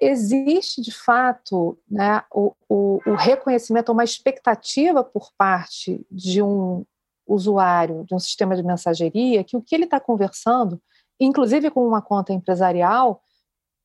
Existe 0.00 0.80
de 0.80 0.92
fato 0.92 1.78
né, 1.88 2.22
o, 2.32 2.54
o, 2.68 3.00
o 3.06 3.14
reconhecimento, 3.14 3.92
uma 3.92 4.04
expectativa 4.04 5.04
por 5.04 5.30
parte 5.36 6.04
de 6.10 6.42
um 6.42 6.84
usuário 7.26 8.04
de 8.04 8.14
um 8.14 8.18
sistema 8.18 8.56
de 8.56 8.62
mensageria 8.62 9.44
que 9.44 9.56
o 9.56 9.62
que 9.62 9.74
ele 9.74 9.84
está 9.84 10.00
conversando, 10.00 10.80
inclusive 11.18 11.70
com 11.70 11.86
uma 11.86 12.02
conta 12.02 12.32
empresarial, 12.32 13.22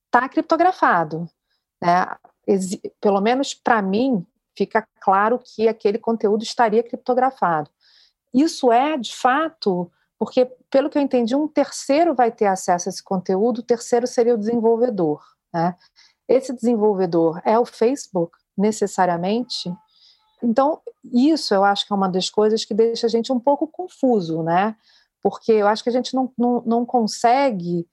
está 0.06 0.28
criptografado. 0.28 1.30
Né? 1.82 2.06
Pelo 3.02 3.22
menos 3.22 3.54
para 3.54 3.82
mim, 3.82 4.26
fica 4.58 4.88
claro 5.02 5.40
que 5.44 5.68
aquele 5.68 5.98
conteúdo 5.98 6.44
estaria 6.44 6.82
criptografado. 6.82 7.70
Isso 8.34 8.72
é, 8.72 8.98
de 8.98 9.16
fato, 9.16 9.92
porque, 10.18 10.46
pelo 10.70 10.90
que 10.90 10.98
eu 10.98 11.02
entendi, 11.02 11.36
um 11.36 11.48
terceiro 11.48 12.16
vai 12.16 12.32
ter 12.32 12.46
acesso 12.46 12.90
a 12.90 12.92
esse 12.92 13.04
conteúdo, 13.04 13.60
o 13.60 13.64
terceiro 13.64 14.08
seria 14.08 14.34
o 14.34 14.38
desenvolvedor. 14.38 15.35
Né? 15.56 15.74
Esse 16.28 16.54
desenvolvedor 16.54 17.42
é 17.46 17.58
o 17.58 17.66
Facebook, 17.66 18.38
necessariamente? 18.58 19.74
Então, 20.44 20.82
isso 21.14 21.54
eu 21.54 21.64
acho 21.64 21.88
que 21.88 21.94
é 21.94 21.96
uma 21.96 22.10
das 22.10 22.30
coisas 22.30 22.66
que 22.66 22.74
deixa 22.74 23.08
a 23.08 23.10
gente 23.10 23.32
um 23.32 23.40
pouco 23.40 23.66
confuso, 23.66 24.44
né? 24.44 24.76
Porque 25.24 25.54
eu 25.54 25.68
acho 25.68 25.82
que 25.82 25.90
a 25.90 25.94
gente 25.94 26.14
não, 26.14 26.30
não, 26.38 26.62
não 26.66 26.86
consegue, 26.86 27.88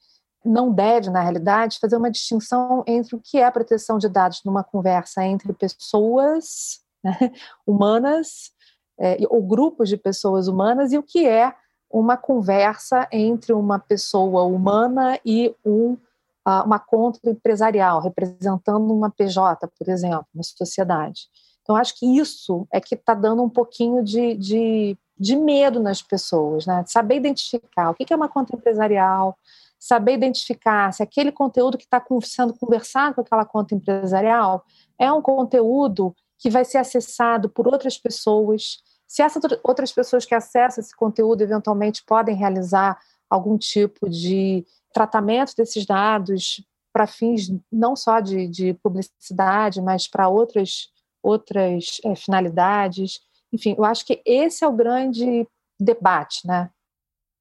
não 0.45 0.73
deve, 0.73 1.09
na 1.09 1.21
realidade, 1.23 1.79
fazer 1.79 1.97
uma 1.97 2.11
distinção 2.11 2.83
entre 2.85 3.15
o 3.15 3.21
que 3.21 3.39
é 3.39 3.49
proteção 3.49 3.97
de 3.97 4.09
dados 4.09 4.43
numa 4.45 4.65
conversa 4.65 5.25
entre 5.25 5.53
pessoas 5.53 6.81
né, 7.03 7.17
humanas, 7.65 8.51
é, 8.99 9.19
ou 9.31 9.41
grupos 9.41 9.89
de 9.89 9.97
pessoas 9.97 10.49
humanas, 10.49 10.93
e 10.93 10.99
o 10.99 11.03
que 11.03 11.27
é 11.29 11.55
uma 11.89 12.17
conversa 12.17 13.07
entre 13.13 13.53
uma 13.53 13.79
pessoa 13.79 14.43
humana 14.43 15.19
e 15.25 15.55
um, 15.65 15.97
uma 16.45 16.79
conta 16.79 17.19
empresarial, 17.25 18.01
representando 18.01 18.93
uma 18.93 19.11
PJ, 19.11 19.69
por 19.79 19.89
exemplo, 19.89 20.27
uma 20.35 20.43
sociedade. 20.43 21.29
Então, 21.63 21.77
acho 21.77 21.97
que 21.97 22.07
isso 22.19 22.67
é 22.73 22.81
que 22.81 22.95
está 22.95 23.15
dando 23.15 23.43
um 23.43 23.49
pouquinho 23.49 24.03
de, 24.03 24.35
de, 24.35 24.99
de, 25.17 25.37
medo 25.37 25.79
nas 25.79 26.03
pessoas, 26.03 26.67
né? 26.67 26.83
Saber 26.87 27.17
identificar 27.17 27.91
o 27.91 27.95
que 27.95 28.13
é 28.13 28.17
uma 28.17 28.29
conta 28.29 28.57
empresarial, 28.57 29.39
saber 29.79 30.15
identificar 30.15 30.93
se 30.93 31.03
aquele 31.03 31.31
conteúdo 31.31 31.79
que 31.79 31.85
está 31.85 32.05
sendo 32.23 32.55
conversado 32.55 33.15
com 33.15 33.21
aquela 33.21 33.45
conta 33.45 33.75
empresarial 33.75 34.65
é 34.99 35.13
um 35.13 35.23
conteúdo 35.23 36.15
que 36.39 36.51
vai 36.51 36.65
ser 36.65 36.79
acessado 36.79 37.49
por 37.49 37.69
outras 37.69 37.97
pessoas, 37.97 38.79
se 39.07 39.23
essas 39.23 39.43
outras 39.63 39.93
pessoas 39.93 40.25
que 40.25 40.35
acessam 40.35 40.83
esse 40.83 40.95
conteúdo 40.97 41.43
eventualmente 41.43 42.05
podem 42.05 42.35
realizar 42.35 42.99
algum 43.31 43.57
tipo 43.57 44.09
de 44.09 44.67
tratamento 44.93 45.55
desses 45.57 45.87
dados 45.87 46.65
para 46.93 47.07
fins 47.07 47.51
não 47.71 47.97
só 47.97 48.21
de, 48.21 48.47
de 48.47 48.75
publicidade, 48.75 49.81
mas 49.81 50.07
para 50.07 50.29
outras 50.29 50.93
outras 51.23 52.01
é, 52.05 52.15
finalidades. 52.17 53.21
Enfim, 53.53 53.75
eu 53.79 53.85
acho 53.85 54.05
que 54.05 54.21
esse 54.27 54.65
é 54.65 54.69
o 54.69 54.73
grande 54.73 55.47
debate, 55.79 56.47
né? 56.47 56.71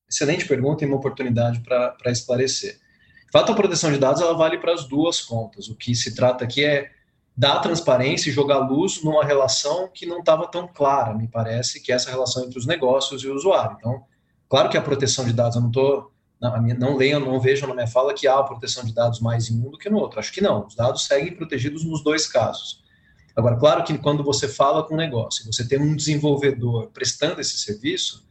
Excelente 0.09 0.47
pergunta 0.47 0.83
e 0.83 0.87
uma 0.87 0.97
oportunidade 0.97 1.61
para 1.61 2.11
esclarecer. 2.11 2.73
De 3.25 3.31
fato, 3.31 3.51
a 3.51 3.55
proteção 3.55 3.91
de 3.91 3.97
dados 3.97 4.21
ela 4.21 4.35
vale 4.35 4.57
para 4.57 4.73
as 4.73 4.85
duas 4.85 5.21
contas. 5.21 5.69
O 5.69 5.75
que 5.75 5.95
se 5.95 6.13
trata 6.13 6.43
aqui 6.43 6.65
é 6.65 6.91
dar 7.35 7.59
transparência 7.59 8.29
e 8.29 8.33
jogar 8.33 8.59
luz 8.59 9.01
numa 9.01 9.23
relação 9.23 9.87
que 9.87 10.05
não 10.05 10.19
estava 10.19 10.47
tão 10.47 10.67
clara, 10.67 11.13
me 11.13 11.27
parece, 11.27 11.81
que 11.81 11.91
é 11.91 11.95
essa 11.95 12.11
relação 12.11 12.43
entre 12.43 12.59
os 12.59 12.67
negócios 12.67 13.23
e 13.23 13.27
o 13.27 13.33
usuário. 13.33 13.77
Então, 13.79 14.03
claro 14.49 14.69
que 14.69 14.77
a 14.77 14.81
proteção 14.81 15.25
de 15.25 15.31
dados, 15.31 15.55
eu 15.55 15.61
não 15.61 15.69
estou 15.69 16.11
não, 16.41 16.59
não 16.59 16.97
leiam, 16.97 17.19
não 17.19 17.39
vejam 17.39 17.69
na 17.69 17.75
minha 17.75 17.87
fala 17.87 18.13
que 18.13 18.27
há 18.27 18.41
proteção 18.41 18.83
de 18.83 18.93
dados 18.93 19.19
mais 19.19 19.49
em 19.49 19.61
um 19.61 19.69
do 19.69 19.77
que 19.77 19.89
no 19.89 19.97
outro. 19.97 20.19
Acho 20.19 20.33
que 20.33 20.41
não. 20.41 20.65
Os 20.65 20.75
dados 20.75 21.05
seguem 21.05 21.35
protegidos 21.35 21.85
nos 21.85 22.03
dois 22.03 22.25
casos. 22.25 22.81
Agora, 23.35 23.55
claro 23.57 23.83
que 23.83 23.95
quando 23.99 24.23
você 24.23 24.47
fala 24.47 24.83
com 24.83 24.95
um 24.95 24.97
negócio, 24.97 25.45
você 25.45 25.65
tem 25.67 25.79
um 25.79 25.95
desenvolvedor 25.95 26.87
prestando 26.87 27.39
esse 27.39 27.57
serviço, 27.59 28.27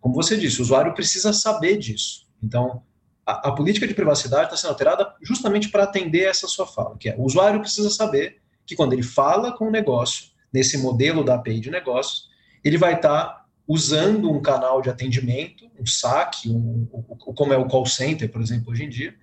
como 0.00 0.14
você 0.14 0.36
disse, 0.36 0.60
o 0.60 0.62
usuário 0.62 0.92
precisa 0.94 1.32
saber 1.32 1.78
disso. 1.78 2.26
Então, 2.42 2.82
a, 3.26 3.48
a 3.48 3.52
política 3.52 3.88
de 3.88 3.94
privacidade 3.94 4.44
está 4.44 4.56
sendo 4.56 4.70
alterada 4.70 5.14
justamente 5.22 5.70
para 5.70 5.84
atender 5.84 6.28
essa 6.28 6.46
sua 6.46 6.66
fala, 6.66 6.96
que 6.98 7.08
é 7.08 7.16
o 7.16 7.22
usuário 7.22 7.60
precisa 7.60 7.88
saber 7.88 8.42
que 8.66 8.76
quando 8.76 8.92
ele 8.92 9.02
fala 9.02 9.52
com 9.52 9.66
o 9.66 9.70
negócio, 9.70 10.26
nesse 10.52 10.78
modelo 10.78 11.24
da 11.24 11.34
API 11.34 11.58
de 11.58 11.70
negócios, 11.70 12.28
ele 12.62 12.78
vai 12.78 12.94
estar 12.94 13.24
tá 13.24 13.43
usando 13.66 14.30
um 14.30 14.40
canal 14.40 14.82
de 14.82 14.90
atendimento, 14.90 15.70
um 15.78 15.86
saque, 15.86 16.50
um, 16.50 16.88
um, 16.92 17.02
como 17.34 17.52
é 17.52 17.56
o 17.56 17.66
call 17.66 17.86
center, 17.86 18.30
por 18.30 18.40
exemplo, 18.40 18.72
hoje 18.72 18.84
em 18.84 18.88
dia, 18.88 19.14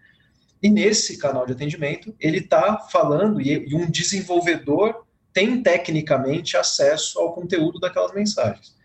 e 0.62 0.70
nesse 0.70 1.18
canal 1.18 1.46
de 1.46 1.54
atendimento, 1.54 2.16
ele 2.20 2.38
está 2.38 2.78
falando 2.78 3.42
e, 3.42 3.68
e 3.68 3.76
um 3.76 3.90
desenvolvedor 3.90 5.06
tem 5.34 5.62
tecnicamente 5.62 6.58
acesso 6.58 7.20
ao 7.20 7.34
conteúdo 7.34 7.80
daquelas 7.80 8.14
mensagens. 8.14 8.76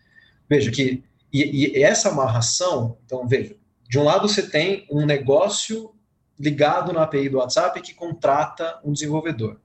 Veja 0.49 0.71
que 0.71 1.03
e, 1.33 1.77
e, 1.77 1.83
essa 1.83 2.09
amarração, 2.09 2.99
então 3.05 3.27
veja, 3.27 3.57
de 3.89 3.99
um 3.99 4.05
lado 4.05 4.29
você 4.29 4.49
tem 4.49 4.87
um 4.91 5.05
negócio 5.05 5.93
ligado 6.39 6.93
na 6.93 7.03
API 7.03 7.29
do 7.29 7.39
WhatsApp 7.39 7.81
que 7.81 7.95
contrata 7.95 8.81
um 8.85 8.93
desenvolvedor. 8.93 9.61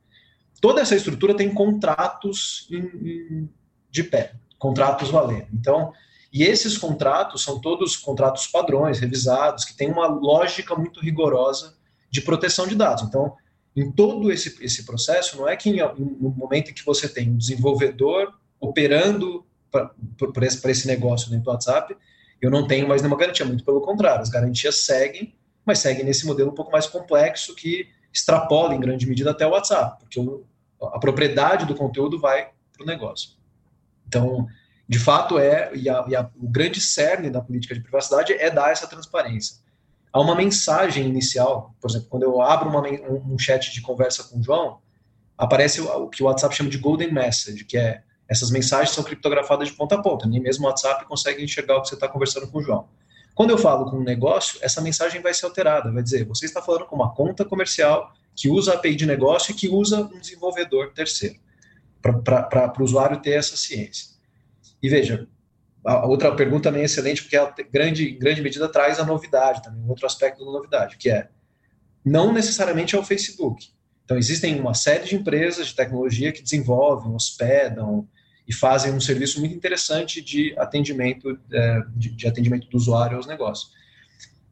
Toda 0.59 0.81
essa 0.81 0.95
estrutura 0.95 1.35
tem 1.35 1.53
contratos 1.53 2.67
em, 2.71 2.77
em, 2.77 3.49
de 3.89 4.03
pé, 4.03 4.33
contratos 4.61 5.09
valendo. 5.09 5.47
Então, 5.51 5.91
e 6.31 6.43
esses 6.43 6.77
contratos 6.77 7.43
são 7.43 7.59
todos 7.59 7.97
contratos 7.97 8.45
padrões, 8.45 8.99
revisados, 8.99 9.65
que 9.65 9.75
têm 9.75 9.89
uma 9.89 10.05
lógica 10.05 10.75
muito 10.75 10.99
rigorosa 10.99 11.75
de 12.11 12.21
proteção 12.21 12.67
de 12.67 12.75
dados. 12.75 13.03
Então, 13.03 13.35
em 13.75 13.91
todo 13.91 14.31
esse, 14.31 14.63
esse 14.63 14.85
processo, 14.85 15.35
não 15.35 15.49
é 15.49 15.55
que 15.55 15.75
no 15.97 16.29
momento 16.29 16.69
em 16.69 16.73
que 16.75 16.85
você 16.85 17.09
tem 17.09 17.31
um 17.31 17.37
desenvolvedor 17.37 18.31
operando 18.59 19.43
para 19.71 20.45
esse, 20.45 20.69
esse 20.69 20.87
negócio 20.87 21.31
dentro 21.31 21.45
do 21.45 21.51
WhatsApp, 21.51 21.97
eu 22.39 22.51
não 22.51 22.67
tenho 22.67 22.87
mais 22.87 23.01
nenhuma 23.01 23.17
garantia, 23.17 23.45
muito 23.45 23.65
pelo 23.65 23.81
contrário, 23.81 24.21
as 24.21 24.29
garantias 24.29 24.85
seguem, 24.85 25.33
mas 25.65 25.79
seguem 25.79 26.05
nesse 26.05 26.27
modelo 26.27 26.51
um 26.51 26.55
pouco 26.55 26.71
mais 26.71 26.85
complexo 26.85 27.55
que 27.55 27.87
extrapola 28.13 28.75
em 28.75 28.79
grande 28.79 29.07
medida 29.07 29.31
até 29.31 29.47
o 29.47 29.51
WhatsApp, 29.51 29.97
porque 30.01 30.19
o, 30.19 30.45
a 30.79 30.99
propriedade 30.99 31.65
do 31.65 31.73
conteúdo 31.73 32.19
vai 32.19 32.49
para 32.73 32.83
o 32.83 32.85
negócio. 32.85 33.40
Então, 34.11 34.45
de 34.87 34.99
fato, 34.99 35.39
é, 35.39 35.71
e, 35.73 35.89
a, 35.89 36.05
e 36.07 36.15
a, 36.15 36.29
o 36.35 36.49
grande 36.49 36.81
cerne 36.81 37.29
da 37.29 37.39
política 37.39 37.73
de 37.73 37.79
privacidade 37.79 38.33
é 38.33 38.49
dar 38.49 38.71
essa 38.71 38.85
transparência 38.85 39.61
há 40.11 40.19
uma 40.19 40.35
mensagem 40.35 41.07
inicial. 41.07 41.73
Por 41.79 41.89
exemplo, 41.89 42.07
quando 42.09 42.23
eu 42.23 42.41
abro 42.41 42.69
uma, 42.69 42.81
um, 42.81 43.33
um 43.33 43.39
chat 43.39 43.71
de 43.71 43.81
conversa 43.81 44.23
com 44.23 44.39
o 44.39 44.43
João, 44.43 44.79
aparece 45.37 45.81
o, 45.81 46.03
o, 46.03 46.09
que 46.09 46.21
o 46.21 46.25
WhatsApp 46.25 46.55
chama 46.55 46.69
de 46.69 46.77
golden 46.77 47.11
message, 47.11 47.63
que 47.63 47.77
é 47.77 48.03
essas 48.27 48.49
mensagens 48.49 48.91
são 48.91 49.03
criptografadas 49.03 49.67
de 49.67 49.73
ponta 49.73 49.95
a 49.95 50.01
ponta. 50.01 50.27
Nem 50.27 50.39
mesmo 50.39 50.65
o 50.65 50.67
WhatsApp 50.67 51.05
consegue 51.05 51.43
enxergar 51.43 51.77
o 51.77 51.81
que 51.81 51.89
você 51.89 51.95
está 51.95 52.07
conversando 52.07 52.47
com 52.49 52.59
o 52.59 52.61
João. 52.61 52.87
Quando 53.35 53.49
eu 53.49 53.57
falo 53.57 53.89
com 53.89 53.97
um 53.97 54.03
negócio, 54.03 54.59
essa 54.61 54.81
mensagem 54.81 55.21
vai 55.21 55.33
ser 55.33 55.45
alterada. 55.45 55.91
Vai 55.91 56.03
dizer, 56.03 56.25
você 56.25 56.45
está 56.45 56.61
falando 56.61 56.85
com 56.85 56.95
uma 56.95 57.13
conta 57.13 57.43
comercial 57.43 58.13
que 58.35 58.49
usa 58.49 58.71
a 58.71 58.75
API 58.75 58.95
de 58.95 59.05
negócio 59.05 59.51
e 59.51 59.53
que 59.53 59.67
usa 59.67 60.01
um 60.01 60.19
desenvolvedor 60.19 60.93
terceiro, 60.93 61.35
para 62.01 62.73
o 62.79 62.83
usuário 62.83 63.21
ter 63.21 63.31
essa 63.31 63.55
ciência. 63.55 64.11
E 64.81 64.89
veja, 64.89 65.27
a 65.85 66.05
outra 66.05 66.35
pergunta 66.35 66.63
também 66.63 66.81
é 66.81 66.85
excelente, 66.85 67.21
porque 67.21 67.35
ela, 67.35 67.53
grande, 67.71 68.11
em 68.11 68.19
grande 68.19 68.41
medida, 68.41 68.67
traz 68.67 68.99
a 68.99 69.05
novidade 69.05 69.63
também, 69.63 69.81
um 69.81 69.89
outro 69.89 70.05
aspecto 70.05 70.43
da 70.45 70.51
novidade, 70.51 70.97
que 70.97 71.09
é 71.09 71.29
não 72.03 72.33
necessariamente 72.33 72.95
é 72.95 72.99
o 72.99 73.03
Facebook. 73.03 73.69
Então, 74.03 74.17
existem 74.17 74.59
uma 74.59 74.73
série 74.73 75.05
de 75.05 75.15
empresas 75.15 75.67
de 75.67 75.75
tecnologia 75.75 76.31
que 76.31 76.41
desenvolvem, 76.41 77.13
hospedam 77.13 78.07
e 78.47 78.53
fazem 78.53 78.91
um 78.91 78.99
serviço 78.99 79.39
muito 79.39 79.55
interessante 79.55 80.21
de 80.21 80.53
atendimento, 80.57 81.39
é, 81.51 81.81
de, 81.95 82.09
de 82.09 82.27
atendimento 82.27 82.67
do 82.67 82.77
usuário 82.77 83.17
aos 83.17 83.27
negócios. 83.27 83.71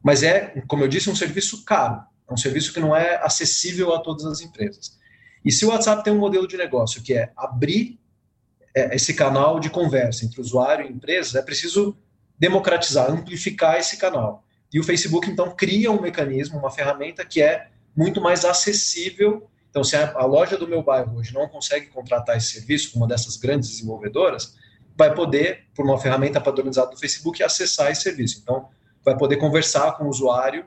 Mas 0.02 0.22
é, 0.22 0.62
como 0.66 0.84
eu 0.84 0.88
disse, 0.88 1.10
um 1.10 1.16
serviço 1.16 1.64
caro, 1.64 2.02
é 2.28 2.32
um 2.32 2.36
serviço 2.36 2.72
que 2.72 2.80
não 2.80 2.96
é 2.96 3.16
acessível 3.22 3.92
a 3.94 4.00
todas 4.00 4.24
as 4.24 4.40
empresas. 4.40 4.98
E 5.44 5.50
se 5.50 5.64
o 5.64 5.68
WhatsApp 5.68 6.04
tem 6.04 6.12
um 6.12 6.18
modelo 6.18 6.46
de 6.46 6.56
negócio 6.56 7.02
que 7.02 7.14
é 7.14 7.32
abrir 7.36 7.98
é, 8.74 8.94
esse 8.94 9.14
canal 9.14 9.58
de 9.58 9.70
conversa 9.70 10.24
entre 10.24 10.40
usuário 10.40 10.86
e 10.86 10.92
empresa, 10.92 11.38
é 11.38 11.42
preciso 11.42 11.96
democratizar, 12.38 13.10
amplificar 13.10 13.78
esse 13.78 13.96
canal. 13.96 14.44
E 14.72 14.78
o 14.78 14.84
Facebook, 14.84 15.28
então, 15.28 15.54
cria 15.54 15.90
um 15.90 16.00
mecanismo, 16.00 16.58
uma 16.58 16.70
ferramenta 16.70 17.24
que 17.24 17.42
é 17.42 17.68
muito 17.96 18.20
mais 18.20 18.44
acessível. 18.44 19.48
Então, 19.68 19.82
se 19.82 19.96
a, 19.96 20.24
loja 20.24 20.56
do 20.56 20.68
meu 20.68 20.82
bairro 20.82 21.18
hoje 21.18 21.34
não 21.34 21.48
consegue 21.48 21.86
contratar 21.86 22.36
esse 22.36 22.52
serviço 22.52 22.92
com 22.92 22.98
uma 22.98 23.08
dessas 23.08 23.36
grandes 23.36 23.68
desenvolvedoras, 23.68 24.56
vai 24.96 25.14
poder, 25.14 25.66
por 25.74 25.84
uma 25.84 25.98
ferramenta 25.98 26.40
padronizada 26.40 26.90
do 26.90 26.98
Facebook, 26.98 27.42
acessar 27.42 27.90
esse 27.90 28.02
serviço. 28.02 28.40
Então, 28.42 28.68
vai 29.04 29.16
poder 29.16 29.36
conversar 29.36 29.92
com 29.92 30.04
o 30.04 30.08
usuário 30.08 30.64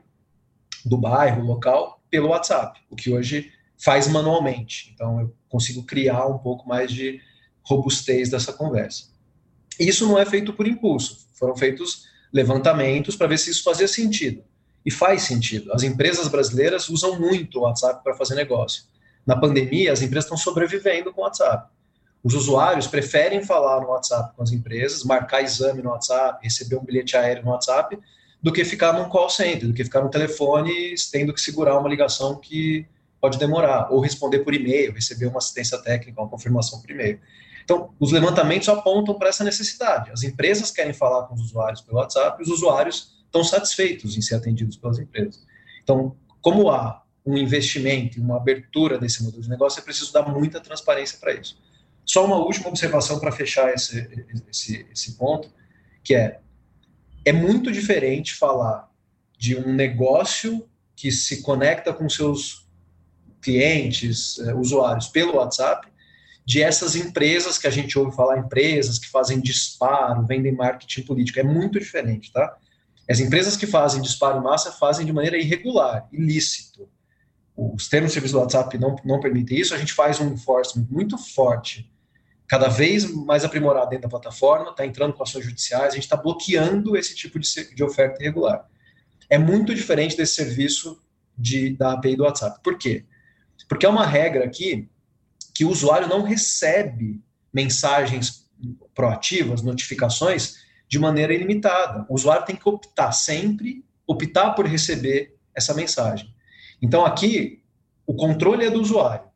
do 0.84 0.98
bairro, 0.98 1.42
local, 1.42 2.02
pelo 2.10 2.28
WhatsApp, 2.28 2.80
o 2.90 2.96
que 2.96 3.10
hoje 3.10 3.50
faz 3.78 4.08
manualmente. 4.08 4.90
Então, 4.94 5.20
eu 5.20 5.34
consigo 5.48 5.82
criar 5.82 6.26
um 6.26 6.38
pouco 6.38 6.68
mais 6.68 6.92
de 6.92 7.20
robustez 7.62 8.30
dessa 8.30 8.52
conversa. 8.52 9.08
Isso 9.78 10.06
não 10.06 10.18
é 10.18 10.24
feito 10.24 10.52
por 10.52 10.66
impulso, 10.66 11.26
foram 11.34 11.56
feitos 11.56 12.06
levantamentos 12.32 13.16
para 13.16 13.26
ver 13.26 13.38
se 13.38 13.50
isso 13.50 13.62
fazia 13.62 13.88
sentido. 13.88 14.42
E 14.84 14.90
faz 14.90 15.22
sentido. 15.22 15.72
As 15.72 15.82
empresas 15.82 16.28
brasileiras 16.28 16.88
usam 16.88 17.18
muito 17.18 17.58
o 17.58 17.62
WhatsApp 17.62 18.02
para 18.04 18.14
fazer 18.14 18.34
negócio. 18.34 18.84
Na 19.26 19.34
pandemia, 19.34 19.92
as 19.92 20.02
empresas 20.02 20.26
estão 20.26 20.36
sobrevivendo 20.36 21.12
com 21.12 21.22
o 21.22 21.24
WhatsApp. 21.24 21.72
Os 22.22 22.34
usuários 22.34 22.86
preferem 22.86 23.42
falar 23.42 23.80
no 23.80 23.88
WhatsApp 23.88 24.34
com 24.36 24.42
as 24.42 24.52
empresas, 24.52 25.04
marcar 25.04 25.42
exame 25.42 25.82
no 25.82 25.90
WhatsApp, 25.90 26.38
receber 26.42 26.76
um 26.76 26.84
bilhete 26.84 27.16
aéreo 27.16 27.44
no 27.44 27.50
WhatsApp, 27.50 27.98
do 28.42 28.52
que 28.52 28.64
ficar 28.64 28.92
num 28.92 29.08
call 29.08 29.30
center, 29.30 29.68
do 29.68 29.74
que 29.74 29.84
ficar 29.84 30.02
no 30.02 30.10
telefone 30.10 30.94
tendo 31.10 31.32
que 31.32 31.40
segurar 31.40 31.78
uma 31.78 31.88
ligação 31.88 32.36
que 32.36 32.86
pode 33.24 33.38
demorar, 33.38 33.90
ou 33.90 34.00
responder 34.00 34.40
por 34.40 34.52
e-mail, 34.52 34.92
receber 34.92 35.24
uma 35.24 35.38
assistência 35.38 35.78
técnica, 35.78 36.20
uma 36.20 36.28
confirmação 36.28 36.78
por 36.82 36.90
e-mail. 36.90 37.18
Então, 37.64 37.94
os 37.98 38.12
levantamentos 38.12 38.68
apontam 38.68 39.14
para 39.14 39.30
essa 39.30 39.42
necessidade. 39.42 40.10
As 40.10 40.22
empresas 40.22 40.70
querem 40.70 40.92
falar 40.92 41.22
com 41.26 41.34
os 41.34 41.40
usuários 41.40 41.80
pelo 41.80 41.96
WhatsApp 41.96 42.36
e 42.38 42.42
os 42.42 42.50
usuários 42.50 43.16
estão 43.24 43.42
satisfeitos 43.42 44.18
em 44.18 44.20
ser 44.20 44.34
atendidos 44.34 44.76
pelas 44.76 44.98
empresas. 44.98 45.42
Então, 45.82 46.14
como 46.42 46.68
há 46.68 47.02
um 47.24 47.38
investimento, 47.38 48.20
uma 48.20 48.36
abertura 48.36 48.98
desse 48.98 49.24
modelo 49.24 49.42
de 49.42 49.48
negócio, 49.48 49.80
é 49.80 49.82
preciso 49.82 50.12
dar 50.12 50.28
muita 50.28 50.60
transparência 50.60 51.16
para 51.18 51.32
isso. 51.32 51.56
Só 52.04 52.26
uma 52.26 52.36
última 52.36 52.68
observação 52.68 53.18
para 53.18 53.32
fechar 53.32 53.72
esse, 53.72 54.06
esse, 54.50 54.86
esse 54.92 55.16
ponto, 55.16 55.50
que 56.02 56.14
é, 56.14 56.40
é 57.24 57.32
muito 57.32 57.72
diferente 57.72 58.34
falar 58.34 58.86
de 59.38 59.56
um 59.56 59.72
negócio 59.72 60.68
que 60.94 61.10
se 61.10 61.40
conecta 61.40 61.90
com 61.90 62.06
seus 62.06 62.63
clientes, 63.44 64.38
eh, 64.38 64.54
usuários 64.54 65.08
pelo 65.08 65.36
WhatsApp, 65.36 65.86
de 66.44 66.62
essas 66.62 66.96
empresas 66.96 67.56
que 67.58 67.66
a 67.66 67.70
gente 67.70 67.98
ouve 67.98 68.14
falar, 68.14 68.38
empresas 68.38 68.98
que 68.98 69.08
fazem 69.08 69.40
disparo, 69.40 70.26
vendem 70.26 70.52
marketing 70.52 71.02
político. 71.02 71.38
É 71.38 71.42
muito 71.42 71.78
diferente, 71.78 72.32
tá? 72.32 72.56
As 73.08 73.20
empresas 73.20 73.56
que 73.56 73.66
fazem 73.66 74.02
disparo 74.02 74.38
em 74.38 74.42
massa 74.42 74.72
fazem 74.72 75.06
de 75.06 75.12
maneira 75.12 75.38
irregular, 75.38 76.08
ilícito. 76.12 76.88
Os 77.56 77.88
termos 77.88 78.10
de 78.10 78.14
serviço 78.14 78.34
do 78.34 78.40
WhatsApp 78.40 78.76
não, 78.78 78.96
não 79.04 79.20
permitem 79.20 79.58
isso, 79.58 79.74
a 79.74 79.78
gente 79.78 79.92
faz 79.92 80.20
um 80.20 80.32
enforcement 80.32 80.86
muito 80.90 81.16
forte, 81.16 81.90
cada 82.48 82.68
vez 82.68 83.10
mais 83.10 83.44
aprimorado 83.44 83.90
dentro 83.90 84.02
da 84.02 84.08
plataforma, 84.08 84.70
está 84.70 84.84
entrando 84.84 85.14
com 85.14 85.22
ações 85.22 85.44
judiciais, 85.44 85.92
a 85.92 85.94
gente 85.94 86.04
está 86.04 86.16
bloqueando 86.16 86.96
esse 86.96 87.14
tipo 87.14 87.38
de, 87.38 87.74
de 87.74 87.84
oferta 87.84 88.22
irregular. 88.22 88.68
É 89.30 89.38
muito 89.38 89.74
diferente 89.74 90.16
desse 90.16 90.34
serviço 90.34 91.00
de, 91.36 91.76
da 91.76 91.92
API 91.92 92.16
do 92.16 92.24
WhatsApp. 92.24 92.60
Por 92.62 92.76
quê? 92.76 93.04
Porque 93.68 93.86
é 93.86 93.88
uma 93.88 94.06
regra 94.06 94.44
aqui 94.44 94.88
que 95.54 95.64
o 95.64 95.70
usuário 95.70 96.08
não 96.08 96.22
recebe 96.22 97.22
mensagens 97.52 98.50
proativas, 98.94 99.62
notificações, 99.62 100.64
de 100.88 100.98
maneira 100.98 101.32
ilimitada. 101.32 102.04
O 102.08 102.14
usuário 102.14 102.44
tem 102.44 102.56
que 102.56 102.68
optar 102.68 103.12
sempre, 103.12 103.84
optar 104.06 104.50
por 104.52 104.66
receber 104.66 105.36
essa 105.54 105.74
mensagem. 105.74 106.32
Então, 106.82 107.04
aqui, 107.04 107.62
o 108.06 108.14
controle 108.14 108.66
é 108.66 108.70
do 108.70 108.80
usuário. 108.80 109.26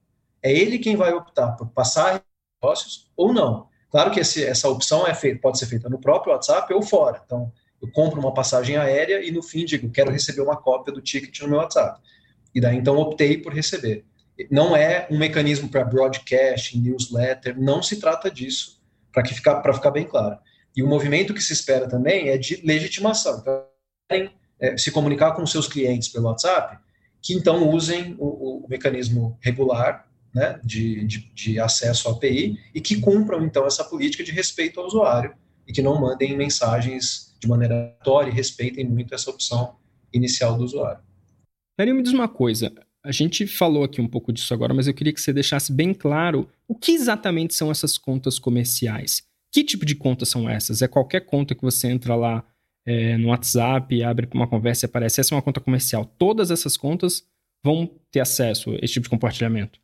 É 0.42 0.52
ele 0.52 0.78
quem 0.78 0.96
vai 0.96 1.12
optar 1.12 1.52
por 1.52 1.68
passar 1.68 2.22
negócios 2.60 3.10
ou 3.16 3.32
não. 3.32 3.68
Claro 3.90 4.10
que 4.10 4.20
esse, 4.20 4.44
essa 4.44 4.68
opção 4.68 5.06
é 5.06 5.14
feita, 5.14 5.40
pode 5.40 5.58
ser 5.58 5.66
feita 5.66 5.88
no 5.88 5.98
próprio 5.98 6.32
WhatsApp 6.32 6.72
ou 6.74 6.82
fora. 6.82 7.22
Então, 7.24 7.50
eu 7.80 7.90
compro 7.90 8.20
uma 8.20 8.34
passagem 8.34 8.76
aérea 8.76 9.24
e 9.24 9.30
no 9.30 9.42
fim 9.42 9.64
digo, 9.64 9.90
quero 9.90 10.10
receber 10.10 10.42
uma 10.42 10.56
cópia 10.56 10.92
do 10.92 11.00
ticket 11.00 11.40
no 11.40 11.48
meu 11.48 11.58
WhatsApp. 11.58 12.00
E 12.58 12.60
daí, 12.60 12.76
então, 12.76 12.96
optei 12.98 13.38
por 13.38 13.52
receber 13.52 14.04
não 14.50 14.76
é 14.76 15.08
um 15.10 15.18
mecanismo 15.18 15.68
para 15.68 15.84
broadcast, 15.84 16.78
newsletter, 16.78 17.60
não 17.60 17.82
se 17.82 17.98
trata 17.98 18.30
disso, 18.30 18.80
para 19.12 19.24
ficar, 19.24 19.60
ficar 19.74 19.90
bem 19.90 20.04
claro. 20.04 20.38
E 20.76 20.82
o 20.82 20.86
movimento 20.86 21.34
que 21.34 21.42
se 21.42 21.52
espera 21.52 21.88
também 21.88 22.28
é 22.28 22.38
de 22.38 22.62
legitimação. 22.64 23.40
Então, 23.40 24.30
é, 24.60 24.76
se 24.76 24.92
comunicar 24.92 25.32
com 25.32 25.44
seus 25.44 25.66
clientes 25.66 26.08
pelo 26.08 26.26
WhatsApp, 26.26 26.78
que 27.20 27.34
então 27.34 27.68
usem 27.68 28.14
o, 28.18 28.64
o 28.64 28.68
mecanismo 28.68 29.36
regular 29.40 30.06
né, 30.32 30.60
de, 30.62 31.04
de, 31.04 31.32
de, 31.34 31.60
acesso 31.60 32.08
à 32.08 32.12
API 32.12 32.58
e 32.74 32.80
que 32.80 33.00
cumpram 33.00 33.44
então 33.44 33.66
essa 33.66 33.82
política 33.84 34.22
de 34.22 34.30
respeito 34.30 34.78
ao 34.78 34.86
usuário 34.86 35.34
e 35.66 35.72
que 35.72 35.82
não 35.82 36.00
mandem 36.00 36.36
mensagens 36.36 37.34
de 37.40 37.48
maneira 37.48 37.74
aleatória 37.74 38.30
e 38.30 38.34
respeitem 38.34 38.84
muito 38.84 39.14
essa 39.14 39.30
opção 39.30 39.76
inicial 40.12 40.56
do 40.56 40.64
usuário. 40.64 41.07
Daniel, 41.78 41.94
me 41.94 42.02
diz 42.02 42.12
uma 42.12 42.26
coisa. 42.26 42.72
A 43.04 43.12
gente 43.12 43.46
falou 43.46 43.84
aqui 43.84 44.00
um 44.00 44.08
pouco 44.08 44.32
disso 44.32 44.52
agora, 44.52 44.74
mas 44.74 44.88
eu 44.88 44.94
queria 44.94 45.12
que 45.12 45.20
você 45.20 45.32
deixasse 45.32 45.72
bem 45.72 45.94
claro 45.94 46.48
o 46.66 46.74
que 46.74 46.90
exatamente 46.90 47.54
são 47.54 47.70
essas 47.70 47.96
contas 47.96 48.36
comerciais. 48.36 49.22
Que 49.52 49.62
tipo 49.62 49.86
de 49.86 49.94
contas 49.94 50.28
são 50.28 50.50
essas? 50.50 50.82
É 50.82 50.88
qualquer 50.88 51.20
conta 51.20 51.54
que 51.54 51.62
você 51.62 51.86
entra 51.86 52.16
lá 52.16 52.44
é, 52.84 53.16
no 53.16 53.28
WhatsApp, 53.28 54.02
abre 54.02 54.28
uma 54.34 54.48
conversa 54.48 54.84
e 54.84 54.86
aparece, 54.86 55.20
essa 55.20 55.32
é 55.32 55.36
uma 55.36 55.42
conta 55.42 55.60
comercial. 55.60 56.04
Todas 56.04 56.50
essas 56.50 56.76
contas 56.76 57.24
vão 57.62 57.88
ter 58.10 58.20
acesso 58.20 58.72
a 58.72 58.78
esse 58.82 58.94
tipo 58.94 59.04
de 59.04 59.10
compartilhamento. 59.10 59.78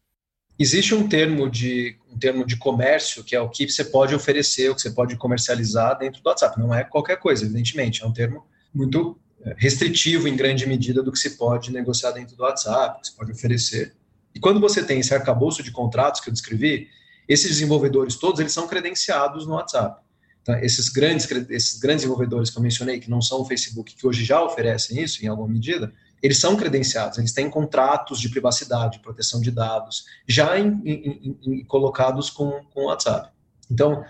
Existe 0.59 0.97
um 0.97 1.09
termo 1.09 1.49
de 1.49 1.97
um 2.13 2.19
termo 2.19 2.45
de 2.45 2.57
comércio 2.57 3.23
que 3.23 3.37
é 3.37 3.41
o 3.41 3.49
que 3.49 3.69
você 3.69 3.85
pode 3.85 4.15
oferecer, 4.15 4.69
o 4.69 4.75
que 4.75 4.83
você 4.83 4.91
pode 4.91 5.17
comercializar 5.17 5.97
dentro 5.99 6.21
do 6.21 6.27
WhatsApp. 6.27 6.59
Não 6.59 6.75
é 6.75 6.83
qualquer 6.83 7.19
coisa, 7.19 7.45
evidentemente. 7.45 8.03
É 8.03 8.07
um 8.07 8.13
termo 8.13 8.45
muito 8.75 9.17
restritivo 9.57 10.27
em 10.27 10.37
grande 10.37 10.67
medida 10.67 11.03
do 11.03 11.13
que 11.13 11.19
se 11.19 11.37
pode 11.37 11.73
negociar 11.73 12.13
dentro 12.13 12.37
do 12.37 12.43
WhatsApp, 12.43 13.01
que 13.01 13.09
se 13.09 13.17
pode 13.17 13.33
oferecer. 13.33 13.95
E 14.35 14.41
quando 14.41 14.61
você 14.61 14.83
tem 14.83 15.01
esse 15.01 15.15
arcabouço 15.15 15.63
de 15.63 15.71
contratos 15.71 16.21
que 16.21 16.29
eu 16.29 16.33
descrevi, 16.33 16.89
esses 17.29 17.49
desenvolvedores 17.49 18.17
todos 18.17 18.41
eles 18.41 18.53
são 18.53 18.67
credenciados 18.67 19.47
no 19.47 19.55
WhatsApp. 19.55 20.03
Então, 20.43 20.57
esses 20.59 20.89
grandes 20.89 21.31
esses 21.51 21.79
grandes 21.79 22.03
desenvolvedores 22.03 22.51
que 22.51 22.59
eu 22.59 22.63
mencionei 22.63 23.01
que 23.01 23.09
não 23.09 23.23
são 23.23 23.41
o 23.41 23.45
Facebook, 23.45 23.95
que 23.95 24.07
hoje 24.07 24.25
já 24.25 24.43
oferecem 24.43 25.03
isso 25.03 25.25
em 25.25 25.29
alguma 25.29 25.49
medida, 25.49 25.93
eles 26.23 26.39
são 26.39 26.57
credenciados, 26.57 27.19
eles 27.19 27.33
têm 27.33 27.51
contratos 27.51 28.21
de 28.21 28.29
privacidade, 28.29 28.99
proteção 29.01 29.41
de 29.41 29.51
dados, 29.51 30.05
já 30.27 30.59
em, 30.59 30.81
em, 30.85 31.39
em, 31.43 31.65
colocados 31.65 32.31
com, 32.31 32.63
com 32.73 32.83
o 32.83 32.87
WhatsApp. 32.87 33.31
Então, 33.71 34.05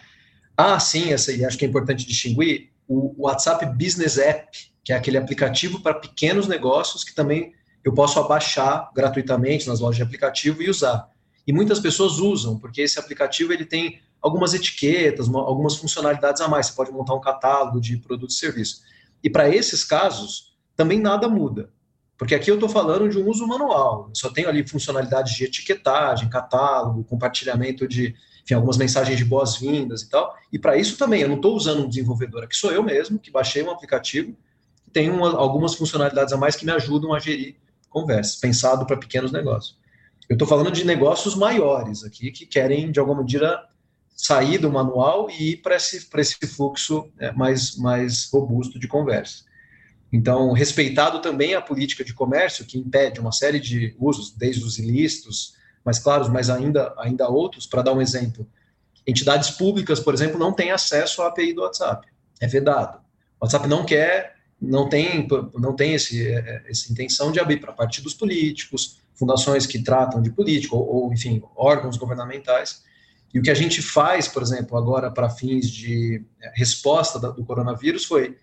há 0.56 0.78
sim, 0.78 1.12
essa, 1.12 1.32
e 1.32 1.44
acho 1.44 1.58
que 1.58 1.64
é 1.64 1.68
importante 1.68 2.06
distinguir, 2.06 2.70
o 2.86 3.14
WhatsApp 3.18 3.66
Business 3.66 4.18
App, 4.18 4.73
que 4.84 4.92
é 4.92 4.96
aquele 4.96 5.16
aplicativo 5.16 5.80
para 5.80 5.94
pequenos 5.94 6.46
negócios 6.46 7.02
que 7.02 7.14
também 7.14 7.54
eu 7.82 7.92
posso 7.92 8.20
abaixar 8.20 8.90
gratuitamente 8.94 9.66
nas 9.66 9.80
lojas 9.80 9.96
de 9.96 10.02
aplicativo 10.02 10.62
e 10.62 10.70
usar. 10.70 11.08
E 11.46 11.52
muitas 11.52 11.80
pessoas 11.80 12.18
usam, 12.18 12.58
porque 12.58 12.82
esse 12.82 12.98
aplicativo 12.98 13.52
ele 13.52 13.64
tem 13.64 14.00
algumas 14.20 14.54
etiquetas, 14.54 15.28
algumas 15.28 15.76
funcionalidades 15.76 16.40
a 16.40 16.48
mais. 16.48 16.66
Você 16.66 16.72
pode 16.74 16.90
montar 16.90 17.14
um 17.14 17.20
catálogo 17.20 17.80
de 17.80 17.98
produtos 17.98 18.36
e 18.36 18.38
serviços. 18.38 18.82
E 19.22 19.28
para 19.28 19.48
esses 19.48 19.84
casos, 19.84 20.54
também 20.76 20.98
nada 20.98 21.28
muda. 21.28 21.70
Porque 22.16 22.34
aqui 22.34 22.50
eu 22.50 22.54
estou 22.54 22.68
falando 22.68 23.08
de 23.08 23.18
um 23.18 23.28
uso 23.28 23.46
manual. 23.46 24.06
Eu 24.08 24.14
só 24.14 24.30
tenho 24.30 24.48
ali 24.48 24.66
funcionalidades 24.66 25.34
de 25.34 25.44
etiquetagem, 25.44 26.30
catálogo, 26.30 27.04
compartilhamento 27.04 27.86
de 27.86 28.14
enfim, 28.44 28.54
algumas 28.54 28.76
mensagens 28.76 29.18
de 29.18 29.24
boas-vindas 29.24 30.02
e 30.02 30.08
tal. 30.08 30.34
E 30.52 30.58
para 30.58 30.76
isso 30.76 30.96
também, 30.96 31.22
eu 31.22 31.28
não 31.28 31.36
estou 31.36 31.56
usando 31.56 31.82
um 31.82 31.88
desenvolvedor, 31.88 32.44
aqui 32.44 32.54
sou 32.54 32.70
eu 32.70 32.82
mesmo 32.82 33.18
que 33.18 33.30
baixei 33.30 33.62
um 33.62 33.70
aplicativo 33.70 34.36
tem 34.94 35.10
uma, 35.10 35.36
algumas 35.36 35.74
funcionalidades 35.74 36.32
a 36.32 36.36
mais 36.36 36.54
que 36.54 36.64
me 36.64 36.70
ajudam 36.70 37.12
a 37.12 37.18
gerir 37.18 37.56
conversas, 37.90 38.36
pensado 38.36 38.86
para 38.86 38.96
pequenos 38.96 39.32
negócios. 39.32 39.76
Eu 40.28 40.34
estou 40.34 40.48
falando 40.48 40.70
de 40.70 40.84
negócios 40.84 41.34
maiores 41.34 42.04
aqui, 42.04 42.30
que 42.30 42.46
querem, 42.46 42.90
de 42.90 43.00
alguma 43.00 43.20
medida, 43.20 43.68
sair 44.16 44.56
do 44.56 44.70
manual 44.70 45.28
e 45.28 45.50
ir 45.50 45.56
para 45.56 45.74
esse, 45.74 46.08
esse 46.16 46.46
fluxo 46.46 47.10
né, 47.16 47.32
mais, 47.32 47.76
mais 47.76 48.30
robusto 48.30 48.78
de 48.78 48.86
conversa. 48.86 49.44
Então, 50.12 50.52
respeitado 50.52 51.20
também 51.20 51.54
a 51.54 51.60
política 51.60 52.04
de 52.04 52.14
comércio, 52.14 52.64
que 52.64 52.78
impede 52.78 53.18
uma 53.18 53.32
série 53.32 53.58
de 53.58 53.96
usos, 53.98 54.30
desde 54.30 54.64
os 54.64 54.78
ilícitos, 54.78 55.54
mais 55.84 55.98
claros, 55.98 56.28
mas 56.28 56.48
ainda, 56.48 56.94
ainda 56.98 57.28
outros, 57.28 57.66
para 57.66 57.82
dar 57.82 57.92
um 57.92 58.00
exemplo. 58.00 58.48
Entidades 59.04 59.50
públicas, 59.50 59.98
por 59.98 60.14
exemplo, 60.14 60.38
não 60.38 60.52
têm 60.52 60.70
acesso 60.70 61.20
à 61.20 61.26
API 61.26 61.52
do 61.52 61.62
WhatsApp. 61.62 62.06
É 62.40 62.46
vedado. 62.46 62.98
O 63.40 63.44
WhatsApp 63.44 63.66
não 63.66 63.84
quer 63.84 64.34
não 64.60 64.88
tem, 64.88 65.26
não 65.54 65.74
tem 65.74 65.94
esse, 65.94 66.26
é, 66.26 66.64
essa 66.68 66.90
intenção 66.90 67.30
de 67.30 67.40
abrir 67.40 67.58
para 67.58 67.72
partidos 67.72 68.14
políticos, 68.14 68.98
fundações 69.14 69.66
que 69.66 69.82
tratam 69.82 70.20
de 70.20 70.30
política, 70.30 70.74
ou, 70.74 71.04
ou, 71.04 71.12
enfim, 71.12 71.42
órgãos 71.56 71.96
governamentais. 71.96 72.82
E 73.32 73.38
o 73.38 73.42
que 73.42 73.50
a 73.50 73.54
gente 73.54 73.82
faz, 73.82 74.28
por 74.28 74.42
exemplo, 74.42 74.76
agora 74.76 75.10
para 75.10 75.28
fins 75.28 75.68
de 75.68 76.24
é, 76.40 76.52
resposta 76.54 77.18
do 77.18 77.44
coronavírus 77.44 78.04
foi 78.04 78.36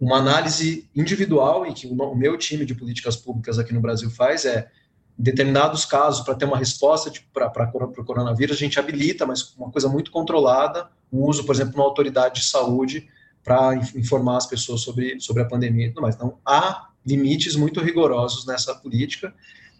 uma 0.00 0.16
análise 0.16 0.88
individual 0.96 1.66
e 1.66 1.74
que 1.74 1.86
o 1.86 2.14
meu 2.14 2.36
time 2.38 2.64
de 2.64 2.74
políticas 2.74 3.16
públicas 3.16 3.58
aqui 3.58 3.74
no 3.74 3.80
Brasil 3.80 4.10
faz 4.10 4.46
é 4.46 4.70
determinados 5.16 5.84
casos 5.84 6.24
para 6.24 6.34
ter 6.34 6.46
uma 6.46 6.56
resposta 6.56 7.12
para 7.32 7.70
o 7.74 8.04
coronavírus 8.04 8.56
a 8.56 8.58
gente 8.58 8.78
habilita, 8.78 9.26
mas 9.26 9.54
uma 9.54 9.70
coisa 9.70 9.86
muito 9.86 10.10
controlada, 10.10 10.88
o 11.12 11.28
uso, 11.28 11.44
por 11.44 11.54
exemplo, 11.54 11.74
uma 11.74 11.84
autoridade 11.84 12.40
de 12.40 12.46
saúde 12.46 13.06
para 13.42 13.74
informar 13.96 14.36
as 14.36 14.46
pessoas 14.46 14.82
sobre, 14.82 15.18
sobre 15.20 15.42
a 15.42 15.46
pandemia 15.46 15.86
e 15.86 15.88
tudo 15.90 16.02
mais. 16.02 16.14
Então, 16.14 16.38
há 16.44 16.88
limites 17.04 17.56
muito 17.56 17.80
rigorosos 17.80 18.46
nessa 18.46 18.74
política 18.74 19.34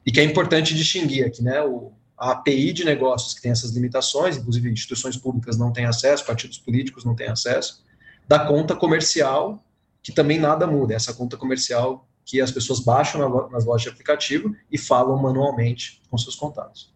e 0.05 0.11
que 0.11 0.20
é 0.20 0.25
importante 0.25 0.75
distinguir 0.75 1.27
aqui, 1.27 1.42
né? 1.42 1.62
O, 1.62 1.92
a 2.16 2.33
API 2.33 2.73
de 2.73 2.85
negócios 2.85 3.33
que 3.33 3.40
tem 3.40 3.51
essas 3.51 3.73
limitações, 3.73 4.37
inclusive 4.37 4.70
instituições 4.70 5.16
públicas 5.16 5.57
não 5.57 5.73
têm 5.73 5.87
acesso, 5.87 6.27
partidos 6.27 6.59
políticos 6.59 7.05
não 7.05 7.14
têm 7.14 7.29
acesso, 7.29 7.83
da 8.29 8.38
conta 8.38 8.77
comercial, 8.77 9.64
que 10.03 10.12
também 10.12 10.38
nada 10.38 10.66
muda, 10.66 10.94
essa 10.94 11.14
conta 11.14 11.37
comercial 11.37 12.07
que 12.25 12.40
as 12.40 12.53
pessoas 12.53 12.81
baixam 12.81 13.49
nas 13.51 13.64
lojas 13.64 13.83
de 13.83 13.88
aplicativo 13.88 14.55
e 14.70 14.79
falam 14.79 15.20
manualmente 15.20 16.01
com 16.11 16.16
seus 16.18 16.37
contatos. 16.37 16.94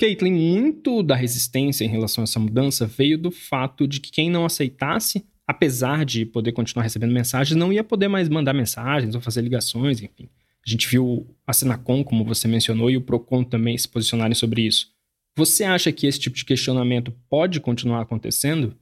Caitlin, 0.00 0.32
muito 0.32 1.02
da 1.02 1.14
resistência 1.14 1.84
em 1.84 1.88
relação 1.88 2.22
a 2.22 2.24
essa 2.24 2.40
mudança 2.40 2.86
veio 2.86 3.18
do 3.18 3.30
fato 3.30 3.86
de 3.86 4.00
que 4.00 4.10
quem 4.10 4.30
não 4.30 4.46
aceitasse 4.46 5.26
apesar 5.50 6.04
de 6.04 6.24
poder 6.24 6.52
continuar 6.52 6.84
recebendo 6.84 7.12
mensagens, 7.12 7.58
não 7.58 7.72
ia 7.72 7.82
poder 7.82 8.06
mais 8.06 8.28
mandar 8.28 8.52
mensagens 8.52 9.16
ou 9.16 9.20
fazer 9.20 9.40
ligações, 9.42 10.00
enfim. 10.00 10.28
A 10.64 10.70
gente 10.70 10.86
viu 10.86 11.26
a 11.44 11.52
Senacom, 11.52 12.04
como 12.04 12.24
você 12.24 12.46
mencionou, 12.46 12.88
e 12.88 12.96
o 12.96 13.00
Procon 13.00 13.42
também 13.42 13.76
se 13.76 13.88
posicionarem 13.88 14.34
sobre 14.34 14.62
isso. 14.62 14.94
Você 15.36 15.64
acha 15.64 15.90
que 15.90 16.06
esse 16.06 16.20
tipo 16.20 16.36
de 16.36 16.44
questionamento 16.44 17.12
pode 17.28 17.58
continuar 17.58 18.02
acontecendo? 18.02 18.76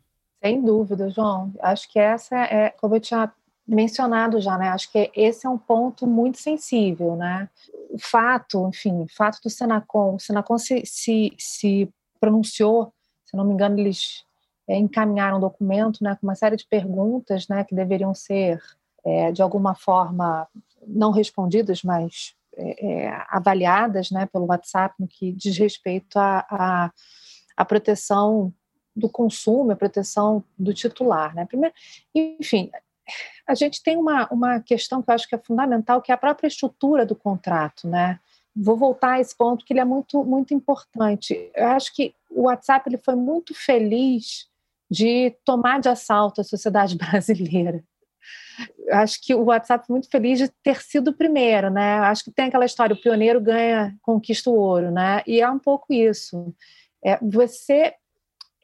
Sem 0.45 0.63
dúvida, 0.63 1.09
João. 1.09 1.55
Acho 1.61 1.91
que 1.91 1.99
essa 1.99 2.37
é, 2.37 2.69
como 2.69 2.97
eu 2.97 3.01
tinha 3.01 3.33
mencionado 3.67 4.39
já, 4.39 4.59
né? 4.59 4.69
Acho 4.69 4.93
que 4.93 5.11
esse 5.17 5.47
é 5.47 5.51
um 5.51 5.59
ponto 5.59 6.07
muito 6.07 6.37
sensível, 6.37 7.17
né? 7.17 7.49
O 7.89 7.99
fato, 7.99 8.69
enfim, 8.69 8.93
o 9.01 9.07
fato 9.09 9.41
do 9.43 9.49
Senacom, 9.49 10.17
o 10.17 10.21
Senacom 10.21 10.59
se, 10.59 10.83
se, 10.85 11.33
se 11.39 11.89
pronunciou, 12.21 12.93
se 13.25 13.35
não 13.35 13.45
me 13.45 13.55
engano, 13.55 13.79
eles 13.79 14.23
é, 14.69 14.77
encaminhar 14.77 15.35
um 15.35 15.41
documento 15.41 16.05
né, 16.05 16.15
com 16.21 16.27
uma 16.27 16.35
série 16.35 16.57
de 16.57 16.67
perguntas 16.67 17.49
né, 17.49 17.65
que 17.65 17.75
deveriam 17.75 18.15
ser, 18.15 18.61
é, 19.05 19.33
de 19.33 19.41
alguma 19.41 19.75
forma, 19.75 20.47
não 20.87 21.11
respondidas, 21.11 21.83
mas 21.83 22.35
é, 22.55 22.87
é 22.87 23.25
avaliadas 23.31 24.11
né, 24.11 24.27
pelo 24.27 24.47
WhatsApp 24.47 24.95
no 24.99 25.09
que 25.09 25.33
diz 25.33 25.57
respeito 25.57 26.19
à 26.19 26.47
a, 26.51 26.85
a, 26.85 26.93
a, 27.57 27.65
proteção 27.65 28.53
do 28.95 29.09
consumo, 29.09 29.73
a 29.73 29.77
proteção 29.77 30.45
do 30.59 30.75
titular. 30.75 31.35
Né? 31.35 31.47
Primeiro, 31.47 31.75
enfim, 32.15 32.71
a 33.47 33.55
gente 33.55 33.83
tem 33.83 33.97
uma, 33.97 34.29
uma 34.31 34.61
questão 34.61 35.01
que 35.01 35.11
eu 35.11 35.15
acho 35.15 35.27
que 35.27 35.35
é 35.35 35.39
fundamental, 35.39 36.03
que 36.03 36.13
é 36.13 36.15
a 36.15 36.19
própria 36.19 36.49
estrutura 36.49 37.07
do 37.07 37.17
contrato, 37.17 37.89
né? 37.89 38.21
Vou 38.55 38.77
voltar 38.77 39.13
a 39.13 39.21
esse 39.21 39.35
ponto 39.37 39.65
que 39.65 39.73
ele 39.73 39.81
é 39.81 39.85
muito 39.85 40.25
muito 40.25 40.53
importante. 40.53 41.51
Eu 41.55 41.69
acho 41.69 41.95
que 41.95 42.13
o 42.29 42.43
WhatsApp 42.43 42.89
ele 42.89 42.99
foi 42.99 43.15
muito 43.15 43.55
feliz 43.55 44.49
de 44.91 45.37
tomar 45.45 45.81
de 45.81 45.89
assalto 45.89 46.41
a 46.41 46.45
sociedade 46.45 46.97
brasileira. 46.99 47.83
Acho 48.91 49.21
que 49.23 49.35
o 49.35 49.45
WhatsApp 49.45 49.87
foi 49.87 49.95
muito 49.95 50.11
feliz 50.11 50.39
de 50.39 50.49
ter 50.63 50.83
sido 50.83 51.09
o 51.09 51.17
primeiro, 51.17 51.71
né? 51.71 51.99
Acho 52.01 52.25
que 52.25 52.33
tem 52.33 52.47
aquela 52.47 52.65
história, 52.65 52.95
o 52.95 53.01
pioneiro 53.01 53.41
ganha, 53.41 53.95
conquista 54.03 54.51
o 54.51 54.55
ouro, 54.55 54.91
né? 54.91 55.23
E 55.27 55.41
é 55.41 55.49
um 55.49 55.59
pouco 55.59 55.93
isso. 55.93 56.55
É 57.05 57.19
você 57.23 57.95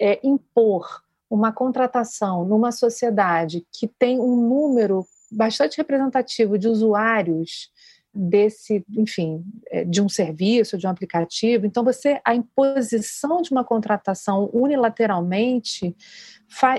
é, 0.00 0.20
impor 0.26 1.02
uma 1.30 1.52
contratação 1.52 2.44
numa 2.44 2.72
sociedade 2.72 3.66
que 3.72 3.86
tem 3.86 4.18
um 4.18 4.36
número 4.36 5.06
bastante 5.30 5.76
representativo 5.76 6.58
de 6.58 6.68
usuários 6.68 7.70
desse, 8.14 8.84
enfim, 8.96 9.44
é, 9.70 9.84
de 9.84 10.00
um 10.00 10.08
serviço, 10.08 10.78
de 10.78 10.86
um 10.86 10.90
aplicativo. 10.90 11.66
Então, 11.66 11.82
você, 11.82 12.20
a 12.24 12.34
imposição 12.34 13.42
de 13.42 13.50
uma 13.50 13.64
contratação 13.64 14.48
unilateralmente 14.52 15.96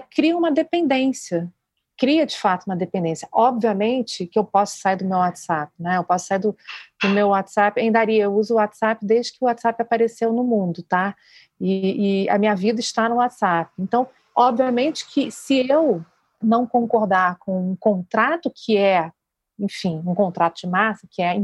cria 0.09 0.37
uma 0.37 0.51
dependência, 0.51 1.51
cria 1.97 2.25
de 2.25 2.37
fato 2.37 2.65
uma 2.65 2.75
dependência. 2.75 3.27
Obviamente 3.31 4.25
que 4.25 4.39
eu 4.39 4.43
posso 4.45 4.77
sair 4.79 4.97
do 4.97 5.05
meu 5.05 5.17
WhatsApp, 5.17 5.71
né? 5.79 5.97
Eu 5.97 6.03
posso 6.03 6.27
sair 6.27 6.39
do, 6.39 6.55
do 7.01 7.09
meu 7.09 7.29
WhatsApp, 7.29 7.79
ainda 7.79 8.03
eu 8.05 8.33
uso 8.33 8.53
o 8.53 8.57
WhatsApp 8.57 9.05
desde 9.05 9.33
que 9.33 9.39
o 9.41 9.45
WhatsApp 9.45 9.81
apareceu 9.81 10.31
no 10.31 10.43
mundo, 10.43 10.83
tá? 10.83 11.15
E, 11.59 12.23
e 12.23 12.29
a 12.29 12.37
minha 12.37 12.55
vida 12.55 12.79
está 12.79 13.09
no 13.09 13.15
WhatsApp. 13.15 13.71
Então, 13.77 14.07
obviamente 14.35 15.05
que 15.09 15.31
se 15.31 15.69
eu 15.69 16.03
não 16.41 16.67
concordar 16.67 17.37
com 17.39 17.71
um 17.71 17.75
contrato 17.75 18.51
que 18.53 18.77
é 18.77 19.11
enfim, 19.59 20.01
um 20.05 20.15
contrato 20.15 20.61
de 20.61 20.67
massa 20.67 21.07
que 21.09 21.21
é, 21.21 21.35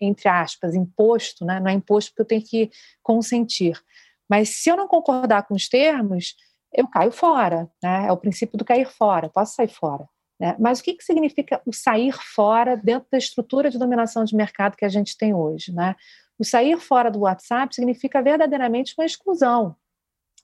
entre 0.00 0.28
aspas, 0.28 0.74
imposto, 0.74 1.44
né? 1.44 1.60
não 1.60 1.68
é 1.68 1.72
imposto 1.72 2.10
porque 2.10 2.22
eu 2.22 2.26
tenho 2.26 2.42
que 2.42 2.70
consentir. 3.02 3.80
Mas 4.28 4.62
se 4.62 4.70
eu 4.70 4.76
não 4.76 4.86
concordar 4.86 5.42
com 5.42 5.54
os 5.54 5.68
termos, 5.68 6.36
eu 6.72 6.86
caio 6.86 7.10
fora, 7.10 7.68
né? 7.82 8.06
É 8.06 8.12
o 8.12 8.16
princípio 8.16 8.56
do 8.56 8.64
cair 8.64 8.88
fora, 8.88 9.28
posso 9.28 9.54
sair 9.54 9.68
fora. 9.68 10.08
Né? 10.38 10.56
Mas 10.58 10.80
o 10.80 10.82
que, 10.82 10.94
que 10.94 11.04
significa 11.04 11.60
o 11.66 11.72
sair 11.72 12.12
fora 12.12 12.76
dentro 12.76 13.08
da 13.10 13.18
estrutura 13.18 13.68
de 13.68 13.78
dominação 13.78 14.24
de 14.24 14.34
mercado 14.34 14.76
que 14.76 14.84
a 14.84 14.88
gente 14.88 15.16
tem 15.18 15.34
hoje? 15.34 15.72
Né? 15.72 15.94
O 16.38 16.44
sair 16.44 16.78
fora 16.78 17.10
do 17.10 17.20
WhatsApp 17.20 17.74
significa 17.74 18.22
verdadeiramente 18.22 18.94
uma 18.96 19.04
exclusão 19.04 19.76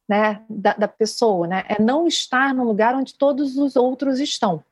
né, 0.08 0.44
da, 0.48 0.74
da 0.74 0.88
pessoa, 0.88 1.46
né? 1.46 1.64
é 1.68 1.80
não 1.80 2.06
estar 2.06 2.52
no 2.54 2.64
lugar 2.64 2.94
onde 2.94 3.14
todos 3.16 3.56
os 3.56 3.74
outros 3.74 4.20
estão. 4.20 4.62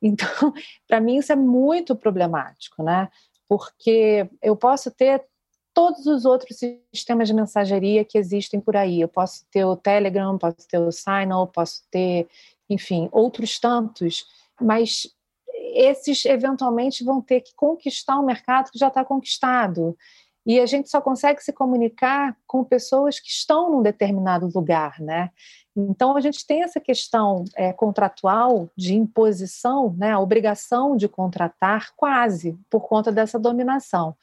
Então, 0.00 0.52
para 0.86 1.00
mim 1.00 1.18
isso 1.18 1.32
é 1.32 1.36
muito 1.36 1.94
problemático, 1.96 2.82
né? 2.82 3.08
Porque 3.48 4.28
eu 4.42 4.56
posso 4.56 4.90
ter 4.90 5.24
todos 5.72 6.06
os 6.06 6.24
outros 6.24 6.58
sistemas 6.94 7.28
de 7.28 7.34
mensageria 7.34 8.04
que 8.04 8.16
existem 8.16 8.58
por 8.58 8.76
aí. 8.76 9.00
Eu 9.00 9.08
posso 9.08 9.44
ter 9.50 9.64
o 9.64 9.76
Telegram, 9.76 10.38
posso 10.38 10.66
ter 10.66 10.78
o 10.78 10.90
Signal, 10.90 11.46
posso 11.46 11.82
ter, 11.90 12.26
enfim, 12.68 13.08
outros 13.12 13.60
tantos, 13.60 14.26
mas 14.58 15.06
esses 15.74 16.24
eventualmente 16.24 17.04
vão 17.04 17.20
ter 17.20 17.42
que 17.42 17.54
conquistar 17.54 18.18
um 18.18 18.24
mercado 18.24 18.70
que 18.70 18.78
já 18.78 18.88
está 18.88 19.04
conquistado. 19.04 19.96
E 20.46 20.60
a 20.60 20.64
gente 20.64 20.88
só 20.88 21.00
consegue 21.00 21.42
se 21.42 21.52
comunicar 21.52 22.34
com 22.46 22.64
pessoas 22.64 23.20
que 23.20 23.28
estão 23.28 23.70
num 23.70 23.82
determinado 23.82 24.50
lugar, 24.54 24.98
né? 25.00 25.30
Então, 25.76 26.16
a 26.16 26.20
gente 26.20 26.46
tem 26.46 26.62
essa 26.62 26.80
questão 26.80 27.44
é, 27.54 27.72
contratual 27.72 28.70
de 28.74 28.94
imposição, 28.94 29.94
né, 29.98 30.12
a 30.12 30.18
obrigação 30.18 30.96
de 30.96 31.06
contratar, 31.06 31.92
quase, 31.94 32.58
por 32.70 32.80
conta 32.88 33.12
dessa 33.12 33.38
dominação. 33.38 34.16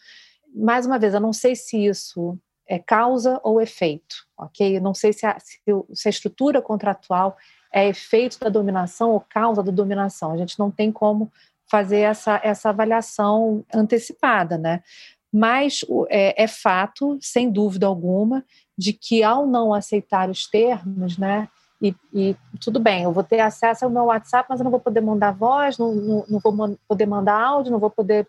Mais 0.56 0.86
uma 0.86 0.98
vez, 0.98 1.14
eu 1.14 1.20
não 1.20 1.34
sei 1.34 1.56
se 1.56 1.86
isso 1.86 2.38
é 2.68 2.80
causa 2.80 3.40
ou 3.44 3.62
efeito, 3.62 4.16
ok? 4.38 4.78
Eu 4.78 4.82
não 4.82 4.94
sei 4.94 5.14
se 5.14 5.26
a, 5.26 5.38
se 5.40 6.08
a 6.08 6.10
estrutura 6.10 6.62
contratual 6.62 7.38
é 7.72 7.88
efeito 7.88 8.40
da 8.40 8.50
dominação 8.50 9.12
ou 9.12 9.20
causa 9.20 9.62
da 9.62 9.72
dominação. 9.72 10.32
A 10.32 10.38
gente 10.38 10.58
não 10.58 10.72
tem 10.72 10.92
como 10.92 11.32
fazer 11.70 12.00
essa, 12.00 12.40
essa 12.44 12.70
avaliação 12.70 13.66
antecipada, 13.74 14.58
né? 14.58 14.84
Mas 15.34 15.84
é, 16.10 16.44
é 16.44 16.48
fato, 16.48 17.18
sem 17.20 17.52
dúvida 17.52 17.88
alguma, 17.88 18.46
de 18.78 18.94
que 18.94 19.24
ao 19.24 19.48
não 19.48 19.74
aceitar 19.74 20.30
os 20.30 20.46
termos, 20.46 21.18
né, 21.18 21.50
e, 21.82 21.94
e, 22.14 22.36
tudo 22.62 22.80
bem, 22.80 23.04
eu 23.04 23.12
vou 23.12 23.24
ter 23.24 23.42
acesso 23.42 23.84
ao 23.84 23.92
meu 23.92 24.06
WhatsApp, 24.06 24.48
mas 24.50 24.60
eu 24.60 24.64
não 24.64 24.72
vou 24.72 24.80
poder 24.80 25.02
mandar 25.02 25.32
voz, 25.32 25.78
não, 25.78 25.94
não, 25.94 26.26
não 26.30 26.40
vou 26.40 26.78
poder 26.88 27.06
mandar 27.06 27.38
áudio, 27.38 27.74
não 27.74 27.80
vou 27.80 27.90
poder 27.90 28.26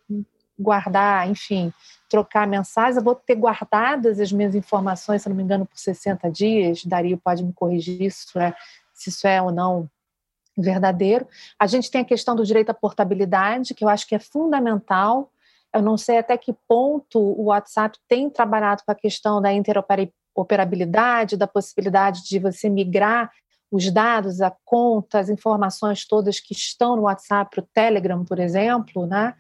guardar, 0.59 1.29
enfim, 1.31 1.73
trocar 2.09 2.49
mensagens, 2.49 2.97
eu 2.97 3.03
vou 3.03 3.15
ter 3.15 3.37
guardadas 3.37 4.19
as 4.19 4.33
minhas 4.33 4.57
informações, 4.57 5.23
se 5.23 5.29
não 5.29 5.37
me 5.37 5.43
engano, 5.43 5.67
por 5.67 5.79
60 5.79 6.31
dias, 6.33 6.85
Dario 6.85 7.17
pode 7.17 7.45
me 7.45 7.53
corrigir 7.53 8.03
isso, 8.03 8.27
né, 8.37 8.55
se 8.93 9.11
isso 9.11 9.27
é 9.27 9.41
ou 9.41 9.53
não 9.53 9.89
verdadeiro. 10.57 11.27
A 11.59 11.67
gente 11.67 11.91
tem 11.91 12.01
a 12.01 12.05
questão 12.05 12.35
do 12.35 12.45
direito 12.45 12.71
à 12.71 12.75
portabilidade, 12.75 13.75
que 13.75 13.85
eu 13.85 13.89
acho 13.89 14.07
que 14.07 14.15
é 14.15 14.19
fundamental, 14.19 15.31
eu 15.75 15.83
não 15.83 15.97
sei 15.97 16.19
até 16.19 16.37
que 16.39 16.55
ponto 16.69 17.19
o 17.19 17.47
WhatsApp 17.47 17.99
tem 18.09 18.31
trabalhado 18.31 18.83
com 18.87 18.93
a 18.93 18.95
questão 18.95 19.43
da 19.43 19.53
interoperabilidade 19.53 20.15
operabilidade, 20.35 21.37
da 21.37 21.47
possibilidade 21.47 22.25
de 22.25 22.39
você 22.39 22.69
migrar 22.69 23.31
os 23.71 23.91
dados, 23.91 24.41
a 24.41 24.55
conta, 24.65 25.19
as 25.19 25.29
informações 25.29 26.07
todas 26.07 26.41
que 26.41 26.53
estão 26.53 26.97
no 26.97 27.03
WhatsApp 27.03 27.51
para 27.51 27.63
o 27.63 27.69
Telegram, 27.73 28.25
por 28.25 28.39
exemplo, 28.39 29.07
né? 29.07 29.35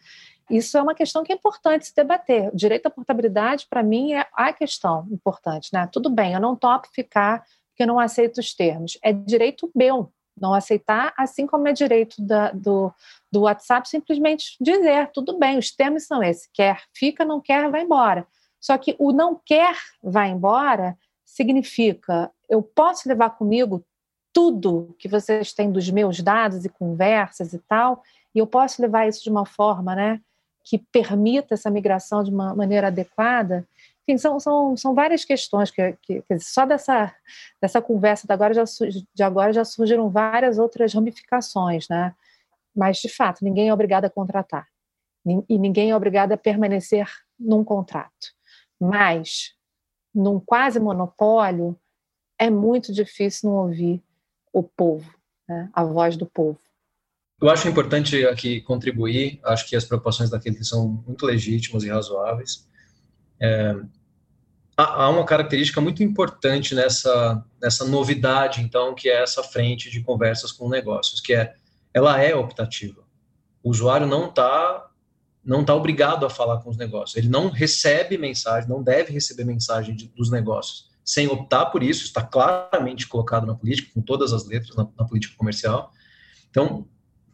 Isso 0.50 0.76
é 0.76 0.82
uma 0.82 0.94
questão 0.94 1.22
que 1.22 1.32
é 1.32 1.36
importante 1.36 1.86
se 1.86 1.94
debater. 1.94 2.48
O 2.52 2.56
direito 2.56 2.86
à 2.86 2.90
portabilidade, 2.90 3.66
para 3.68 3.82
mim, 3.82 4.12
é 4.12 4.26
a 4.32 4.52
questão 4.52 5.06
importante, 5.10 5.70
né? 5.72 5.88
Tudo 5.90 6.10
bem, 6.10 6.34
eu 6.34 6.40
não 6.40 6.56
topo 6.56 6.88
ficar 6.92 7.44
porque 7.70 7.82
eu 7.82 7.86
não 7.86 7.98
aceito 7.98 8.38
os 8.38 8.54
termos. 8.54 8.98
É 9.02 9.12
direito 9.12 9.70
meu 9.74 10.12
não 10.40 10.54
aceitar, 10.54 11.12
assim 11.16 11.46
como 11.46 11.68
é 11.68 11.72
direito 11.72 12.20
da, 12.20 12.50
do, 12.50 12.92
do 13.30 13.42
WhatsApp 13.42 13.88
simplesmente 13.88 14.56
dizer, 14.60 15.10
tudo 15.12 15.38
bem, 15.38 15.58
os 15.58 15.70
termos 15.70 16.06
são 16.06 16.22
esses, 16.22 16.48
quer, 16.52 16.82
fica, 16.92 17.24
não 17.24 17.40
quer, 17.40 17.70
vai 17.70 17.82
embora. 17.82 18.26
Só 18.60 18.76
que 18.78 18.96
o 18.98 19.12
não 19.12 19.40
quer 19.44 19.76
vai 20.02 20.30
embora 20.30 20.96
significa 21.24 22.30
eu 22.48 22.62
posso 22.62 23.08
levar 23.08 23.30
comigo 23.30 23.84
tudo 24.32 24.94
que 24.98 25.08
vocês 25.08 25.52
têm 25.52 25.70
dos 25.70 25.88
meus 25.90 26.20
dados 26.20 26.64
e 26.64 26.68
conversas 26.68 27.52
e 27.52 27.58
tal, 27.58 28.02
e 28.34 28.38
eu 28.38 28.46
posso 28.46 28.82
levar 28.82 29.06
isso 29.06 29.22
de 29.22 29.30
uma 29.30 29.46
forma, 29.46 29.94
né, 29.94 30.20
que 30.64 30.78
permita 30.78 31.54
essa 31.54 31.70
migração 31.70 32.24
de 32.24 32.30
uma 32.30 32.54
maneira 32.54 32.88
adequada. 32.88 33.66
Enfim, 34.06 34.18
são, 34.18 34.38
são, 34.38 34.76
são 34.76 34.94
várias 34.94 35.24
questões 35.24 35.70
que, 35.70 35.96
que, 36.02 36.22
só 36.38 36.66
dessa, 36.66 37.14
dessa 37.60 37.80
conversa 37.80 38.26
de 38.26 38.32
agora, 38.32 38.52
já, 38.52 38.64
de 39.14 39.22
agora 39.22 39.52
já 39.52 39.64
surgiram 39.64 40.10
várias 40.10 40.58
outras 40.58 40.92
ramificações, 40.92 41.88
né? 41.88 42.14
Mas, 42.76 42.98
de 42.98 43.08
fato, 43.08 43.42
ninguém 43.42 43.68
é 43.68 43.74
obrigado 43.74 44.04
a 44.04 44.10
contratar. 44.10 44.66
E 45.48 45.58
ninguém 45.58 45.90
é 45.90 45.96
obrigado 45.96 46.32
a 46.32 46.36
permanecer 46.36 47.08
num 47.38 47.64
contrato. 47.64 48.34
Mas, 48.78 49.54
num 50.14 50.38
quase 50.38 50.78
monopólio, 50.78 51.78
é 52.38 52.50
muito 52.50 52.92
difícil 52.92 53.48
não 53.48 53.56
ouvir 53.58 54.02
o 54.52 54.62
povo, 54.62 55.10
né? 55.48 55.70
a 55.72 55.82
voz 55.82 56.16
do 56.16 56.26
povo. 56.26 56.58
Eu 57.40 57.48
acho 57.48 57.68
importante 57.68 58.24
aqui 58.26 58.60
contribuir, 58.60 59.40
acho 59.44 59.68
que 59.68 59.76
as 59.76 59.84
preocupações 59.84 60.30
daquele 60.30 60.62
são 60.62 61.02
muito 61.06 61.24
legítimas 61.24 61.84
e 61.84 61.88
razoáveis. 61.88 62.68
É, 63.44 63.76
há 64.76 65.08
uma 65.08 65.24
característica 65.24 65.80
muito 65.80 66.02
importante 66.02 66.74
nessa, 66.74 67.44
nessa 67.60 67.84
novidade, 67.84 68.60
então, 68.60 68.94
que 68.94 69.08
é 69.08 69.22
essa 69.22 69.42
frente 69.42 69.90
de 69.90 70.02
conversas 70.02 70.52
com 70.52 70.68
negócios, 70.68 71.20
que 71.20 71.34
é, 71.34 71.54
ela 71.92 72.20
é 72.20 72.34
optativa. 72.34 73.02
O 73.62 73.70
usuário 73.70 74.06
não 74.06 74.28
está 74.28 74.90
não 75.44 75.60
está 75.60 75.74
obrigado 75.74 76.24
a 76.24 76.30
falar 76.30 76.62
com 76.62 76.70
os 76.70 76.76
negócios. 76.78 77.18
Ele 77.18 77.28
não 77.28 77.50
recebe 77.50 78.16
mensagem, 78.16 78.66
não 78.66 78.82
deve 78.82 79.12
receber 79.12 79.44
mensagem 79.44 79.94
de, 79.94 80.08
dos 80.08 80.30
negócios 80.30 80.88
sem 81.04 81.28
optar 81.28 81.66
por 81.66 81.82
isso. 81.82 82.04
Está 82.04 82.22
claramente 82.22 83.06
colocado 83.06 83.46
na 83.46 83.54
política, 83.54 83.90
com 83.92 84.00
todas 84.00 84.32
as 84.32 84.46
letras 84.46 84.74
na, 84.74 84.88
na, 84.98 85.04
política 85.04 85.36
comercial. 85.36 85.92
Então, 86.50 86.88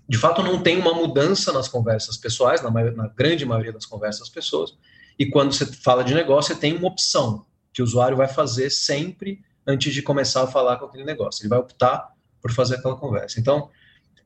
de 0.08 0.18
fato, 0.18 0.42
não 0.42 0.60
tem 0.60 0.76
uma 0.76 0.92
mudança 0.92 1.52
nas 1.52 1.68
conversas 1.68 2.16
pessoais, 2.16 2.60
na, 2.62 2.70
na 2.70 3.06
grande 3.08 3.46
maioria 3.46 3.72
das 3.72 3.86
conversas 3.86 4.28
pessoas. 4.28 4.76
E 5.20 5.26
quando 5.26 5.52
você 5.52 5.66
fala 5.66 6.02
de 6.02 6.14
negócio, 6.14 6.54
você 6.54 6.60
tem 6.60 6.74
uma 6.74 6.88
opção 6.88 7.46
que 7.72 7.80
o 7.80 7.84
usuário 7.84 8.16
vai 8.16 8.26
fazer 8.26 8.70
sempre 8.70 9.40
antes 9.64 9.94
de 9.94 10.02
começar 10.02 10.42
a 10.42 10.46
falar 10.48 10.78
com 10.78 10.86
aquele 10.86 11.04
negócio. 11.04 11.42
Ele 11.42 11.50
vai 11.50 11.58
optar 11.60 12.12
por 12.42 12.50
fazer 12.50 12.76
aquela 12.76 12.96
conversa. 12.96 13.38
Então, 13.38 13.70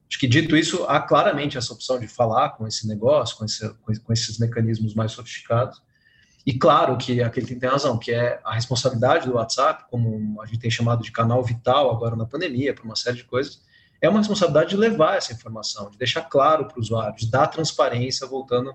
Acho 0.09 0.20
que 0.20 0.28
dito 0.28 0.57
isso, 0.57 0.84
há 0.84 1.01
claramente 1.01 1.59
essa 1.59 1.72
opção 1.72 1.99
de 1.99 2.07
falar 2.07 2.51
com 2.51 2.68
esse 2.68 2.86
negócio, 2.86 3.36
com, 3.36 3.45
esse, 3.45 3.68
com 3.74 4.12
esses 4.12 4.38
mecanismos 4.38 4.95
mais 4.95 5.11
sofisticados. 5.11 5.82
E 6.47 6.53
claro 6.57 6.97
que 6.97 7.20
aquele 7.20 7.47
tem 7.57 7.68
razão, 7.68 7.99
que 7.99 8.12
é 8.12 8.40
a 8.45 8.55
responsabilidade 8.55 9.26
do 9.26 9.34
WhatsApp, 9.34 9.86
como 9.90 10.40
a 10.40 10.47
gente 10.47 10.61
tem 10.61 10.70
chamado 10.70 11.03
de 11.03 11.11
canal 11.11 11.42
vital 11.42 11.90
agora 11.90 12.14
na 12.14 12.26
pandemia, 12.26 12.72
para 12.72 12.84
uma 12.84 12.95
série 12.95 13.16
de 13.16 13.24
coisas, 13.24 13.61
é 14.01 14.09
uma 14.09 14.18
responsabilidade 14.18 14.70
de 14.70 14.76
levar 14.76 15.16
essa 15.16 15.32
informação, 15.32 15.90
de 15.90 15.99
deixar 15.99 16.22
claro 16.22 16.66
para 16.66 16.78
o 16.78 16.80
usuário, 16.80 17.16
de 17.16 17.28
dar 17.28 17.49
transparência, 17.49 18.24
voltando 18.24 18.72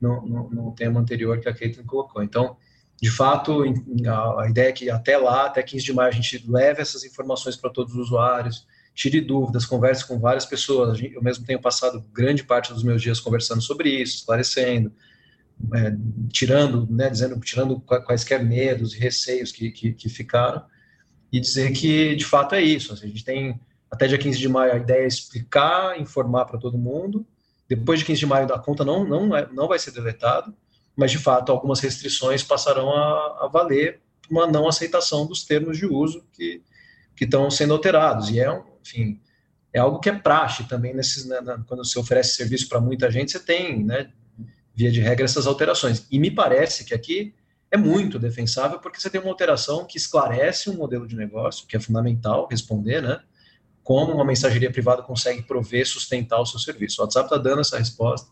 no, 0.00 0.48
no, 0.50 0.72
tema 0.72 1.00
anterior 1.00 1.38
que 1.40 1.48
a 1.48 1.54
Caitlin 1.54 1.84
colocou. 1.84 2.22
Então, 2.22 2.56
de 3.00 3.10
fato, 3.10 3.62
a, 4.06 4.42
a, 4.42 4.48
ideia 4.48 4.68
é 4.68 4.72
que 4.72 4.90
até 4.90 5.16
lá, 5.16 5.46
até 5.46 5.62
15 5.62 5.84
de 5.84 5.92
maio, 5.92 6.08
a 6.08 6.14
gente 6.14 6.44
leve 6.48 6.80
essas 6.80 7.04
informações 7.04 7.56
para 7.56 7.70
todos 7.70 7.94
os 7.94 8.06
usuários, 8.06 8.66
tire 8.94 9.20
dúvidas, 9.20 9.64
converse 9.64 10.06
com 10.06 10.18
várias 10.18 10.44
pessoas. 10.44 11.00
Eu 11.00 11.22
mesmo 11.22 11.44
tenho 11.44 11.60
passado 11.60 12.04
grande 12.12 12.44
parte 12.44 12.72
dos 12.72 12.82
meus 12.82 13.00
dias 13.00 13.20
conversando 13.20 13.62
sobre 13.62 13.90
isso, 13.90 14.16
esclarecendo, 14.16 14.92
é, 15.74 15.96
tirando, 16.32 16.86
né, 16.90 17.08
dizendo, 17.08 17.38
tirando 17.40 17.80
quaisquer 17.80 18.44
medos 18.44 18.94
e 18.94 18.98
receios 18.98 19.52
que, 19.52 19.70
que, 19.70 19.92
que 19.92 20.08
ficaram, 20.08 20.62
e 21.32 21.38
dizer 21.38 21.72
que, 21.72 22.16
de 22.16 22.24
fato, 22.24 22.54
é 22.54 22.62
isso. 22.62 22.92
Assim, 22.92 23.06
a 23.06 23.08
gente 23.08 23.24
tem 23.24 23.60
até 23.90 24.06
dia 24.06 24.18
15 24.18 24.38
de 24.38 24.48
maio, 24.48 24.72
a 24.72 24.76
ideia 24.76 25.04
é 25.04 25.06
explicar, 25.06 25.98
informar 26.00 26.44
para 26.44 26.58
todo 26.58 26.78
mundo. 26.78 27.26
Depois 27.70 28.00
de 28.00 28.04
15 28.04 28.18
de 28.18 28.26
maio, 28.26 28.52
a 28.52 28.58
conta 28.58 28.84
não, 28.84 29.04
não, 29.04 29.36
é, 29.36 29.48
não 29.52 29.68
vai 29.68 29.78
ser 29.78 29.92
deletada, 29.92 30.52
mas 30.96 31.12
de 31.12 31.18
fato 31.18 31.52
algumas 31.52 31.78
restrições 31.78 32.42
passarão 32.42 32.90
a, 32.90 33.44
a 33.44 33.48
valer 33.48 34.00
uma 34.28 34.44
não 34.44 34.66
aceitação 34.66 35.24
dos 35.24 35.44
termos 35.44 35.78
de 35.78 35.86
uso 35.86 36.26
que, 36.32 36.64
que 37.14 37.24
estão 37.24 37.48
sendo 37.48 37.72
alterados. 37.72 38.28
E 38.28 38.40
é, 38.40 38.62
enfim, 38.82 39.20
é 39.72 39.78
algo 39.78 40.00
que 40.00 40.08
é 40.08 40.12
praxe 40.12 40.64
também 40.64 40.92
nesses, 40.92 41.26
né, 41.26 41.38
quando 41.68 41.84
você 41.84 41.96
oferece 41.96 42.34
serviço 42.34 42.68
para 42.68 42.80
muita 42.80 43.08
gente, 43.08 43.30
você 43.30 43.38
tem, 43.38 43.84
né, 43.84 44.10
via 44.74 44.90
de 44.90 45.00
regra, 45.00 45.24
essas 45.24 45.46
alterações. 45.46 46.04
E 46.10 46.18
me 46.18 46.32
parece 46.32 46.84
que 46.84 46.92
aqui 46.92 47.32
é 47.70 47.76
muito 47.76 48.18
defensável 48.18 48.80
porque 48.80 49.00
você 49.00 49.08
tem 49.08 49.20
uma 49.20 49.30
alteração 49.30 49.84
que 49.84 49.96
esclarece 49.96 50.68
um 50.68 50.74
modelo 50.74 51.06
de 51.06 51.14
negócio, 51.14 51.68
que 51.68 51.76
é 51.76 51.80
fundamental 51.80 52.48
responder, 52.50 53.00
né? 53.00 53.20
Como 53.82 54.12
uma 54.12 54.24
mensageria 54.24 54.70
privada 54.70 55.02
consegue 55.02 55.42
prover, 55.42 55.86
sustentar 55.86 56.40
o 56.40 56.46
seu 56.46 56.58
serviço. 56.58 57.00
O 57.00 57.04
WhatsApp 57.04 57.26
está 57.26 57.38
dando 57.38 57.60
essa 57.60 57.78
resposta, 57.78 58.30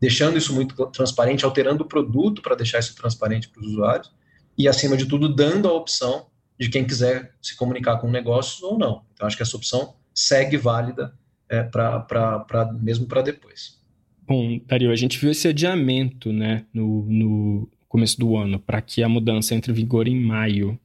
deixando 0.00 0.36
isso 0.36 0.54
muito 0.54 0.74
transparente, 0.86 1.44
alterando 1.44 1.84
o 1.84 1.88
produto 1.88 2.42
para 2.42 2.54
deixar 2.54 2.78
isso 2.78 2.94
transparente 2.94 3.48
para 3.48 3.60
os 3.60 3.68
usuários 3.68 4.12
e, 4.56 4.68
acima 4.68 4.96
de 4.96 5.06
tudo, 5.06 5.28
dando 5.28 5.68
a 5.68 5.72
opção 5.72 6.26
de 6.58 6.68
quem 6.68 6.84
quiser 6.84 7.34
se 7.40 7.56
comunicar 7.56 7.98
com 7.98 8.10
negócios 8.10 8.62
ou 8.62 8.78
não. 8.78 9.02
Então, 9.14 9.26
acho 9.26 9.36
que 9.36 9.42
essa 9.42 9.56
opção 9.56 9.94
segue 10.14 10.56
válida 10.56 11.14
é, 11.48 11.62
para 11.62 12.72
mesmo 12.80 13.06
para 13.06 13.22
depois. 13.22 13.80
Bom, 14.26 14.60
Dario, 14.66 14.90
a 14.90 14.96
gente 14.96 15.18
viu 15.18 15.30
esse 15.30 15.48
adiamento 15.48 16.32
né, 16.32 16.64
no, 16.72 17.04
no 17.06 17.68
começo 17.88 18.18
do 18.18 18.36
ano 18.36 18.58
para 18.58 18.80
que 18.80 19.02
a 19.02 19.08
mudança 19.08 19.54
entre 19.54 19.72
vigor 19.72 20.08
em 20.08 20.18
maio. 20.18 20.78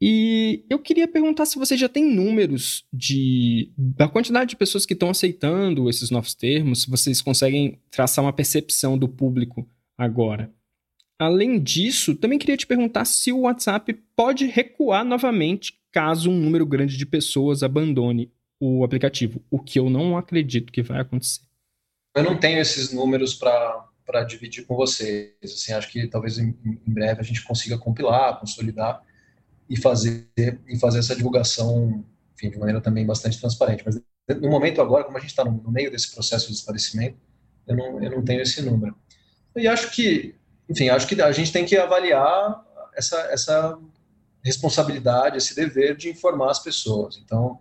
E 0.00 0.64
eu 0.70 0.78
queria 0.78 1.06
perguntar 1.06 1.44
se 1.44 1.58
você 1.58 1.76
já 1.76 1.88
tem 1.88 2.04
números 2.04 2.86
de 2.90 3.70
da 3.76 4.08
quantidade 4.08 4.50
de 4.50 4.56
pessoas 4.56 4.86
que 4.86 4.94
estão 4.94 5.10
aceitando 5.10 5.90
esses 5.90 6.10
novos 6.10 6.34
termos, 6.34 6.82
se 6.82 6.90
vocês 6.90 7.20
conseguem 7.20 7.78
traçar 7.90 8.24
uma 8.24 8.32
percepção 8.32 8.96
do 8.96 9.06
público 9.06 9.68
agora. 9.98 10.50
Além 11.18 11.60
disso, 11.60 12.14
também 12.14 12.38
queria 12.38 12.56
te 12.56 12.66
perguntar 12.66 13.04
se 13.04 13.30
o 13.30 13.40
WhatsApp 13.40 13.92
pode 14.16 14.46
recuar 14.46 15.04
novamente 15.04 15.78
caso 15.92 16.30
um 16.30 16.40
número 16.40 16.64
grande 16.64 16.96
de 16.96 17.04
pessoas 17.04 17.62
abandone 17.62 18.32
o 18.58 18.82
aplicativo, 18.84 19.42
o 19.50 19.58
que 19.58 19.78
eu 19.78 19.90
não 19.90 20.16
acredito 20.16 20.72
que 20.72 20.82
vai 20.82 21.00
acontecer. 21.00 21.42
Eu 22.16 22.24
não 22.24 22.38
tenho 22.38 22.58
esses 22.58 22.90
números 22.90 23.34
para 23.34 24.24
dividir 24.26 24.64
com 24.64 24.74
vocês. 24.74 25.34
Assim, 25.42 25.74
acho 25.74 25.90
que 25.90 26.06
talvez 26.08 26.38
em, 26.38 26.56
em 26.64 26.92
breve 26.92 27.20
a 27.20 27.24
gente 27.24 27.42
consiga 27.44 27.76
compilar, 27.76 28.40
consolidar 28.40 29.04
e 29.70 29.80
fazer, 29.80 30.28
e 30.66 30.76
fazer 30.78 30.98
essa 30.98 31.16
divulgação 31.16 32.04
enfim, 32.40 32.50
de 32.50 32.58
maneira 32.58 32.80
também 32.80 33.04
bastante 33.04 33.38
transparente. 33.38 33.84
Mas 33.84 34.00
no 34.40 34.48
momento 34.48 34.80
agora, 34.80 35.04
como 35.04 35.16
a 35.16 35.20
gente 35.20 35.30
está 35.30 35.44
no, 35.44 35.52
no, 35.52 35.70
meio 35.70 35.90
desse 35.90 36.12
processo 36.12 36.48
de 36.48 36.54
esclarecimento, 36.54 37.18
eu 37.66 37.76
não, 37.76 38.02
eu 38.02 38.10
não 38.10 38.24
tenho 38.24 38.40
esse 38.40 38.62
número. 38.62 38.96
E 39.54 39.68
acho 39.68 39.90
que, 39.90 40.34
enfim, 40.68 40.88
acho 40.88 41.06
que 41.06 41.20
a 41.20 41.32
gente 41.32 41.52
tem 41.52 41.64
que 41.64 41.76
avaliar 41.76 42.64
essa, 42.96 43.16
essa 43.30 43.78
responsabilidade, 44.42 45.36
esse 45.36 45.54
dever 45.54 45.96
de 45.96 46.08
informar 46.08 46.50
as 46.50 46.60
pessoas. 46.60 47.20
Então, 47.22 47.60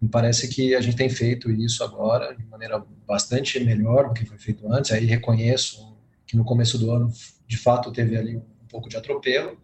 me 0.00 0.08
parece 0.08 0.48
que 0.48 0.74
a 0.74 0.80
gente 0.80 0.96
tem 0.96 1.08
feito 1.08 1.50
isso 1.50 1.82
agora 1.82 2.34
de 2.34 2.46
maneira 2.46 2.82
bastante 3.06 3.58
melhor 3.60 4.08
do 4.08 4.14
que 4.14 4.24
foi 4.24 4.38
feito 4.38 4.70
antes. 4.72 4.92
Aí 4.92 5.04
reconheço 5.04 5.96
que 6.26 6.36
no 6.36 6.44
começo 6.44 6.78
do 6.78 6.90
ano, 6.90 7.12
de 7.46 7.56
fato, 7.56 7.90
teve 7.90 8.16
ali 8.16 8.36
um 8.36 8.66
pouco 8.68 8.88
de 8.88 8.96
atropelo, 8.96 9.58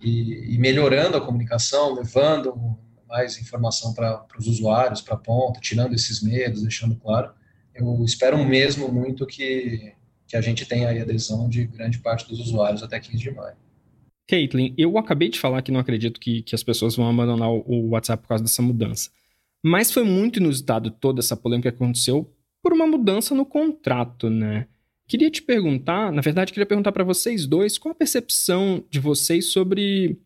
e, 0.00 0.54
e 0.54 0.58
melhorando 0.58 1.16
a 1.16 1.20
comunicação, 1.20 1.94
levando 1.94 2.78
mais 3.08 3.40
informação 3.40 3.94
para 3.94 4.26
os 4.38 4.46
usuários, 4.46 5.00
para 5.00 5.14
a 5.14 5.18
ponta, 5.18 5.60
tirando 5.60 5.94
esses 5.94 6.22
medos, 6.22 6.62
deixando 6.62 6.96
claro. 6.96 7.32
Eu 7.74 8.04
espero 8.04 8.42
mesmo 8.44 8.90
muito 8.90 9.26
que, 9.26 9.92
que 10.26 10.36
a 10.36 10.40
gente 10.40 10.66
tenha 10.66 10.88
aí 10.88 11.00
adesão 11.00 11.48
de 11.48 11.64
grande 11.66 11.98
parte 11.98 12.28
dos 12.28 12.40
usuários 12.40 12.82
até 12.82 12.98
15 12.98 13.16
de 13.16 13.30
maio. 13.30 13.56
Caitlin, 14.28 14.74
eu 14.76 14.98
acabei 14.98 15.28
de 15.28 15.38
falar 15.38 15.62
que 15.62 15.70
não 15.70 15.78
acredito 15.78 16.18
que, 16.18 16.42
que 16.42 16.54
as 16.54 16.62
pessoas 16.62 16.96
vão 16.96 17.08
abandonar 17.08 17.48
o, 17.48 17.62
o 17.66 17.88
WhatsApp 17.90 18.22
por 18.22 18.28
causa 18.30 18.42
dessa 18.42 18.60
mudança. 18.60 19.10
Mas 19.64 19.92
foi 19.92 20.02
muito 20.02 20.40
inusitado 20.40 20.90
toda 20.90 21.20
essa 21.20 21.36
polêmica 21.36 21.70
que 21.70 21.76
aconteceu 21.76 22.32
por 22.62 22.72
uma 22.72 22.86
mudança 22.86 23.34
no 23.34 23.46
contrato, 23.46 24.28
né? 24.28 24.66
Queria 25.08 25.30
te 25.30 25.40
perguntar, 25.40 26.10
na 26.10 26.20
verdade, 26.20 26.52
queria 26.52 26.66
perguntar 26.66 26.90
para 26.90 27.04
vocês 27.04 27.46
dois, 27.46 27.78
qual 27.78 27.92
a 27.92 27.94
percepção 27.94 28.82
de 28.90 28.98
vocês 28.98 29.52
sobre 29.52 30.18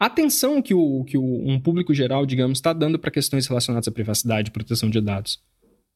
a 0.00 0.06
atenção 0.06 0.62
que, 0.62 0.72
o, 0.72 1.04
que 1.04 1.18
o, 1.18 1.22
um 1.22 1.60
público 1.60 1.92
geral, 1.92 2.24
digamos, 2.24 2.58
está 2.58 2.72
dando 2.72 2.98
para 2.98 3.10
questões 3.10 3.46
relacionadas 3.46 3.86
à 3.86 3.92
privacidade 3.92 4.48
e 4.48 4.52
proteção 4.52 4.88
de 4.88 5.00
dados? 5.02 5.42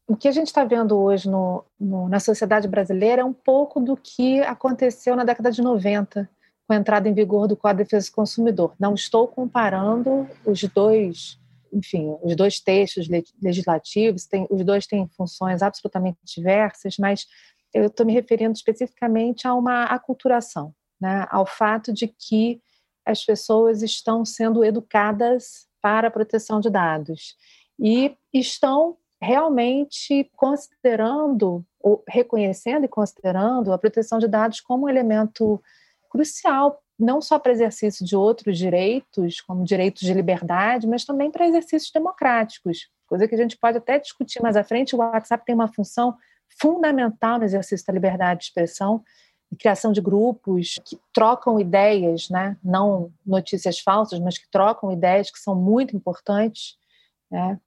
O 0.06 0.14
que 0.14 0.28
a 0.28 0.32
gente 0.32 0.48
está 0.48 0.64
vendo 0.64 0.96
hoje 0.96 1.28
no, 1.28 1.64
no, 1.80 2.08
na 2.08 2.20
sociedade 2.20 2.68
brasileira 2.68 3.22
é 3.22 3.24
um 3.24 3.32
pouco 3.32 3.80
do 3.80 3.96
que 3.96 4.40
aconteceu 4.40 5.16
na 5.16 5.24
década 5.24 5.50
de 5.50 5.62
90, 5.62 6.28
com 6.68 6.72
a 6.74 6.76
entrada 6.76 7.08
em 7.08 7.14
vigor 7.14 7.48
do 7.48 7.56
Código 7.56 7.78
de 7.78 7.84
Defesa 7.84 8.10
do 8.10 8.14
Consumidor. 8.14 8.74
Não 8.78 8.94
estou 8.94 9.26
comparando 9.26 10.28
os 10.44 10.62
dois, 10.62 11.40
enfim, 11.72 12.14
os 12.22 12.36
dois 12.36 12.60
textos 12.60 13.08
legislativos, 13.42 14.26
tem, 14.26 14.46
os 14.50 14.62
dois 14.62 14.86
têm 14.86 15.08
funções 15.16 15.62
absolutamente 15.62 16.18
diversas, 16.24 16.96
mas 16.98 17.26
eu 17.74 17.86
estou 17.86 18.06
me 18.06 18.12
referindo 18.12 18.52
especificamente 18.52 19.46
a 19.46 19.54
uma 19.54 19.84
aculturação, 19.84 20.74
né, 21.00 21.26
ao 21.30 21.46
fato 21.46 21.92
de 21.92 22.08
que 22.08 22.60
as 23.04 23.24
pessoas 23.24 23.82
estão 23.82 24.24
sendo 24.24 24.64
educadas 24.64 25.66
para 25.80 26.08
a 26.08 26.10
proteção 26.10 26.58
de 26.60 26.68
dados 26.68 27.36
e 27.78 28.16
estão 28.32 28.96
realmente 29.20 30.30
considerando, 30.34 31.64
ou 31.80 32.02
reconhecendo 32.08 32.84
e 32.84 32.88
considerando 32.88 33.72
a 33.72 33.78
proteção 33.78 34.18
de 34.18 34.26
dados 34.26 34.60
como 34.60 34.86
um 34.86 34.88
elemento 34.88 35.62
crucial, 36.10 36.82
não 36.98 37.20
só 37.20 37.38
para 37.38 37.52
exercício 37.52 38.04
de 38.04 38.16
outros 38.16 38.58
direitos, 38.58 39.40
como 39.40 39.64
direitos 39.64 40.02
de 40.02 40.12
liberdade, 40.12 40.86
mas 40.86 41.04
também 41.04 41.30
para 41.30 41.46
exercícios 41.46 41.90
democráticos, 41.92 42.88
coisa 43.06 43.28
que 43.28 43.34
a 43.34 43.38
gente 43.38 43.56
pode 43.56 43.78
até 43.78 43.98
discutir 43.98 44.42
mais 44.42 44.56
à 44.56 44.64
frente. 44.64 44.96
O 44.96 44.98
WhatsApp 44.98 45.44
tem 45.44 45.54
uma 45.54 45.72
função 45.72 46.16
fundamental 46.58 47.38
no 47.38 47.44
exercício 47.44 47.86
da 47.86 47.92
liberdade 47.92 48.40
de 48.40 48.46
expressão 48.46 49.02
criação 49.56 49.92
de 49.92 50.00
grupos 50.00 50.74
que 50.84 50.98
trocam 51.12 51.58
ideias, 51.60 52.28
né? 52.28 52.56
não 52.62 53.12
notícias 53.24 53.78
falsas, 53.78 54.18
mas 54.18 54.38
que 54.38 54.48
trocam 54.50 54.92
ideias 54.92 55.30
que 55.30 55.38
são 55.38 55.54
muito 55.54 55.96
importantes. 55.96 56.76
Né? 57.30 57.58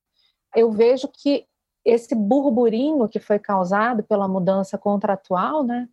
Eu 0.56 0.72
vejo 0.72 1.08
que 1.08 1.46
esse 1.86 2.14
burburinho 2.14 3.08
que 3.08 3.20
foi 3.20 3.40
causado 3.40 4.04
pela 4.04 4.28
mudança 4.28 4.78
contratual 4.78 5.64
né, 5.64 5.88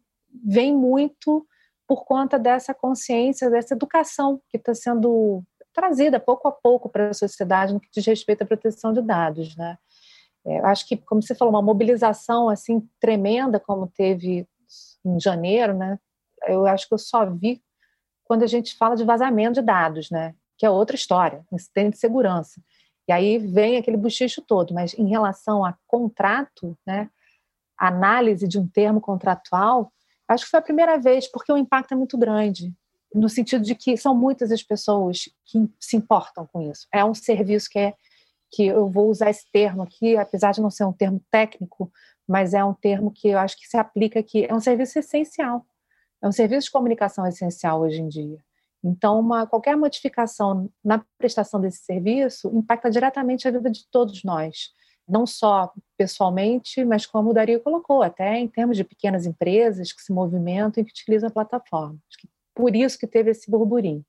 vem 0.45 0.75
muito 0.75 1.47
por 1.87 2.05
conta 2.05 2.39
dessa 2.39 2.75
consciência, 2.75 3.49
dessa 3.49 3.75
educação 3.75 4.41
que 4.49 4.57
está 4.57 4.75
sendo 4.75 5.43
trazida 5.73 6.19
pouco 6.19 6.49
a 6.49 6.53
pouco 6.53 6.89
para 6.89 7.11
a 7.11 7.15
sociedade 7.15 7.73
no 7.73 7.81
que 7.81 7.89
diz 7.93 8.05
respeito 8.05 8.43
à 8.43 8.47
proteção 8.47 8.93
de 8.93 9.01
dados. 9.01 9.57
Né? 9.57 9.79
É, 10.47 10.61
acho 10.61 10.87
que, 10.87 10.97
como 10.97 11.21
você 11.21 11.35
falou, 11.35 11.53
uma 11.53 11.63
mobilização 11.63 12.49
assim 12.49 12.89
tremenda 13.01 13.59
como 13.59 13.89
teve 13.89 14.47
em 15.05 15.21
janeiro, 15.21 15.75
né? 15.75 15.99
Eu 16.47 16.67
acho 16.67 16.87
que 16.87 16.95
eu 16.95 16.99
só 16.99 17.27
vi 17.27 17.61
quando 18.25 18.45
a 18.45 18.47
gente 18.47 18.77
fala 18.77 18.97
de 18.97 19.05
vazamento 19.05 19.55
de 19.55 19.63
dados, 19.63 20.11
né? 20.11 20.35
Que 20.57 20.65
é 20.65 20.71
outra 20.71 20.95
história, 20.95 21.45
incidente 21.53 21.95
de 21.95 21.99
segurança. 21.99 22.61
E 23.09 23.13
aí 23.13 23.39
vem 23.39 23.77
aquele 23.77 23.97
bochicho 23.97 24.41
todo, 24.41 24.73
mas 24.73 24.95
em 24.95 25.09
relação 25.09 25.65
a 25.65 25.77
contrato, 25.87 26.77
né? 26.87 27.11
Análise 27.77 28.47
de 28.47 28.59
um 28.59 28.69
termo 28.69 29.01
contratual, 29.01 29.93
acho 30.29 30.45
que 30.45 30.51
foi 30.51 30.61
a 30.61 30.63
primeira 30.63 30.99
vez, 30.99 31.27
porque 31.31 31.53
o 31.53 31.57
impacto 31.57 31.93
é 31.93 31.97
muito 31.97 32.17
grande, 32.17 32.73
no 33.15 33.29
sentido 33.29 33.65
de 33.65 33.75
que 33.75 33.97
são 33.97 34.15
muitas 34.15 34.51
as 34.51 34.63
pessoas 34.63 35.29
que 35.45 35.69
se 35.79 35.97
importam 35.97 36.47
com 36.53 36.63
isso. 36.63 36.87
É 36.93 37.05
um 37.05 37.15
serviço 37.15 37.69
que 37.71 37.79
é 37.79 37.95
que 38.51 38.67
eu 38.67 38.89
vou 38.89 39.09
usar 39.09 39.31
esse 39.31 39.51
termo 39.51 39.83
aqui, 39.83 40.17
apesar 40.17 40.53
de 40.53 40.61
não 40.61 40.71
ser 40.71 40.85
um 40.85 40.93
termo 40.93 41.21
técnico, 41.31 41.91
mas 42.27 42.55
é 42.55 42.65
um 42.65 42.75
termo 42.75 43.11
que 43.11 43.29
eu 43.29 43.39
acho 43.39 43.57
que 43.57 43.67
se 43.67 43.77
aplica 43.77 44.19
aqui. 44.21 44.45
É 44.45 44.55
um 44.55 44.61
serviço 44.61 44.99
essencial. 44.99 45.65
É 46.23 46.29
um 46.29 46.33
serviço 46.33 46.67
de 46.67 46.73
comunicação 46.73 47.27
essencial 47.27 47.81
hoje 47.81 48.01
em 48.01 48.09
dia. 48.09 48.39
Então, 48.83 49.19
uma, 49.19 49.47
qualquer 49.47 49.77
modificação 49.77 50.71
na 50.85 51.05
prestação 51.19 51.61
desse 51.61 51.79
serviço 51.85 52.49
impacta 52.57 52.91
diretamente 52.91 53.47
a 53.47 53.51
vida 53.51 53.71
de 53.71 53.87
todos 53.91 54.23
nós. 54.23 54.71
não 55.09 55.25
só 55.25 55.73
pessoalmente, 55.97 56.85
mas 56.85 57.07
como 57.07 57.31
o 57.31 57.33
Dario 57.33 57.61
colocou, 57.61 58.03
até 58.03 58.39
em 58.39 58.49
termos 58.49 58.77
de 58.77 58.83
pequenas 58.83 59.25
empresas 59.25 59.93
que 59.93 60.03
se 60.03 60.13
movimentam 60.13 60.83
e 60.83 60.85
que 60.85 60.91
utilizam 60.91 61.29
a 61.29 61.33
plataforma. 61.33 61.97
Por 62.55 62.75
isso 62.75 62.99
que 62.99 63.07
teve 63.07 63.31
esse 63.31 63.49
burburinho. 63.49 64.05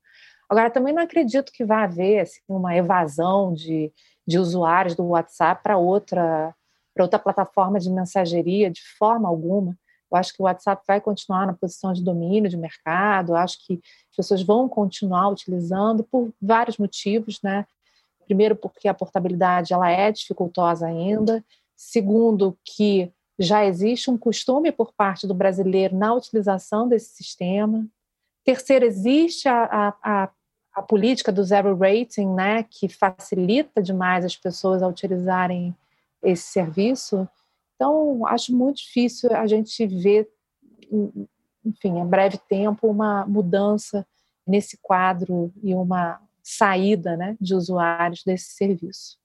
Agora, 0.48 0.70
também 0.70 0.94
não 0.94 1.02
acredito 1.02 1.52
que 1.52 1.64
vá 1.64 1.84
haver 1.84 2.20
assim, 2.20 2.40
uma 2.48 2.74
evasão 2.74 3.52
de, 3.52 3.92
de 4.28 4.38
usuários 4.38 4.94
do 4.94 5.06
WhatsApp 5.06 5.62
para 5.62 5.78
outra, 5.78 6.54
outra 6.98 7.18
plataforma 7.18 7.80
de 7.80 7.88
mensageria, 7.88 8.70
de 8.70 8.82
forma 8.98 9.26
alguma. 9.26 9.74
Eu 10.10 10.18
acho 10.18 10.34
que 10.34 10.42
o 10.42 10.44
WhatsApp 10.44 10.82
vai 10.86 11.00
continuar 11.00 11.46
na 11.46 11.54
posição 11.54 11.94
de 11.94 12.04
domínio 12.04 12.50
de 12.50 12.56
mercado, 12.56 13.32
eu 13.32 13.36
acho 13.36 13.66
que 13.66 13.80
as 14.10 14.16
pessoas 14.16 14.42
vão 14.42 14.68
continuar 14.68 15.30
utilizando 15.30 16.04
por 16.04 16.30
vários 16.42 16.76
motivos, 16.76 17.40
né? 17.42 17.66
Primeiro, 18.26 18.54
porque 18.54 18.86
a 18.86 18.92
portabilidade 18.92 19.72
ela 19.72 19.90
é 19.90 20.12
dificultosa 20.12 20.86
ainda. 20.86 21.42
Segundo, 21.74 22.54
que 22.62 23.10
já 23.38 23.64
existe 23.64 24.10
um 24.10 24.18
costume 24.18 24.70
por 24.70 24.92
parte 24.92 25.26
do 25.26 25.32
brasileiro 25.32 25.96
na 25.96 26.12
utilização 26.12 26.86
desse 26.86 27.16
sistema. 27.16 27.86
Terceiro, 28.44 28.84
existe 28.84 29.48
a, 29.48 29.64
a, 29.64 30.24
a 30.24 30.30
política 30.82 31.32
do 31.32 31.42
zero 31.44 31.76
rating, 31.76 32.34
né, 32.34 32.62
que 32.62 32.88
facilita 32.88 33.82
demais 33.82 34.24
as 34.24 34.36
pessoas 34.36 34.82
a 34.82 34.88
utilizarem 34.88 35.74
esse 36.22 36.44
serviço. 36.44 37.28
Então, 37.74 38.26
acho 38.26 38.54
muito 38.54 38.78
difícil 38.78 39.34
a 39.34 39.46
gente 39.46 39.86
ver, 39.86 40.28
enfim, 41.64 41.98
em 41.98 42.06
breve 42.06 42.38
tempo, 42.48 42.88
uma 42.88 43.24
mudança 43.26 44.06
nesse 44.46 44.78
quadro 44.82 45.52
e 45.62 45.74
uma 45.74 46.20
saída 46.42 47.16
né, 47.16 47.36
de 47.40 47.54
usuários 47.54 48.24
desse 48.24 48.52
serviço. 48.52 49.18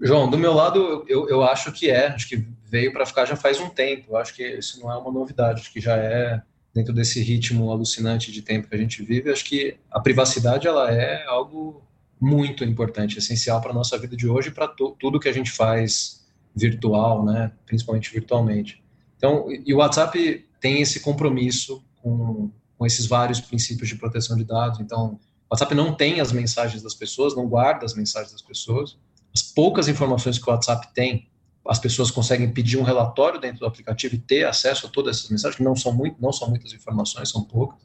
João, 0.00 0.30
do 0.30 0.38
meu 0.38 0.52
lado, 0.52 1.04
eu, 1.08 1.28
eu 1.28 1.42
acho 1.42 1.72
que 1.72 1.90
é, 1.90 2.06
acho 2.08 2.28
que 2.28 2.36
veio 2.62 2.92
para 2.92 3.04
ficar 3.04 3.24
já 3.24 3.34
faz 3.34 3.60
um 3.60 3.68
tempo, 3.68 4.16
acho 4.16 4.34
que 4.34 4.46
isso 4.46 4.80
não 4.80 4.90
é 4.90 4.96
uma 4.96 5.10
novidade, 5.10 5.60
acho 5.60 5.72
que 5.72 5.80
já 5.80 5.96
é 5.96 6.40
dentro 6.74 6.92
desse 6.92 7.20
ritmo 7.22 7.70
alucinante 7.70 8.30
de 8.30 8.42
tempo 8.42 8.68
que 8.68 8.74
a 8.74 8.78
gente 8.78 9.02
vive, 9.02 9.30
acho 9.30 9.44
que 9.44 9.76
a 9.90 10.00
privacidade 10.00 10.66
ela 10.66 10.90
é 10.92 11.24
algo 11.26 11.82
muito 12.20 12.64
importante, 12.64 13.18
essencial 13.18 13.60
para 13.60 13.70
a 13.70 13.74
nossa 13.74 13.96
vida 13.98 14.16
de 14.16 14.28
hoje 14.28 14.48
e 14.48 14.52
para 14.52 14.68
tudo 14.68 15.18
que 15.18 15.28
a 15.28 15.32
gente 15.32 15.50
faz 15.50 16.26
virtual, 16.54 17.24
né, 17.24 17.52
principalmente 17.64 18.12
virtualmente. 18.12 18.82
Então, 19.16 19.46
e 19.50 19.72
o 19.72 19.78
WhatsApp 19.78 20.46
tem 20.60 20.80
esse 20.80 21.00
compromisso 21.00 21.82
com, 22.02 22.50
com 22.76 22.86
esses 22.86 23.06
vários 23.06 23.40
princípios 23.40 23.88
de 23.88 23.96
proteção 23.96 24.36
de 24.36 24.44
dados. 24.44 24.80
Então, 24.80 25.18
o 25.48 25.54
WhatsApp 25.54 25.74
não 25.74 25.94
tem 25.94 26.20
as 26.20 26.32
mensagens 26.32 26.82
das 26.82 26.94
pessoas, 26.94 27.34
não 27.34 27.48
guarda 27.48 27.84
as 27.84 27.94
mensagens 27.94 28.32
das 28.32 28.42
pessoas. 28.42 28.96
As 29.34 29.42
poucas 29.42 29.88
informações 29.88 30.38
que 30.38 30.48
o 30.48 30.52
WhatsApp 30.52 30.92
tem 30.94 31.29
as 31.68 31.78
pessoas 31.78 32.10
conseguem 32.10 32.50
pedir 32.52 32.78
um 32.78 32.82
relatório 32.82 33.40
dentro 33.40 33.60
do 33.60 33.66
aplicativo 33.66 34.14
e 34.14 34.18
ter 34.18 34.44
acesso 34.44 34.86
a 34.86 34.90
todas 34.90 35.18
essas 35.18 35.30
mensagens, 35.30 35.56
que 35.56 35.62
não 35.62 35.76
são, 35.76 35.92
muito, 35.92 36.20
não 36.20 36.32
são 36.32 36.48
muitas 36.48 36.72
informações, 36.72 37.28
são 37.28 37.44
poucas. 37.44 37.78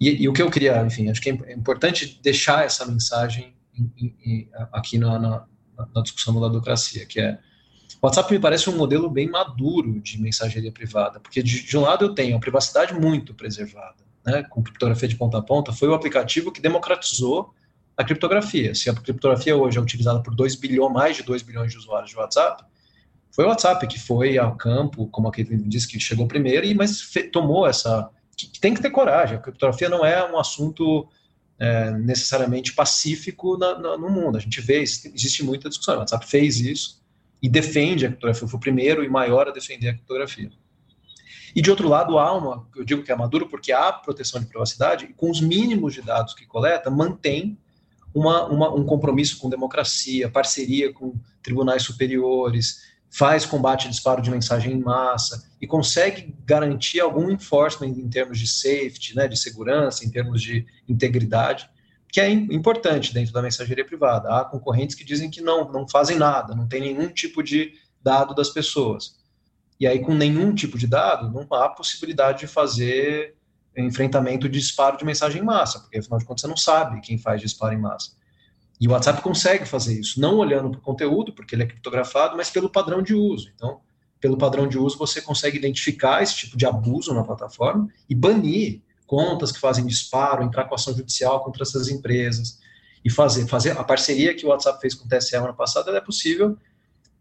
E, 0.00 0.22
e 0.22 0.28
o 0.28 0.32
que 0.32 0.42
eu 0.42 0.50
queria, 0.50 0.84
enfim, 0.84 1.08
acho 1.08 1.20
que 1.20 1.30
é 1.30 1.52
importante 1.52 2.20
deixar 2.22 2.64
essa 2.64 2.84
mensagem 2.84 3.54
em, 3.76 4.14
em, 4.24 4.48
aqui 4.72 4.98
na, 4.98 5.18
na, 5.18 5.46
na, 5.94 6.02
discussão 6.02 6.38
da 6.40 6.48
democracia, 6.48 7.06
que 7.06 7.20
é 7.20 7.38
o 8.00 8.06
WhatsApp 8.06 8.32
me 8.32 8.38
parece 8.38 8.68
um 8.68 8.76
modelo 8.76 9.08
bem 9.08 9.30
maduro 9.30 10.00
de 10.00 10.20
mensageria 10.20 10.70
privada, 10.70 11.18
porque 11.18 11.42
de, 11.42 11.64
de 11.64 11.78
um 11.78 11.80
lado 11.80 12.04
eu 12.04 12.14
tenho 12.14 12.36
a 12.36 12.40
privacidade 12.40 12.92
muito 12.92 13.32
preservada, 13.32 14.04
né, 14.26 14.42
com 14.42 14.62
criptografia 14.62 15.08
de 15.08 15.16
ponta 15.16 15.38
a 15.38 15.42
ponta, 15.42 15.72
foi 15.72 15.88
o 15.88 15.94
aplicativo 15.94 16.52
que 16.52 16.60
democratizou 16.60 17.54
a 17.96 18.04
criptografia. 18.04 18.74
Se 18.74 18.90
a 18.90 18.94
criptografia 18.94 19.56
hoje 19.56 19.78
é 19.78 19.80
utilizada 19.80 20.20
por 20.22 20.34
2 20.34 20.56
bilhões, 20.56 20.92
mais 20.92 21.16
de 21.16 21.22
2 21.22 21.42
bilhões 21.42 21.72
de 21.72 21.78
usuários 21.78 22.10
de 22.10 22.16
WhatsApp, 22.16 22.64
foi 23.34 23.44
o 23.44 23.48
WhatsApp 23.48 23.84
que 23.88 23.98
foi 23.98 24.38
ao 24.38 24.54
campo, 24.54 25.08
como 25.08 25.26
a 25.26 25.32
Caitlin 25.32 25.68
disse, 25.68 25.88
que 25.88 25.98
chegou 25.98 26.28
primeiro, 26.28 26.64
e 26.64 26.72
mas 26.72 27.10
tomou 27.32 27.66
essa. 27.66 28.08
Que, 28.36 28.60
tem 28.60 28.72
que 28.72 28.80
ter 28.80 28.90
coragem. 28.90 29.36
A 29.36 29.40
criptografia 29.40 29.88
não 29.88 30.04
é 30.04 30.30
um 30.30 30.38
assunto 30.38 31.08
é, 31.58 31.90
necessariamente 31.90 32.72
pacífico 32.72 33.56
na, 33.58 33.76
na, 33.76 33.98
no 33.98 34.08
mundo. 34.08 34.36
A 34.36 34.40
gente 34.40 34.60
vê, 34.60 34.82
existe 34.82 35.42
muita 35.42 35.68
discussão. 35.68 35.96
O 35.96 35.98
WhatsApp 35.98 36.24
fez 36.28 36.60
isso 36.60 37.02
e 37.42 37.48
defende 37.48 38.06
a 38.06 38.08
criptografia. 38.08 38.48
Foi 38.48 38.56
o 38.56 38.60
primeiro 38.60 39.02
e 39.02 39.08
maior 39.08 39.48
a 39.48 39.50
defender 39.50 39.88
a 39.88 39.94
criptografia. 39.94 40.52
E 41.56 41.60
de 41.60 41.70
outro 41.70 41.88
lado, 41.88 42.18
há 42.18 42.32
uma, 42.32 42.68
eu 42.76 42.84
digo 42.84 43.02
que 43.02 43.10
é 43.10 43.16
maduro 43.16 43.48
porque 43.48 43.72
há 43.72 43.92
proteção 43.92 44.40
de 44.40 44.46
privacidade 44.46 45.06
e 45.06 45.12
com 45.12 45.28
os 45.28 45.40
mínimos 45.40 45.92
de 45.92 46.02
dados 46.02 46.34
que 46.34 46.46
coleta, 46.46 46.88
mantém 46.88 47.58
uma, 48.14 48.46
uma, 48.46 48.72
um 48.72 48.84
compromisso 48.84 49.38
com 49.38 49.50
democracia, 49.50 50.30
parceria 50.30 50.92
com 50.92 51.14
tribunais 51.42 51.82
superiores, 51.82 52.93
faz 53.16 53.46
combate 53.46 53.86
a 53.86 53.90
disparo 53.90 54.20
de 54.20 54.28
mensagem 54.28 54.72
em 54.72 54.80
massa 54.80 55.48
e 55.60 55.68
consegue 55.68 56.34
garantir 56.44 56.98
algum 56.98 57.30
enforcement 57.30 57.86
em 57.86 58.08
termos 58.08 58.40
de 58.40 58.48
safety, 58.48 59.14
né, 59.14 59.28
de 59.28 59.36
segurança, 59.36 60.04
em 60.04 60.10
termos 60.10 60.42
de 60.42 60.66
integridade, 60.88 61.70
que 62.10 62.20
é 62.20 62.28
importante 62.28 63.14
dentro 63.14 63.32
da 63.32 63.40
mensageria 63.40 63.84
privada. 63.84 64.28
Há 64.36 64.44
concorrentes 64.44 64.96
que 64.96 65.04
dizem 65.04 65.30
que 65.30 65.40
não, 65.40 65.70
não 65.70 65.88
fazem 65.88 66.18
nada, 66.18 66.56
não 66.56 66.66
tem 66.66 66.80
nenhum 66.80 67.08
tipo 67.08 67.40
de 67.40 67.74
dado 68.02 68.34
das 68.34 68.50
pessoas. 68.50 69.16
E 69.78 69.86
aí, 69.86 70.00
com 70.00 70.12
nenhum 70.12 70.52
tipo 70.52 70.76
de 70.76 70.88
dado, 70.88 71.30
não 71.30 71.46
há 71.56 71.68
possibilidade 71.68 72.40
de 72.40 72.46
fazer 72.48 73.36
enfrentamento 73.76 74.48
de 74.48 74.58
disparo 74.58 74.96
de 74.96 75.04
mensagem 75.04 75.40
em 75.40 75.44
massa, 75.44 75.78
porque 75.78 75.98
afinal 75.98 76.18
de 76.18 76.24
contas 76.24 76.42
você 76.42 76.48
não 76.48 76.56
sabe 76.56 77.00
quem 77.00 77.16
faz 77.16 77.40
disparo 77.40 77.74
em 77.74 77.80
massa. 77.80 78.12
E 78.84 78.86
o 78.86 78.90
WhatsApp 78.90 79.22
consegue 79.22 79.64
fazer 79.64 79.98
isso, 79.98 80.20
não 80.20 80.36
olhando 80.36 80.68
para 80.68 80.78
o 80.78 80.82
conteúdo, 80.82 81.32
porque 81.32 81.54
ele 81.54 81.62
é 81.62 81.66
criptografado, 81.66 82.36
mas 82.36 82.50
pelo 82.50 82.68
padrão 82.68 83.00
de 83.00 83.14
uso. 83.14 83.50
Então, 83.54 83.80
pelo 84.20 84.36
padrão 84.36 84.68
de 84.68 84.76
uso, 84.76 84.98
você 84.98 85.22
consegue 85.22 85.56
identificar 85.56 86.22
esse 86.22 86.36
tipo 86.36 86.54
de 86.54 86.66
abuso 86.66 87.14
na 87.14 87.24
plataforma 87.24 87.88
e 88.10 88.14
banir 88.14 88.82
contas 89.06 89.50
que 89.50 89.58
fazem 89.58 89.86
disparo, 89.86 90.44
entrar 90.44 90.64
com 90.64 90.74
ação 90.74 90.94
judicial 90.94 91.42
contra 91.42 91.62
essas 91.62 91.88
empresas 91.88 92.58
e 93.02 93.08
fazer, 93.08 93.46
fazer 93.46 93.70
a 93.70 93.82
parceria 93.82 94.34
que 94.34 94.44
o 94.44 94.50
WhatsApp 94.50 94.78
fez 94.78 94.94
com 94.94 95.06
o 95.06 95.08
TSE 95.08 95.34
ano 95.34 95.54
passado, 95.54 95.88
é 95.88 96.00
possível 96.02 96.54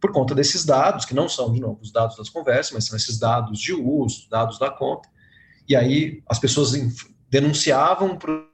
por 0.01 0.11
conta 0.11 0.35
desses 0.35 0.65
dados, 0.65 1.05
que 1.05 1.15
não 1.15 1.29
são, 1.29 1.49
de 1.49 1.61
novo, 1.61 1.79
os 1.81 1.93
dados 1.93 2.17
das 2.17 2.27
conversas, 2.27 2.73
mas 2.73 2.83
são 2.83 2.97
esses 2.97 3.17
dados 3.17 3.57
de 3.57 3.71
uso, 3.71 4.27
dados 4.29 4.59
da 4.59 4.69
conta. 4.69 5.07
E 5.65 5.77
aí 5.77 6.21
as 6.27 6.39
pessoas 6.39 6.73
denunciavam, 7.29 8.17
por, 8.17 8.49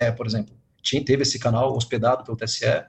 é, 0.00 0.12
por 0.12 0.28
exemplo, 0.28 0.61
tinha, 0.82 1.04
teve 1.04 1.22
esse 1.22 1.38
canal 1.38 1.74
hospedado 1.74 2.24
pelo 2.24 2.36
TSE, 2.36 2.84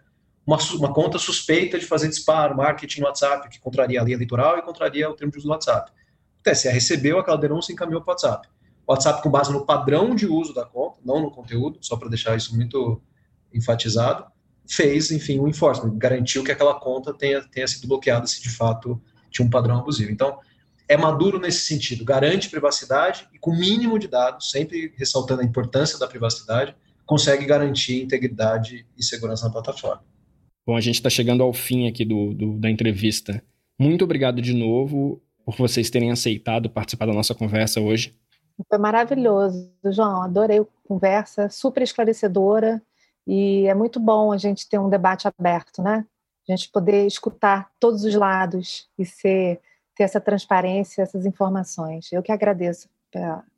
uma, 0.46 0.58
uma 0.76 0.94
conta 0.94 1.18
suspeita 1.18 1.80
de 1.80 1.86
fazer 1.86 2.10
disparo, 2.10 2.58
marketing 2.58 3.02
no 3.02 3.08
WhatsApp, 3.08 3.48
que 3.50 3.60
contraria 3.60 4.02
a 4.02 4.04
lei 4.04 4.14
eleitoral 4.14 4.58
e 4.58 4.62
contraria 4.62 5.10
o 5.10 5.14
termo 5.14 5.32
de 5.32 5.38
uso 5.38 5.48
do 5.48 5.52
WhatsApp. 5.52 5.91
O 6.39 6.44
TSE 6.44 6.70
recebeu 6.70 7.20
aquela 7.20 7.38
denúncia 7.38 7.72
e 7.72 7.74
encaminhou 7.74 8.02
para 8.02 8.12
o 8.12 8.14
WhatsApp. 8.14 8.50
O 8.86 8.91
WhatsApp, 8.91 9.22
com 9.24 9.30
base 9.30 9.52
no 9.54 9.66
padrão 9.66 10.14
de 10.14 10.28
uso 10.28 10.54
da 10.54 10.66
conta, 10.66 11.00
não 11.06 11.22
no 11.22 11.32
conteúdo, 11.32 11.78
só 11.82 11.96
para 11.96 12.10
deixar 12.10 12.36
isso 12.36 12.54
muito 12.56 13.02
enfatizado, 13.54 14.26
fez, 14.70 15.12
enfim, 15.12 15.39
o 15.39 15.44
um 15.44 15.48
enforcement, 15.48 15.98
garantiu 15.98 16.44
que 16.44 16.52
aquela 16.52 16.78
conta 16.80 17.14
tenha, 17.14 17.41
tenha 17.41 17.68
sido 17.68 17.88
bloqueada 17.88 18.26
se 18.28 18.41
de 18.41 18.50
fato 18.50 19.02
tinha 19.30 19.46
um 19.46 19.50
padrão 19.50 19.78
abusivo. 19.78 20.12
Então, 20.12 20.39
é 20.88 20.98
maduro 20.98 21.39
nesse 21.39 21.66
sentido, 21.66 22.04
garante 22.04 22.50
privacidade 22.50 23.28
e 23.34 23.39
com 23.39 23.56
mínimo 23.56 23.98
de 23.98 24.08
dados, 24.08 24.52
sempre 24.52 24.94
ressaltando 24.98 25.41
a 25.41 25.46
importância 25.46 25.98
da 25.98 26.08
privacidade, 26.08 26.76
consegue 27.06 27.45
garantir 27.45 28.01
integridade 28.01 28.86
e 28.97 29.04
segurança 29.04 29.45
na 29.45 29.51
plataforma. 29.51 30.04
Bom, 30.66 30.78
a 30.78 30.82
gente 30.82 30.95
está 30.95 31.10
chegando 31.10 31.43
ao 31.43 31.51
fim 31.51 31.88
aqui 31.88 32.06
do, 32.06 32.34
do, 32.34 32.58
da 32.58 32.70
entrevista. 32.70 33.43
Muito 33.78 34.04
obrigado 34.04 34.41
de 34.41 34.54
novo 34.54 35.22
por 35.45 35.56
vocês 35.58 35.89
terem 35.89 36.12
aceitado 36.12 36.70
participar 36.70 37.06
da 37.06 37.14
nossa 37.14 37.36
conversa 37.36 37.82
hoje. 37.82 38.18
Foi 38.70 38.78
maravilhoso, 38.78 39.70
João. 39.86 40.22
Adorei 40.22 40.60
a 40.60 40.66
conversa, 40.88 41.49
super 41.49 41.84
esclarecedora. 41.84 42.82
E 43.28 43.66
é 43.68 43.74
muito 43.74 43.99
bom 43.99 44.32
a 44.32 44.38
gente 44.38 44.68
ter 44.70 44.80
um 44.80 44.89
debate 44.89 45.28
aberto, 45.28 45.82
né? 45.82 46.06
A 46.47 46.51
gente 46.51 46.70
poder 46.70 47.08
escutar 47.08 47.72
todos 47.80 48.04
os 48.04 48.14
lados 48.14 48.88
e 48.97 49.06
ser, 49.06 49.60
ter 49.95 50.04
essa 50.04 50.20
transparência, 50.20 51.01
essas 51.01 51.26
informações. 51.26 52.12
Eu 52.12 52.22
que 52.22 52.32
agradeço 52.32 52.88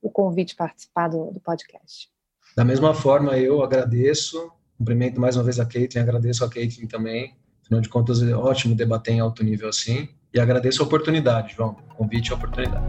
o 0.02 0.10
convite 0.10 0.56
participar 0.56 1.08
do, 1.08 1.32
do 1.32 1.40
podcast. 1.40 2.10
Da 2.56 2.64
mesma 2.64 2.94
forma, 2.94 3.38
eu 3.38 3.62
agradeço, 3.62 4.50
cumprimento 4.78 5.20
mais 5.20 5.36
uma 5.36 5.44
vez 5.44 5.60
a 5.60 5.66
Caitlin, 5.66 6.00
agradeço 6.02 6.46
a 6.46 6.50
Caitlin 6.50 6.88
também. 6.88 7.36
Afinal 7.62 7.82
de 7.82 7.90
contas, 7.90 8.24
é 8.24 8.34
ótimo 8.34 8.74
debater 8.74 9.14
em 9.14 9.20
alto 9.20 9.44
nível 9.44 9.68
assim. 9.68 10.08
E 10.34 10.40
agradeço 10.40 10.82
a 10.82 10.86
oportunidade, 10.86 11.54
João. 11.54 11.76
Convite 11.98 12.30
e 12.30 12.34
oportunidade. 12.34 12.86